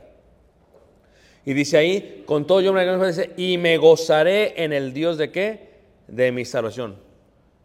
Y 1.45 1.53
dice 1.53 1.77
ahí, 1.77 2.25
con 2.27 2.47
todo 2.47 2.63
yo 2.63 2.73
me 2.73 3.07
dice, 3.07 3.35
y 3.37 3.59
me 3.59 3.77
gozaré 3.77 4.65
en 4.65 4.73
el 4.73 4.95
Dios 4.95 5.19
de 5.19 5.31
qué? 5.31 5.75
De 6.09 6.33
mi 6.33 6.47
salvación. 6.47 6.97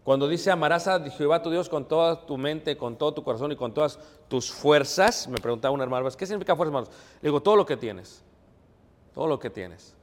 Cuando 0.04 0.28
dice 0.28 0.52
amarás 0.52 0.86
a 0.86 1.00
Jehová 1.12 1.42
tu 1.42 1.50
Dios 1.50 1.70
con 1.70 1.88
toda 1.88 2.26
tu 2.26 2.38
mente, 2.38 2.76
con 2.76 2.98
todo 2.98 3.14
tu 3.14 3.24
corazón 3.24 3.54
y 3.54 3.56
con 3.56 3.74
todas 3.74 3.98
tus 4.28 4.52
fuerzas, 4.52 5.30
me 5.30 5.38
preguntaba 5.38 5.74
una 5.74 5.86
hermana, 5.86 6.10
¿qué 6.18 6.26
significa 6.26 6.58
fuerza, 6.58 6.72
hermanos? 6.72 6.90
Le 7.22 7.30
digo, 7.30 7.42
todo 7.42 7.56
lo 7.56 7.66
que 7.66 7.78
tienes, 7.78 8.22
todo 9.14 9.28
lo 9.28 9.40
que 9.40 9.50
tienes, 9.50 9.96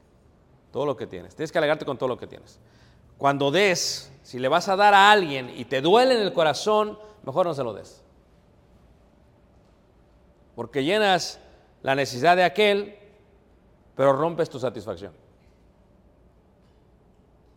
todo 0.72 0.86
lo 0.86 0.96
que 0.96 1.06
tienes. 1.06 1.34
Tienes 1.34 1.52
que 1.52 1.58
alegrarte 1.58 1.84
con 1.84 1.98
todo 1.98 2.08
lo 2.08 2.18
que 2.18 2.26
tienes. 2.26 2.58
Cuando 3.16 3.50
des, 3.50 4.12
si 4.22 4.38
le 4.38 4.48
vas 4.48 4.68
a 4.68 4.76
dar 4.76 4.94
a 4.94 5.10
alguien 5.10 5.50
y 5.56 5.64
te 5.64 5.80
duele 5.80 6.14
en 6.14 6.20
el 6.20 6.32
corazón, 6.32 6.98
mejor 7.24 7.46
no 7.46 7.54
se 7.54 7.64
lo 7.64 7.74
des. 7.74 8.02
Porque 10.54 10.84
llenas 10.84 11.40
la 11.82 11.94
necesidad 11.94 12.36
de 12.36 12.44
aquel, 12.44 12.96
pero 13.94 14.12
rompes 14.12 14.50
tu 14.50 14.58
satisfacción. 14.58 15.12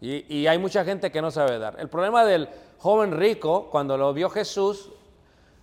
Y, 0.02 0.48
hay 0.48 0.58
mucha 0.58 0.84
gente 0.84 1.12
que 1.12 1.22
no 1.22 1.30
sabe 1.30 1.60
dar. 1.60 1.80
El 1.80 1.88
problema 1.88 2.26
del 2.26 2.50
joven 2.80 3.12
rico, 3.12 3.70
cuando 3.70 3.98
lo 3.98 4.12
vio 4.14 4.32
Jesús, 4.32 4.90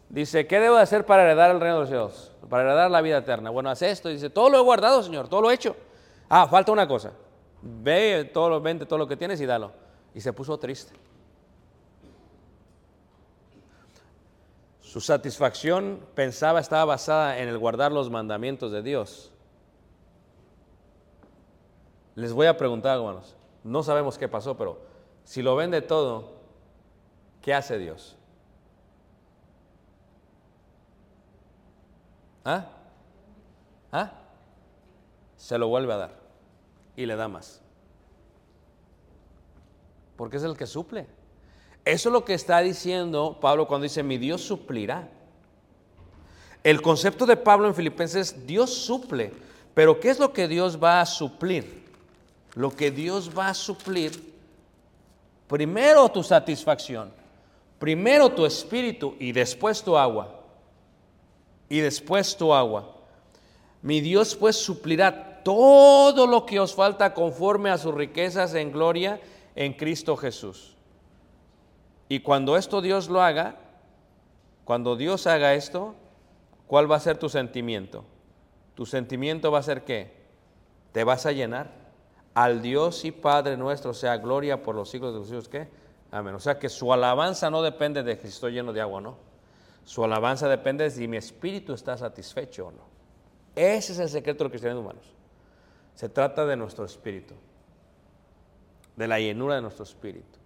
dice, 0.08 0.46
¿qué 0.46 0.60
debo 0.60 0.76
de 0.76 0.82
hacer 0.82 1.04
para 1.04 1.24
heredar 1.24 1.50
el 1.50 1.60
reino 1.60 1.74
de 1.74 1.80
los 1.80 1.88
cielos? 1.88 2.32
Para 2.48 2.62
heredar 2.62 2.88
la 2.88 3.00
vida 3.00 3.18
eterna. 3.18 3.50
Bueno, 3.50 3.68
hace 3.68 3.90
esto. 3.90 4.08
Y 4.08 4.12
dice, 4.12 4.30
todo 4.30 4.48
lo 4.48 4.58
he 4.58 4.62
guardado, 4.62 5.02
Señor, 5.02 5.28
todo 5.28 5.42
lo 5.42 5.50
he 5.50 5.54
hecho. 5.54 5.74
Ah, 6.28 6.46
falta 6.46 6.70
una 6.70 6.86
cosa. 6.86 7.10
Ve 7.62 8.30
todo 8.32 8.50
lo, 8.50 8.60
vende 8.60 8.86
todo 8.86 8.98
lo 8.98 9.08
que 9.08 9.16
tienes 9.16 9.40
y 9.40 9.46
dalo. 9.46 9.72
Y 10.14 10.20
se 10.20 10.32
puso 10.32 10.58
triste. 10.58 10.94
Su 14.80 15.00
satisfacción, 15.00 16.00
pensaba, 16.14 16.60
estaba 16.60 16.84
basada 16.84 17.38
en 17.38 17.48
el 17.48 17.58
guardar 17.58 17.92
los 17.92 18.10
mandamientos 18.10 18.72
de 18.72 18.82
Dios. 18.82 19.32
Les 22.14 22.32
voy 22.32 22.46
a 22.46 22.56
preguntar, 22.56 22.96
hermanos. 22.96 23.36
No 23.64 23.82
sabemos 23.82 24.16
qué 24.16 24.28
pasó, 24.28 24.56
pero 24.56 24.78
si 25.24 25.42
lo 25.42 25.56
vende 25.56 25.82
todo, 25.82 26.32
¿qué 27.42 27.52
hace 27.52 27.76
Dios? 27.76 28.16
¿Ah? 32.44 32.66
¿Ah? 33.92 34.12
Se 35.36 35.58
lo 35.58 35.68
vuelve 35.68 35.92
a 35.92 35.96
dar 35.96 36.17
y 36.98 37.06
le 37.06 37.14
da 37.14 37.28
más. 37.28 37.60
Porque 40.16 40.36
es 40.36 40.42
el 40.42 40.56
que 40.56 40.66
suple. 40.66 41.06
Eso 41.84 42.08
es 42.08 42.12
lo 42.12 42.24
que 42.24 42.34
está 42.34 42.58
diciendo 42.58 43.38
Pablo 43.40 43.68
cuando 43.68 43.84
dice, 43.84 44.02
mi 44.02 44.18
Dios 44.18 44.42
suplirá. 44.42 45.08
El 46.64 46.82
concepto 46.82 47.24
de 47.24 47.36
Pablo 47.36 47.68
en 47.68 47.74
Filipenses, 47.76 48.44
Dios 48.48 48.74
suple. 48.74 49.32
Pero 49.74 50.00
¿qué 50.00 50.10
es 50.10 50.18
lo 50.18 50.32
que 50.32 50.48
Dios 50.48 50.82
va 50.82 51.00
a 51.00 51.06
suplir? 51.06 51.84
Lo 52.56 52.70
que 52.72 52.90
Dios 52.90 53.30
va 53.30 53.50
a 53.50 53.54
suplir, 53.54 54.34
primero 55.46 56.08
tu 56.08 56.24
satisfacción, 56.24 57.12
primero 57.78 58.28
tu 58.28 58.44
espíritu 58.44 59.14
y 59.20 59.30
después 59.30 59.84
tu 59.84 59.96
agua. 59.96 60.34
Y 61.68 61.78
después 61.78 62.36
tu 62.36 62.52
agua. 62.52 62.92
Mi 63.82 64.00
Dios 64.00 64.34
pues 64.34 64.56
suplirá 64.56 65.27
todo 65.48 66.26
lo 66.26 66.44
que 66.44 66.60
os 66.60 66.74
falta 66.74 67.14
conforme 67.14 67.70
a 67.70 67.78
sus 67.78 67.94
riquezas 67.94 68.52
en 68.52 68.70
gloria 68.70 69.18
en 69.56 69.72
Cristo 69.72 70.14
Jesús. 70.14 70.76
Y 72.06 72.20
cuando 72.20 72.58
esto 72.58 72.82
Dios 72.82 73.08
lo 73.08 73.22
haga, 73.22 73.56
cuando 74.66 74.94
Dios 74.94 75.26
haga 75.26 75.54
esto, 75.54 75.94
¿cuál 76.66 76.92
va 76.92 76.96
a 76.96 77.00
ser 77.00 77.16
tu 77.16 77.30
sentimiento? 77.30 78.04
Tu 78.74 78.84
sentimiento 78.84 79.50
va 79.50 79.60
a 79.60 79.62
ser 79.62 79.86
qué? 79.86 80.12
Te 80.92 81.02
vas 81.02 81.24
a 81.24 81.32
llenar. 81.32 81.70
Al 82.34 82.60
Dios 82.60 83.06
y 83.06 83.10
Padre 83.10 83.56
nuestro 83.56 83.94
sea 83.94 84.18
gloria 84.18 84.62
por 84.62 84.74
los 84.74 84.90
siglos 84.90 85.14
de 85.14 85.20
los 85.20 85.28
siglos. 85.28 85.48
¿Qué? 85.48 85.66
Amén. 86.10 86.34
O 86.34 86.40
sea 86.40 86.58
que 86.58 86.68
su 86.68 86.92
alabanza 86.92 87.48
no 87.48 87.62
depende 87.62 88.02
de 88.02 88.16
si 88.16 88.28
estoy 88.28 88.52
lleno 88.52 88.74
de 88.74 88.82
agua 88.82 88.98
o 88.98 89.00
no. 89.00 89.16
Su 89.86 90.04
alabanza 90.04 90.46
depende 90.46 90.84
de 90.84 90.90
si 90.90 91.08
mi 91.08 91.16
espíritu 91.16 91.72
está 91.72 91.96
satisfecho 91.96 92.66
o 92.66 92.70
no. 92.70 92.82
Ese 93.56 93.94
es 93.94 93.98
el 93.98 94.10
secreto 94.10 94.40
de 94.40 94.44
los 94.44 94.50
cristianos 94.50 94.84
humanos. 94.84 95.17
Se 95.98 96.08
trata 96.08 96.46
de 96.46 96.54
nuestro 96.54 96.84
espíritu, 96.84 97.34
de 98.94 99.08
la 99.08 99.18
llenura 99.18 99.56
de 99.56 99.62
nuestro 99.62 99.82
espíritu, 99.82 100.38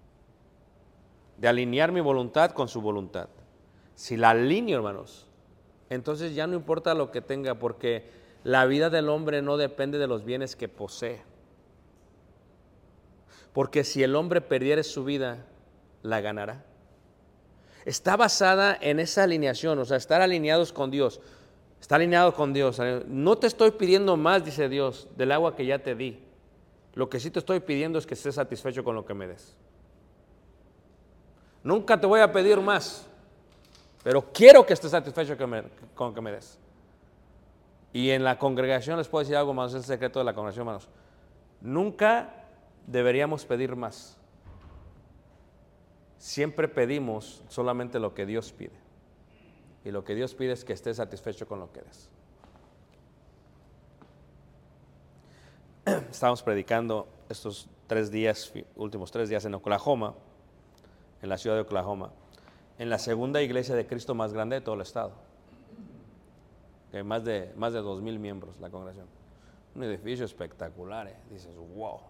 de 1.37 1.47
alinear 1.47 1.93
mi 1.93 2.01
voluntad 2.01 2.53
con 2.53 2.69
su 2.69 2.81
voluntad. 2.81 3.29
Si 3.95 4.17
la 4.17 4.31
alineo, 4.31 4.79
hermanos, 4.79 5.27
entonces 5.91 6.35
ya 6.35 6.47
no 6.47 6.55
importa 6.55 6.95
lo 6.95 7.11
que 7.11 7.21
tenga, 7.21 7.57
porque 7.57 8.09
la 8.45 8.65
vida 8.65 8.89
del 8.89 9.11
hombre 9.11 9.43
no 9.43 9.59
depende 9.59 9.99
de 9.99 10.07
los 10.07 10.25
bienes 10.25 10.57
que 10.57 10.71
posee. 10.71 11.21
Porque 13.53 13.85
si 13.85 14.03
el 14.03 14.17
hombre 14.17 14.41
perdiere 14.41 14.83
su 14.83 15.05
vida, 15.05 15.45
la 16.01 16.23
ganará. 16.23 16.65
Está 17.85 18.17
basada 18.17 18.75
en 18.81 19.01
esa 19.01 19.25
alineación, 19.25 19.79
o 19.81 19.85
sea, 19.85 19.99
estar 19.99 20.23
alineados 20.23 20.73
con 20.73 20.91
Dios. 20.91 21.21
Está 21.83 21.97
alineado 21.97 22.33
con 22.33 22.53
Dios. 22.53 22.81
No 23.09 23.37
te 23.37 23.49
estoy 23.49 23.73
pidiendo 23.73 24.17
más, 24.17 24.45
dice 24.45 24.69
Dios, 24.69 25.09
del 25.17 25.33
agua 25.33 25.57
que 25.57 25.67
ya 25.67 25.81
te 25.81 25.97
di. 25.97 26.17
Lo 26.95 27.11
que 27.11 27.19
sí 27.19 27.29
te 27.29 27.41
estoy 27.41 27.59
pidiendo 27.59 27.99
es 27.99 28.07
que 28.07 28.15
estés 28.15 28.37
satisfecho 28.37 28.85
con 28.85 28.95
lo 28.95 29.05
que 29.05 29.15
me 29.15 29.27
des. 29.27 29.57
Nunca 31.65 32.01
te 32.01 32.07
voy 32.07 32.21
a 32.21 32.31
pedir 32.31 32.61
más, 32.61 33.05
pero 34.05 34.33
quiero 34.33 34.65
que 34.65 34.75
estés 34.75 34.93
satisfecho 34.93 35.37
con 35.37 36.09
lo 36.09 36.15
que 36.15 36.21
me 36.21 36.31
des. 36.31 36.57
Y 37.93 38.11
en 38.11 38.23
la 38.23 38.39
congregación 38.39 38.97
les 38.97 39.09
puedo 39.09 39.25
decir 39.25 39.37
algo 39.37 39.53
más, 39.53 39.73
es 39.73 39.79
el 39.79 39.85
secreto 39.85 40.21
de 40.21 40.25
la 40.25 40.35
congregación, 40.35 40.63
hermanos. 40.63 40.89
Nunca 41.61 42.47
deberíamos 42.87 43.45
pedir 43.45 43.75
más. 43.75 44.17
Siempre 46.17 46.69
pedimos 46.69 47.43
solamente 47.49 47.99
lo 47.99 48.15
que 48.15 48.25
Dios 48.25 48.53
pide. 48.53 48.82
Y 49.85 49.91
lo 49.91 50.05
que 50.05 50.15
Dios 50.15 50.35
pide 50.35 50.53
es 50.53 50.65
que 50.65 50.73
estés 50.73 50.99
satisfecho 50.99 51.47
con 51.47 51.59
lo 51.59 51.73
que 51.73 51.83
des. 51.83 52.09
Estamos 56.11 56.43
predicando 56.43 57.09
estos 57.29 57.69
tres 57.87 58.11
días, 58.11 58.53
últimos 58.77 59.11
tres 59.11 59.29
días 59.29 59.45
en 59.45 59.55
Oklahoma, 59.55 60.15
en 61.21 61.29
la 61.29 61.39
ciudad 61.39 61.57
de 61.57 61.63
Oklahoma, 61.63 62.11
en 62.79 62.91
la 62.91 62.99
segunda 62.99 63.43
iglesia 63.43 63.75
de 63.75 63.87
Cristo 63.87 64.15
más 64.15 64.33
grande 64.33 64.57
de 64.57 64.61
todo 64.61 64.77
el 64.77 64.83
estado. 64.83 65.13
Que 66.91 67.03
más 67.03 67.25
de, 67.25 67.53
más 67.57 67.73
de 67.73 67.83
miembros 67.83 68.61
la 68.61 68.71
congregación. 68.71 69.07
Un 69.75 69.85
edificio 69.85 70.25
espectacular, 70.27 71.09
¿eh? 71.09 71.17
dices, 71.31 71.57
wow, 71.75 72.01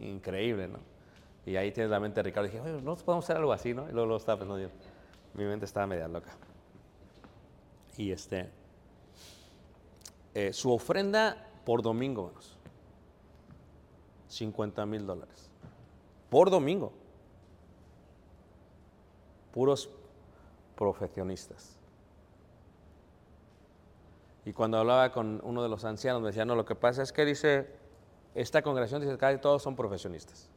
increíble, 0.00 0.68
¿no? 0.68 0.78
Y 1.46 1.56
ahí 1.56 1.70
tienes 1.72 1.90
la 1.90 2.00
mente 2.00 2.16
de 2.16 2.22
Ricardo. 2.24 2.48
Dije, 2.48 2.60
no 2.82 2.96
podemos 2.96 3.24
hacer 3.24 3.36
algo 3.36 3.52
así, 3.52 3.74
¿no? 3.74 3.82
Y 3.88 3.92
luego, 3.92 4.06
luego 4.06 4.16
estaba 4.16 4.38
pensando. 4.38 4.68
Mi 5.34 5.44
mente 5.44 5.64
estaba 5.64 5.86
media 5.86 6.08
loca. 6.08 6.30
Y 7.96 8.10
este, 8.10 8.50
eh, 10.34 10.52
su 10.52 10.72
ofrenda 10.72 11.48
por 11.64 11.82
domingo, 11.82 12.26
hermanos, 12.26 12.58
50 14.28 14.86
mil 14.86 15.06
dólares. 15.06 15.50
Por 16.30 16.50
domingo. 16.50 16.92
Puros 19.52 19.88
profesionistas. 20.76 21.78
Y 24.44 24.52
cuando 24.52 24.78
hablaba 24.78 25.10
con 25.12 25.40
uno 25.44 25.62
de 25.62 25.68
los 25.68 25.84
ancianos, 25.84 26.20
me 26.20 26.28
decía, 26.28 26.44
no, 26.44 26.54
lo 26.54 26.64
que 26.64 26.74
pasa 26.74 27.02
es 27.02 27.12
que 27.12 27.24
dice, 27.24 27.68
esta 28.34 28.62
congregación 28.62 29.00
dice 29.00 29.16
que 29.16 29.38
todos 29.38 29.62
son 29.62 29.74
profesionistas. 29.74 30.50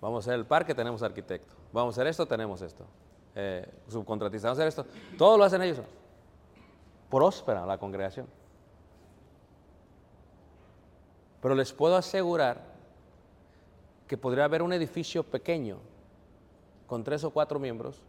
Vamos 0.00 0.26
a 0.26 0.30
hacer 0.30 0.38
el 0.38 0.46
parque, 0.46 0.74
tenemos 0.74 1.02
arquitecto. 1.02 1.54
Vamos 1.74 1.98
a 1.98 2.00
hacer 2.00 2.06
esto, 2.06 2.24
tenemos 2.24 2.62
esto. 2.62 2.86
Eh, 3.34 3.68
subcontratistas, 3.88 4.48
vamos 4.48 4.58
a 4.60 4.62
hacer 4.62 4.68
esto. 4.68 4.86
Todo 5.18 5.36
lo 5.36 5.42
hacen 5.42 5.60
ellos. 5.60 5.80
Próspera 7.10 7.66
la 7.66 7.78
congregación. 7.78 8.28
Pero 11.42 11.56
les 11.56 11.72
puedo 11.72 11.96
asegurar 11.96 12.62
que 14.06 14.16
podría 14.16 14.44
haber 14.44 14.62
un 14.62 14.72
edificio 14.72 15.24
pequeño 15.24 15.78
con 16.86 17.02
tres 17.02 17.24
o 17.24 17.30
cuatro 17.30 17.58
miembros 17.58 18.00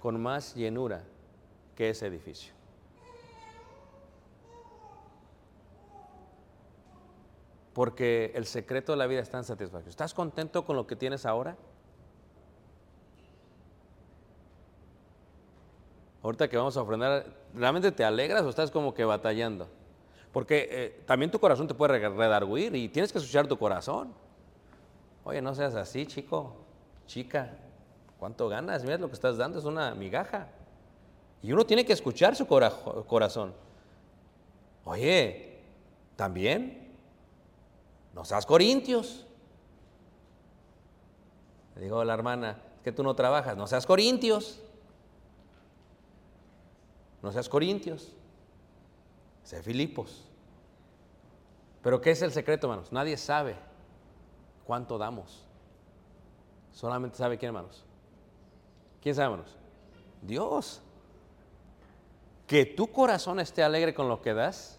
con 0.00 0.18
más 0.18 0.54
llenura 0.54 1.04
que 1.76 1.90
ese 1.90 2.06
edificio. 2.06 2.54
Porque 7.74 8.32
el 8.34 8.46
secreto 8.46 8.92
de 8.92 8.98
la 8.98 9.06
vida 9.06 9.20
está 9.20 9.36
en 9.36 9.44
satisfacción. 9.44 9.90
¿Estás 9.90 10.14
contento 10.14 10.64
con 10.64 10.74
lo 10.74 10.86
que 10.86 10.96
tienes 10.96 11.26
ahora? 11.26 11.58
Ahorita 16.22 16.48
que 16.48 16.56
vamos 16.56 16.76
a 16.76 16.82
ofrendar, 16.82 17.26
¿realmente 17.54 17.90
te 17.92 18.04
alegras 18.04 18.42
o 18.42 18.50
estás 18.50 18.70
como 18.70 18.92
que 18.92 19.04
batallando? 19.04 19.68
Porque 20.32 20.68
eh, 20.70 21.02
también 21.06 21.30
tu 21.30 21.40
corazón 21.40 21.66
te 21.66 21.74
puede 21.74 21.98
redarguir 22.08 22.74
y 22.76 22.88
tienes 22.88 23.12
que 23.12 23.18
escuchar 23.18 23.46
tu 23.46 23.58
corazón. 23.58 24.12
Oye, 25.24 25.40
no 25.42 25.54
seas 25.54 25.74
así, 25.74 26.06
chico, 26.06 26.54
chica. 27.06 27.56
¿Cuánto 28.18 28.48
ganas? 28.48 28.82
Mira 28.84 28.98
lo 28.98 29.08
que 29.08 29.14
estás 29.14 29.38
dando, 29.38 29.58
es 29.58 29.64
una 29.64 29.94
migaja. 29.94 30.48
Y 31.42 31.52
uno 31.52 31.64
tiene 31.64 31.86
que 31.86 31.94
escuchar 31.94 32.36
su 32.36 32.46
corazón. 32.46 33.54
Oye, 34.84 35.58
también, 36.16 36.94
no 38.14 38.24
seas 38.24 38.44
corintios. 38.44 39.26
Le 41.76 41.82
digo 41.82 42.00
a 42.00 42.04
la 42.04 42.12
hermana, 42.12 42.58
es 42.76 42.82
que 42.82 42.92
tú 42.92 43.02
no 43.02 43.14
trabajas, 43.14 43.56
no 43.56 43.66
seas 43.66 43.86
corintios. 43.86 44.60
No 47.22 47.32
seas 47.32 47.48
corintios, 47.48 48.12
sé 49.42 49.62
Filipos. 49.62 50.24
Pero 51.82 52.00
¿qué 52.00 52.10
es 52.10 52.22
el 52.22 52.32
secreto, 52.32 52.66
hermanos? 52.66 52.92
Nadie 52.92 53.16
sabe 53.16 53.56
cuánto 54.64 54.98
damos. 54.98 55.44
Solamente 56.72 57.16
sabe 57.16 57.38
quién, 57.38 57.48
hermanos. 57.48 57.84
¿Quién 59.02 59.14
sabe, 59.14 59.32
hermanos? 59.32 59.56
Dios. 60.22 60.82
Que 62.46 62.64
tu 62.64 62.88
corazón 62.88 63.40
esté 63.40 63.62
alegre 63.62 63.94
con 63.94 64.08
lo 64.08 64.20
que 64.22 64.34
das, 64.34 64.78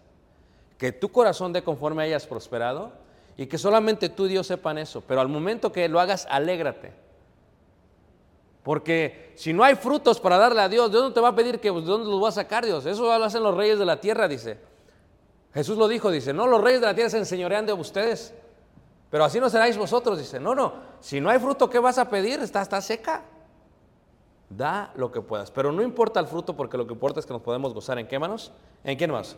que 0.78 0.92
tu 0.92 1.12
corazón 1.12 1.54
dé 1.54 1.64
conforme 1.64 2.04
hayas 2.04 2.28
prosperado 2.28 2.92
y 3.38 3.48
que 3.48 3.58
solamente 3.58 4.10
tú, 4.10 4.26
Dios, 4.26 4.48
sepan 4.48 4.78
eso. 4.78 5.02
Pero 5.02 5.22
al 5.22 5.30
momento 5.30 5.72
que 5.72 5.88
lo 5.88 6.00
hagas, 6.00 6.28
alégrate. 6.30 6.94
Porque 8.64 9.34
si 9.36 9.54
no 9.54 9.64
hay 9.64 9.76
frutos 9.76 10.20
para 10.20 10.38
darle 10.38 10.62
a 10.62 10.70
Dios, 10.70 10.92
Dios 10.92 11.04
no 11.04 11.14
te 11.14 11.20
va 11.20 11.30
a 11.30 11.36
pedir 11.36 11.60
que 11.60 11.72
pues, 11.72 11.86
de 11.86 11.92
dónde 11.92 12.10
los 12.10 12.24
va 12.24 12.30
a 12.30 12.32
sacar 12.32 12.66
Dios. 12.66 12.86
Eso 12.86 13.04
lo 13.04 13.24
hacen 13.24 13.42
los 13.42 13.56
reyes 13.56 13.80
de 13.80 13.86
la 13.86 14.00
tierra, 14.00 14.28
dice. 14.28 14.60
Jesús 15.54 15.78
lo 15.78 15.88
dijo, 15.88 16.12
dice, 16.12 16.32
no, 16.32 16.48
los 16.48 16.62
reyes 16.62 16.80
de 16.80 16.88
la 16.88 16.94
tierra 16.94 17.10
se 17.10 17.18
enseñorean 17.18 17.66
de 17.66 17.74
ustedes. 17.74 18.34
Pero 19.10 19.26
así 19.26 19.40
no 19.40 19.50
seráis 19.50 19.78
vosotros, 19.78 20.20
dice. 20.20 20.40
No, 20.40 20.54
no, 20.54 20.74
si 21.00 21.20
no 21.20 21.30
hay 21.30 21.40
fruto, 21.40 21.70
¿qué 21.70 21.80
vas 21.80 21.98
a 21.98 22.10
pedir? 22.10 22.40
Está, 22.40 22.62
está 22.62 22.80
seca. 22.82 23.24
Da 24.50 24.92
lo 24.96 25.12
que 25.12 25.22
puedas. 25.22 25.50
Pero 25.50 25.72
no 25.72 25.82
importa 25.82 26.20
el 26.20 26.28
fruto 26.28 26.56
porque 26.56 26.78
lo 26.78 26.86
que 26.86 26.94
importa 26.94 27.20
es 27.20 27.26
que 27.26 27.34
nos 27.34 27.42
podemos 27.42 27.74
gozar. 27.74 27.98
¿En 27.98 28.08
qué 28.08 28.20
manos? 28.20 28.52
¿En 28.84 28.98
qué 28.98 29.08
más? 29.08 29.36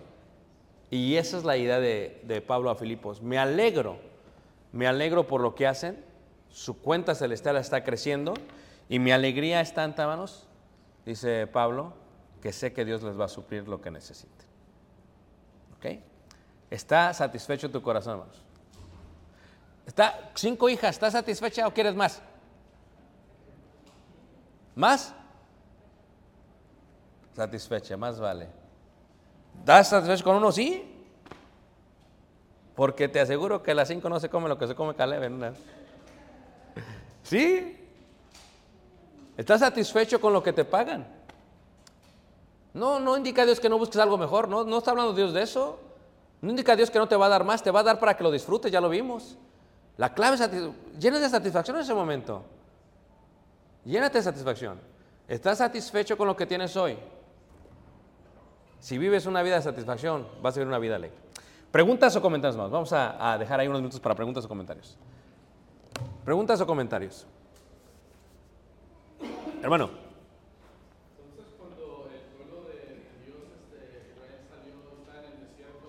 Y 0.92 1.16
esa 1.16 1.38
es 1.38 1.44
la 1.44 1.56
idea 1.56 1.80
de, 1.80 2.22
de 2.24 2.42
Pablo 2.42 2.70
a 2.70 2.76
Filipos. 2.76 3.22
Me 3.22 3.40
alegro, 3.40 3.98
me 4.72 4.86
alegro 4.86 5.26
por 5.26 5.42
lo 5.42 5.56
que 5.56 5.66
hacen. 5.66 6.04
Su 6.50 6.80
cuenta 6.80 7.16
celestial 7.16 7.58
está 7.58 7.84
creciendo 7.84 8.36
y 8.90 9.00
mi 9.00 9.12
alegría 9.12 9.62
es 9.62 9.74
tanta, 9.74 10.04
hermanos, 10.04 10.48
dice 11.06 11.48
Pablo, 11.48 11.94
que 12.42 12.52
sé 12.52 12.74
que 12.74 12.86
Dios 12.86 13.02
les 13.04 13.20
va 13.20 13.26
a 13.26 13.30
suplir 13.30 13.68
lo 13.68 13.82
que 13.82 13.90
necesiten. 13.90 14.48
¿Ok? 15.78 16.00
¿Está 16.70 17.14
satisfecho 17.14 17.72
tu 17.72 17.82
corazón, 17.82 18.14
hermanos? 18.14 18.44
¿Está, 19.86 20.32
cinco 20.36 20.70
hijas, 20.70 20.92
¿estás 20.92 21.14
satisfecha 21.14 21.68
o 21.68 21.74
quieres 21.74 21.96
más? 21.96 22.22
¿Más? 24.76 25.14
Satisfecha, 27.36 27.98
más 27.98 28.20
vale. 28.20 28.50
¿Estás 29.60 29.90
satisfecho 29.90 30.24
con 30.24 30.36
uno? 30.38 30.52
Sí. 30.52 30.90
Porque 32.76 33.08
te 33.08 33.20
aseguro 33.20 33.62
que 33.62 33.74
las 33.74 33.88
cinco 33.88 34.10
no 34.10 34.20
se 34.20 34.30
come 34.30 34.50
lo 34.50 34.58
que 34.58 34.68
se 34.68 34.76
come 34.76 34.96
Caleb 34.96 35.24
en. 35.24 35.54
¿Sí? 37.24 37.83
¿Estás 39.38 39.62
satisfecho 39.62 40.22
con 40.22 40.34
lo 40.34 40.44
que 40.44 40.54
te 40.54 40.66
pagan? 40.66 41.08
No, 42.74 43.00
no 43.00 43.18
indica 43.18 43.46
Dios 43.46 43.60
que 43.60 43.70
no 43.70 43.78
busques 43.78 44.00
algo 44.00 44.18
mejor, 44.18 44.48
no, 44.48 44.64
no 44.64 44.80
está 44.80 44.92
hablando 44.92 45.14
Dios 45.14 45.34
de 45.34 45.44
eso. 45.44 45.80
No 46.42 46.50
indica 46.50 46.74
a 46.74 46.76
Dios 46.76 46.92
que 46.92 47.00
no 47.00 47.08
te 47.08 47.16
va 47.16 47.28
a 47.28 47.30
dar 47.30 47.46
más, 47.46 47.64
te 47.64 47.72
va 47.72 47.80
a 47.80 47.84
dar 47.84 48.00
para 48.00 48.18
que 48.18 48.24
lo 48.24 48.30
disfrutes, 48.30 48.72
ya 48.72 48.82
lo 48.82 48.90
vimos. 48.90 49.38
La 49.98 50.14
clave 50.14 50.36
es 50.36 50.50
llénate 51.00 51.24
de 51.24 51.30
satisfacción 51.30 51.78
en 51.78 51.84
ese 51.84 51.94
momento. 51.94 52.44
Llénate 53.86 54.18
de 54.18 54.24
satisfacción. 54.24 54.80
¿Estás 55.28 55.60
satisfecho 55.60 56.18
con 56.18 56.28
lo 56.28 56.36
que 56.36 56.46
tienes 56.46 56.76
hoy? 56.76 56.98
Si 58.80 58.98
vives 58.98 59.26
una 59.26 59.42
vida 59.42 59.56
de 59.56 59.62
satisfacción, 59.62 60.28
vas 60.42 60.56
a 60.56 60.60
vivir 60.60 60.68
una 60.68 60.80
vida 60.80 60.98
alegre. 60.98 61.18
Preguntas 61.72 62.14
o 62.18 62.22
comentarios 62.22 62.58
más. 62.58 62.70
Vamos 62.70 62.92
a, 62.92 63.34
a 63.34 63.38
dejar 63.38 63.62
ahí 63.62 63.68
unos 63.68 63.80
minutos 63.80 64.02
para 64.02 64.14
preguntas 64.14 64.44
o 64.44 64.50
comentarios. 64.50 64.98
Preguntas 66.26 66.60
o 66.60 66.68
comentarios. 66.68 67.26
Hermano. 69.64 69.90
Entonces, 71.16 71.56
cuando 71.58 72.12
el 72.12 72.22
pueblo 72.36 72.68
de 72.68 73.08
Dios, 73.24 73.48
este, 73.64 74.12
Israel 74.12 74.44
salió, 74.52 74.76
está 75.00 75.24
en 75.24 75.26
el 75.32 75.38
desierto, 75.48 75.88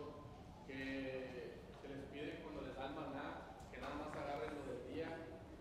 que, 0.71 1.59
que 1.83 1.89
les 1.91 2.03
pide 2.15 2.39
cuando 2.47 2.63
les 2.63 2.77
dan 2.79 2.95
maná, 2.95 3.59
que 3.75 3.79
nada 3.83 3.95
más 3.99 4.15
agarren 4.15 4.55
lo 4.55 4.65
del 4.71 4.81
día, 4.95 5.11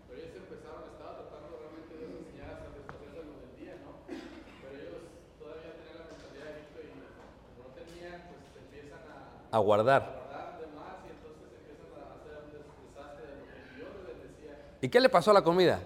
pero 0.06 0.14
ellos 0.22 0.36
empezaron, 0.46 0.94
estaba 0.94 1.26
tratando 1.26 1.58
realmente 1.58 1.90
de 1.98 2.06
enseñar 2.22 2.50
a 2.54 2.58
satisfacer 2.70 3.10
de 3.18 3.22
lo 3.26 3.34
del 3.42 3.52
día, 3.58 3.74
¿no? 3.82 3.90
Pero 4.06 4.72
ellos 4.78 5.02
todavía 5.42 5.74
tenían 5.74 5.98
la 5.98 6.06
mentalidad 6.14 6.46
de 6.46 6.54
Egipto 6.62 6.78
y 6.86 6.88
como 6.94 7.66
no 7.66 7.66
tenían, 7.74 8.16
pues 8.30 8.40
empiezan 8.62 9.02
a 9.10 9.50
A 9.50 9.58
guardar. 9.58 10.02
guardar 10.06 10.62
de 10.62 10.66
más 10.70 11.02
y 11.02 11.08
entonces 11.18 11.50
empiezan 11.50 11.98
a 11.98 12.14
hacer 12.14 12.34
un 12.46 12.50
des- 12.54 12.70
desastre 12.78 13.22
de 13.26 13.34
lo 13.42 13.46
que 13.50 13.58
Dios 13.74 13.90
les 14.06 14.16
decía. 14.22 14.54
¿Y 14.78 14.86
qué 14.86 15.02
le 15.02 15.10
pasó 15.10 15.34
a 15.34 15.34
la 15.34 15.42
comida? 15.42 15.82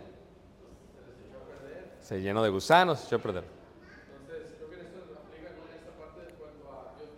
Se 2.09 2.23
llenó 2.23 2.43
de 2.43 2.49
gusanos, 2.49 3.05
echó 3.05 3.17
a 3.17 3.19
perder. 3.19 3.45
Entonces, 3.45 4.55
creo 4.57 4.71
que 4.71 4.77
en 4.81 4.87
esto 4.87 4.99
aplica 5.13 5.53
con 5.61 5.69
esta 5.69 5.93
parte 6.01 6.21
de 6.25 6.33
cuando, 6.41 6.65
a 6.73 6.97
Dios, 6.97 7.13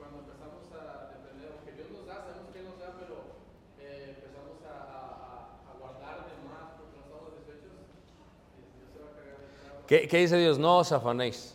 cuando 0.00 0.16
empezamos 0.24 0.64
a 0.72 1.12
depender, 1.12 1.52
aunque 1.52 1.72
Dios 1.76 1.88
nos 1.92 2.06
da, 2.08 2.24
sabemos 2.24 2.48
que 2.50 2.58
Él 2.60 2.64
nos 2.64 2.78
da, 2.80 2.88
pero 2.96 3.16
eh, 3.84 4.16
empezamos 4.16 4.64
a, 4.64 4.72
a- 4.80 5.44
a 5.68 5.72
guardar 5.76 6.24
de 6.24 6.32
más 6.48 6.72
porque 6.80 6.96
no 6.96 7.04
estamos 7.04 7.28
satisfechos, 7.36 7.76
y 8.56 8.64
Dios 8.80 8.88
se 8.96 8.98
va 9.04 9.12
a 9.12 9.12
cargar 9.12 9.36
de 9.44 9.48
cada 9.60 9.84
¿Qué, 9.86 10.08
qué 10.08 10.16
dice 10.24 10.38
Dios? 10.38 10.56
No 10.58 10.78
os 10.78 10.88
afanéis. 10.92 11.52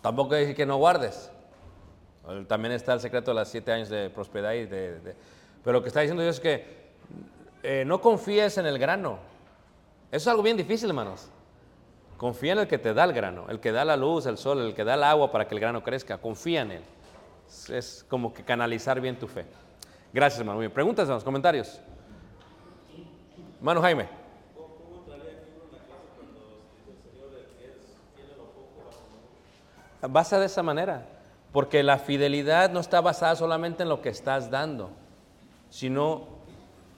Tampoco 0.00 0.36
dice 0.36 0.54
que 0.54 0.66
no 0.66 0.76
guardes. 0.78 1.30
También 2.46 2.70
está 2.78 2.92
el 2.94 3.00
secreto 3.00 3.32
de 3.32 3.40
los 3.42 3.48
siete 3.48 3.72
años 3.72 3.88
de 3.88 4.08
prosperidad. 4.08 4.52
Y 4.54 4.66
de, 4.66 5.00
de- 5.00 5.16
pero 5.64 5.72
lo 5.78 5.82
que 5.82 5.88
está 5.88 5.98
diciendo 6.00 6.22
Dios 6.22 6.36
es 6.36 6.40
que 6.40 6.64
eh, 7.64 7.82
no 7.84 8.00
confíes 8.00 8.56
en 8.58 8.66
el 8.66 8.78
grano. 8.78 9.18
Eso 10.12 10.22
es 10.22 10.26
algo 10.28 10.44
bien 10.44 10.56
difícil, 10.56 10.88
hermanos. 10.88 11.28
Confía 12.22 12.52
en 12.52 12.60
el 12.60 12.68
que 12.68 12.78
te 12.78 12.94
da 12.94 13.02
el 13.02 13.12
grano, 13.12 13.46
el 13.48 13.58
que 13.58 13.72
da 13.72 13.84
la 13.84 13.96
luz, 13.96 14.26
el 14.26 14.38
sol, 14.38 14.60
el 14.60 14.74
que 14.74 14.84
da 14.84 14.94
el 14.94 15.02
agua 15.02 15.32
para 15.32 15.48
que 15.48 15.56
el 15.56 15.60
grano 15.60 15.82
crezca. 15.82 16.18
Confía 16.18 16.60
en 16.60 16.70
él. 16.70 16.82
Es, 17.68 18.06
como 18.08 18.32
que 18.32 18.44
canalizar 18.44 19.00
bien 19.00 19.18
tu 19.18 19.26
fe. 19.26 19.44
Gracias, 20.12 20.38
hermano. 20.38 20.60
Bien. 20.60 20.70
Preguntas, 20.70 21.02
hermanos, 21.02 21.24
comentarios. 21.24 21.80
Hermano 23.58 23.82
Jaime. 23.82 24.08
Basa 30.02 30.38
de 30.38 30.46
esa 30.46 30.62
manera, 30.62 31.04
porque 31.50 31.82
la 31.82 31.98
fidelidad 31.98 32.70
no 32.70 32.78
está 32.78 33.00
basada 33.00 33.34
solamente 33.34 33.82
en 33.82 33.88
lo 33.88 34.00
que 34.00 34.10
estás 34.10 34.48
dando, 34.48 34.90
sino 35.70 36.28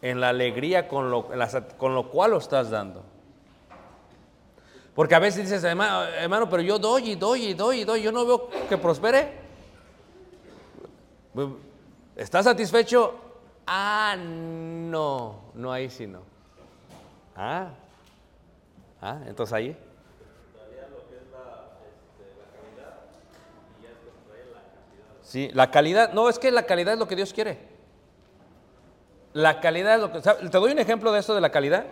en 0.03 0.21
la 0.21 0.29
alegría 0.29 0.87
con 0.87 1.11
lo, 1.11 1.33
en 1.33 1.41
con 1.79 1.95
lo 1.95 2.11
cual 2.11 2.33
lo 2.33 2.37
estás 2.37 2.69
dando. 2.69 3.14
Porque 4.95 5.15
a 5.15 5.19
veces 5.19 5.43
dices, 5.43 5.65
hermano, 5.65 6.05
hermano, 6.05 6.49
pero 6.49 6.63
yo 6.63 6.79
doy 6.79 7.11
y 7.11 7.15
doy 7.17 7.47
y 7.47 7.55
doy 7.55 7.81
y 7.81 7.85
doy, 7.85 8.03
yo 8.03 8.13
no 8.13 8.25
veo 8.25 8.49
que 8.69 8.79
prospere. 8.79 9.33
¿Estás 12.15 12.45
satisfecho? 12.45 13.15
Ah, 13.67 14.17
no, 14.17 15.51
no 15.55 15.73
ahí 15.73 15.91
sí 15.91 16.07
no. 16.07 16.23
Ah, 17.35 17.71
ah, 19.03 19.19
entonces 19.27 19.53
ahí. 19.53 19.77
Sí, 25.23 25.51
la 25.53 25.73
calidad, 25.73 26.13
no, 26.13 26.29
es 26.29 26.39
que 26.39 26.53
la 26.53 26.65
calidad 26.65 26.93
es 26.93 27.01
lo 27.01 27.09
que 27.09 27.17
Dios 27.17 27.33
quiere. 27.33 27.59
La 29.33 29.61
calidad 29.61 29.97
es 29.97 30.01
lo 30.01 30.13
que... 30.13 30.23
¿sabe? 30.23 30.49
Te 30.49 30.59
doy 30.59 30.71
un 30.71 30.79
ejemplo 30.79 31.11
de 31.11 31.19
esto 31.19 31.35
de 31.35 31.41
la 31.41 31.51
calidad. 31.51 31.87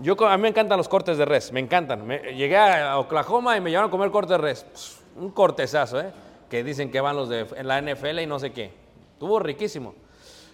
Yo, 0.00 0.14
a 0.26 0.36
mí 0.36 0.42
me 0.42 0.48
encantan 0.48 0.78
los 0.78 0.88
cortes 0.88 1.18
de 1.18 1.24
res, 1.24 1.50
me 1.52 1.58
encantan. 1.60 2.06
Llegué 2.08 2.56
a 2.56 2.98
Oklahoma 2.98 3.56
y 3.56 3.60
me 3.60 3.70
llevaron 3.70 3.88
a 3.88 3.90
comer 3.90 4.10
corte 4.10 4.34
de 4.34 4.38
res. 4.38 4.64
Un 5.16 5.30
cortezazo, 5.30 6.00
¿eh? 6.00 6.12
Que 6.48 6.62
dicen 6.62 6.90
que 6.90 7.00
van 7.00 7.16
los 7.16 7.28
de 7.28 7.46
la 7.64 7.82
NFL 7.82 8.20
y 8.20 8.26
no 8.26 8.38
sé 8.38 8.52
qué. 8.52 8.72
Estuvo 9.14 9.40
riquísimo. 9.40 9.94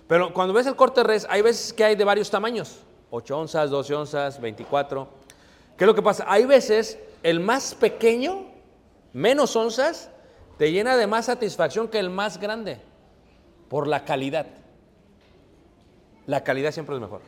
Pero 0.08 0.32
cuando 0.32 0.54
ves 0.54 0.66
el 0.66 0.76
corte 0.76 1.00
de 1.02 1.06
res, 1.06 1.26
hay 1.28 1.42
veces 1.42 1.72
que 1.72 1.84
hay 1.84 1.94
de 1.94 2.04
varios 2.04 2.30
tamaños. 2.30 2.80
8 3.10 3.38
onzas, 3.38 3.70
12 3.70 3.94
onzas, 3.94 4.40
24. 4.40 5.08
¿Qué 5.76 5.84
es 5.84 5.86
lo 5.86 5.94
que 5.94 6.02
pasa? 6.02 6.24
Hay 6.26 6.46
veces 6.46 6.98
el 7.22 7.40
más 7.40 7.74
pequeño, 7.74 8.46
menos 9.12 9.54
onzas, 9.56 10.10
te 10.56 10.72
llena 10.72 10.96
de 10.96 11.06
más 11.06 11.26
satisfacción 11.26 11.88
que 11.88 11.98
el 11.98 12.08
más 12.08 12.38
grande. 12.38 12.80
Por 13.68 13.86
la 13.88 14.04
calidad. 14.04 14.46
La 16.26 16.42
calidad 16.42 16.72
siempre 16.72 16.94
es 16.94 17.00
mejor 17.00 17.20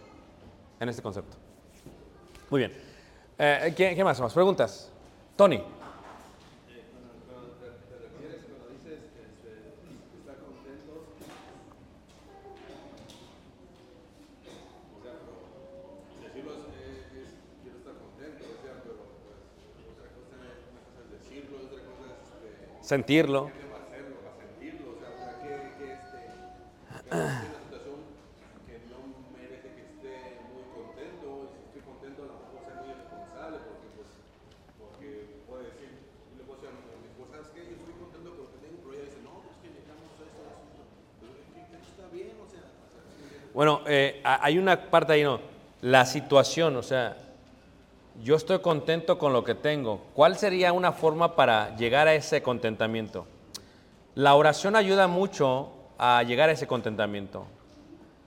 en 0.81 0.89
este 0.89 1.03
concepto. 1.03 1.37
Muy 2.49 2.61
bien. 2.61 2.73
Eh, 3.39 3.75
¿qué, 3.77 3.95
qué 3.95 4.05
más? 4.05 4.21
¿Más 4.21 4.33
preguntas? 4.35 4.95
Tony. 5.37 5.65
Sentirlo. 22.81 23.43
sentirlo, 24.37 25.13
o 25.13 25.19
sea, 25.19 25.39
que, 25.39 25.75
que 25.77 25.93
este, 25.95 26.47
que 27.11 27.21
estoy 27.25 27.45
en 27.45 27.49
una 27.49 27.61
situación 27.61 28.07
que 28.65 28.79
no 28.81 29.01
merece 29.33 29.73
que 29.75 29.83
esté 29.83 30.41
muy 30.49 30.65
contento, 30.69 31.45
y 31.47 31.57
si 31.59 31.65
estoy 31.67 31.83
contento 31.83 32.23
a 32.25 32.27
lo 32.27 32.35
mejor 32.37 32.65
ser 32.65 32.75
muy 32.77 32.91
irresponsable, 32.91 33.59
porque 33.61 33.89
pues, 33.89 34.09
porque 34.79 35.43
puedo 35.47 35.63
decir, 35.65 35.91
yo 36.31 36.37
le 36.37 36.45
puedo 36.45 36.61
decir 36.61 36.71
a 36.75 36.79
mi, 36.79 36.91
a 36.93 36.99
mi 36.99 37.09
esposa, 37.09 37.33
¿sabes 37.33 37.49
qué? 37.55 37.67
Yo 37.69 37.77
estoy 37.77 37.95
contento 37.95 38.35
con 38.35 38.45
lo 38.47 38.53
que 38.53 38.59
tengo, 38.67 38.79
pero 38.83 38.95
ella 38.95 39.05
dice, 39.05 39.21
no, 39.23 39.43
pues 39.43 39.57
que 39.59 39.69
necesitamos 39.71 40.11
esto, 40.21 40.25
esto, 40.27 40.83
pero 41.21 41.33
es 41.41 41.49
que 41.55 41.67
que 41.67 41.77
está 41.77 42.09
bien, 42.09 42.41
o 42.41 42.47
sea, 42.49 42.65
o 42.87 42.91
sea, 42.93 43.03
¿sí 43.11 43.17
me 43.19 43.25
entiendes? 43.25 43.46
Bueno, 43.57 43.81
eh, 43.87 44.21
ha- 44.23 44.45
hay 44.45 44.59
una 44.59 44.79
parte 44.91 45.15
ahí, 45.15 45.23
¿no? 45.23 45.41
La 45.81 46.05
situación, 46.05 46.77
o 46.77 46.83
sea, 46.83 47.17
yo 48.23 48.37
estoy 48.37 48.59
contento 48.59 49.17
con 49.17 49.33
lo 49.33 49.45
que 49.45 49.55
tengo. 49.55 50.03
¿Cuál 50.13 50.37
sería 50.37 50.75
una 50.75 50.93
forma 50.93 51.35
para 51.37 51.75
llegar 51.77 52.07
a 52.07 52.15
ese 52.15 52.43
contentamiento? 52.43 53.27
La 54.15 54.35
oración 54.35 54.77
ayuda 54.77 55.07
mucho 55.07 55.71
a 55.97 56.23
llegar 56.23 56.51
a 56.51 56.53
ese 56.53 56.67
contentamiento. 56.67 57.47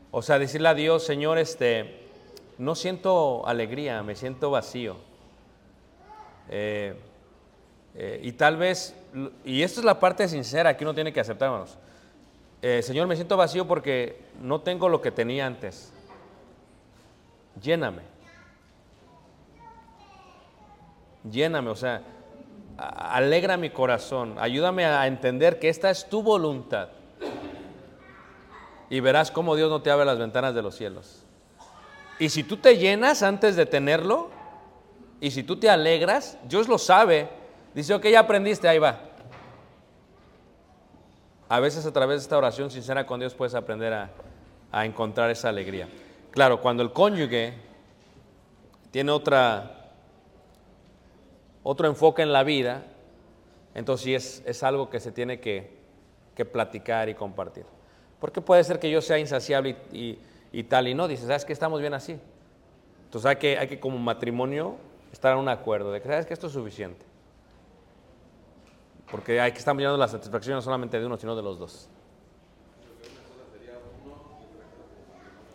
O 0.10 0.24
sea, 0.24 0.40
decirle 0.40 0.70
a 0.70 0.74
Dios, 0.74 1.06
Señor, 1.06 1.38
este, 1.38 2.08
no 2.58 2.74
siento 2.74 3.48
alegría, 3.48 4.02
me 4.02 4.16
siento 4.16 4.50
vacío. 4.50 4.96
Eh, 6.50 6.96
eh, 7.94 8.20
y 8.24 8.32
tal 8.32 8.58
vez, 8.58 8.96
y 9.46 9.62
esto 9.62 9.80
es 9.82 9.86
la 9.86 10.00
parte 10.00 10.28
sincera 10.28 10.76
que 10.76 10.84
uno 10.84 10.96
tiene 10.96 11.14
que 11.14 11.20
aceptar, 11.20 11.50
hermanos. 11.50 11.78
Eh, 12.62 12.82
Señor, 12.82 13.08
me 13.08 13.16
siento 13.16 13.38
vacío 13.38 13.68
porque 13.68 14.22
no 14.42 14.62
tengo 14.62 14.90
lo 14.90 15.02
que 15.02 15.12
tenía 15.12 15.46
antes. 15.46 15.94
Lléname. 17.62 18.02
Lléname, 21.30 21.70
o 21.70 21.76
sea, 21.76 22.02
alegra 22.78 23.58
mi 23.58 23.70
corazón. 23.70 24.36
Ayúdame 24.40 24.86
a 24.86 25.08
entender 25.08 25.60
que 25.60 25.70
esta 25.70 25.90
es 25.90 26.08
tu 26.10 26.22
voluntad. 26.22 26.90
Y 28.90 29.00
verás 29.02 29.32
cómo 29.32 29.56
Dios 29.56 29.70
no 29.70 29.82
te 29.82 29.92
abre 29.92 30.06
las 30.06 30.18
ventanas 30.18 30.56
de 30.56 30.62
los 30.62 30.76
cielos. 30.76 31.24
Y 32.18 32.30
si 32.30 32.44
tú 32.44 32.58
te 32.58 32.78
llenas 32.78 33.24
antes 33.24 33.56
de 33.56 33.66
tenerlo, 33.66 34.30
y 35.22 35.32
si 35.32 35.44
tú 35.44 35.58
te 35.58 35.70
alegras, 35.70 36.38
Dios 36.44 36.68
lo 36.68 36.78
sabe. 36.78 37.30
Dice, 37.74 37.94
ok, 37.94 38.06
ya 38.08 38.22
aprendiste, 38.22 38.68
ahí 38.68 38.80
va. 38.80 39.09
A 41.50 41.60
veces 41.60 41.86
a 41.86 41.92
través 41.92 42.20
de 42.20 42.24
esta 42.24 42.38
oración 42.38 42.70
sincera 42.70 43.06
con 43.06 43.20
Dios 43.20 43.34
puedes 43.34 43.56
aprender 43.56 43.92
a, 43.94 44.10
a 44.72 44.86
encontrar 44.86 45.32
esa 45.32 45.50
alegría. 45.50 45.88
Claro, 46.32 46.62
cuando 46.62 46.84
el 46.84 46.94
cónyuge 46.94 47.54
tiene 48.92 49.12
otra, 49.12 49.90
otro 51.64 51.88
enfoque 51.88 52.22
en 52.22 52.32
la 52.32 52.44
vida, 52.44 52.84
entonces 53.74 54.04
sí 54.06 54.14
es, 54.16 54.44
es 54.46 54.62
algo 54.64 54.90
que 54.90 55.00
se 55.00 55.12
tiene 55.12 55.40
que, 55.40 55.72
que 56.36 56.46
platicar 56.46 57.10
y 57.10 57.16
compartir. 57.16 57.66
Porque 58.20 58.42
puede 58.42 58.64
ser 58.64 58.80
que 58.80 58.92
yo 58.92 59.02
sea 59.02 59.18
insaciable 59.18 59.76
y, 59.92 60.20
y- 60.52 60.64
tal 60.64 60.88
y 60.88 60.94
no, 60.94 61.08
dice, 61.08 61.26
¿sabes 61.26 61.46
que 61.46 61.54
Estamos 61.54 61.80
bien 61.82 61.94
así. 61.94 62.20
Entonces 63.06 63.28
hay 63.28 63.38
que, 63.38 63.58
hay 63.58 63.68
que 63.68 63.80
como 63.80 63.98
matrimonio 63.98 64.76
estar 65.12 65.34
en 65.34 65.40
un 65.40 65.50
acuerdo 65.50 65.92
de 65.92 66.00
que, 66.02 66.08
¿sabes 66.08 66.26
que 66.28 66.34
Esto 66.34 66.46
es 66.48 66.54
suficiente. 66.54 67.09
Porque 69.12 69.40
hay 69.40 69.52
que 69.52 69.60
estar 69.60 69.76
mirando 69.76 69.98
la 69.98 70.08
satisfacción 70.08 70.56
no 70.56 70.62
solamente 70.62 71.00
de 71.00 71.06
uno, 71.06 71.18
sino 71.18 71.36
de 71.36 71.42
los 71.42 71.60
dos. 71.60 71.90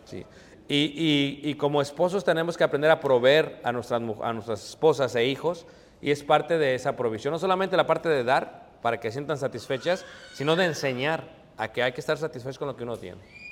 Sí. 0.05 0.25
Y, 0.67 0.75
y, 0.75 1.49
y, 1.49 1.55
como 1.55 1.81
esposos 1.81 2.23
tenemos 2.23 2.57
que 2.57 2.63
aprender 2.63 2.89
a 2.89 2.99
proveer 2.99 3.61
a 3.63 3.71
nuestras, 3.71 4.01
a 4.21 4.33
nuestras 4.33 4.69
esposas 4.69 5.15
e 5.15 5.25
hijos, 5.25 5.65
y 6.01 6.11
es 6.11 6.23
parte 6.23 6.57
de 6.57 6.75
esa 6.75 6.95
provisión. 6.95 7.31
No 7.31 7.39
solamente 7.39 7.77
la 7.77 7.85
parte 7.85 8.09
de 8.09 8.23
dar, 8.23 8.65
para 8.81 8.99
que 8.99 9.09
se 9.09 9.13
sientan 9.13 9.37
satisfechas, 9.37 10.05
sino 10.33 10.55
de 10.55 10.65
enseñar 10.65 11.27
a 11.57 11.71
que 11.71 11.83
hay 11.83 11.93
que 11.93 12.01
estar 12.01 12.17
satisfechos 12.17 12.59
con 12.59 12.67
lo 12.67 12.75
que 12.75 12.83
uno 12.83 12.97
tiene. 12.97 13.44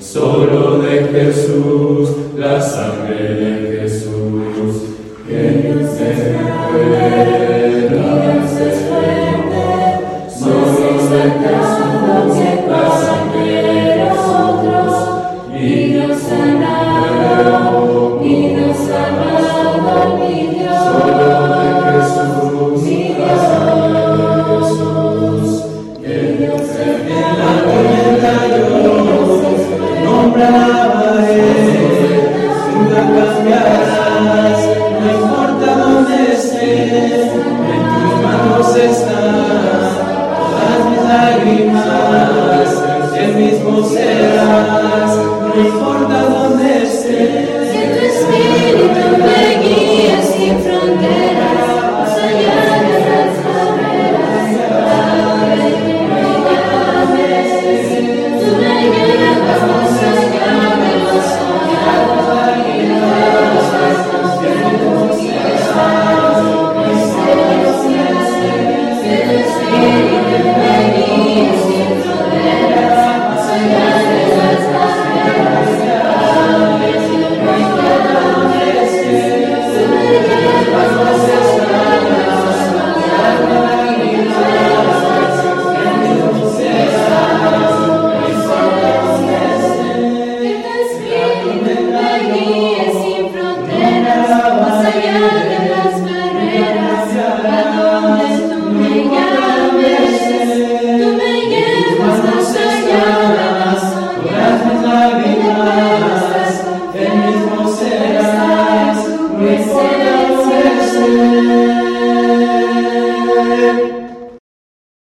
Solo 0.00 0.78
de 0.80 1.04
Jesús, 1.04 2.10
la 2.36 2.60
sangre 2.60 2.91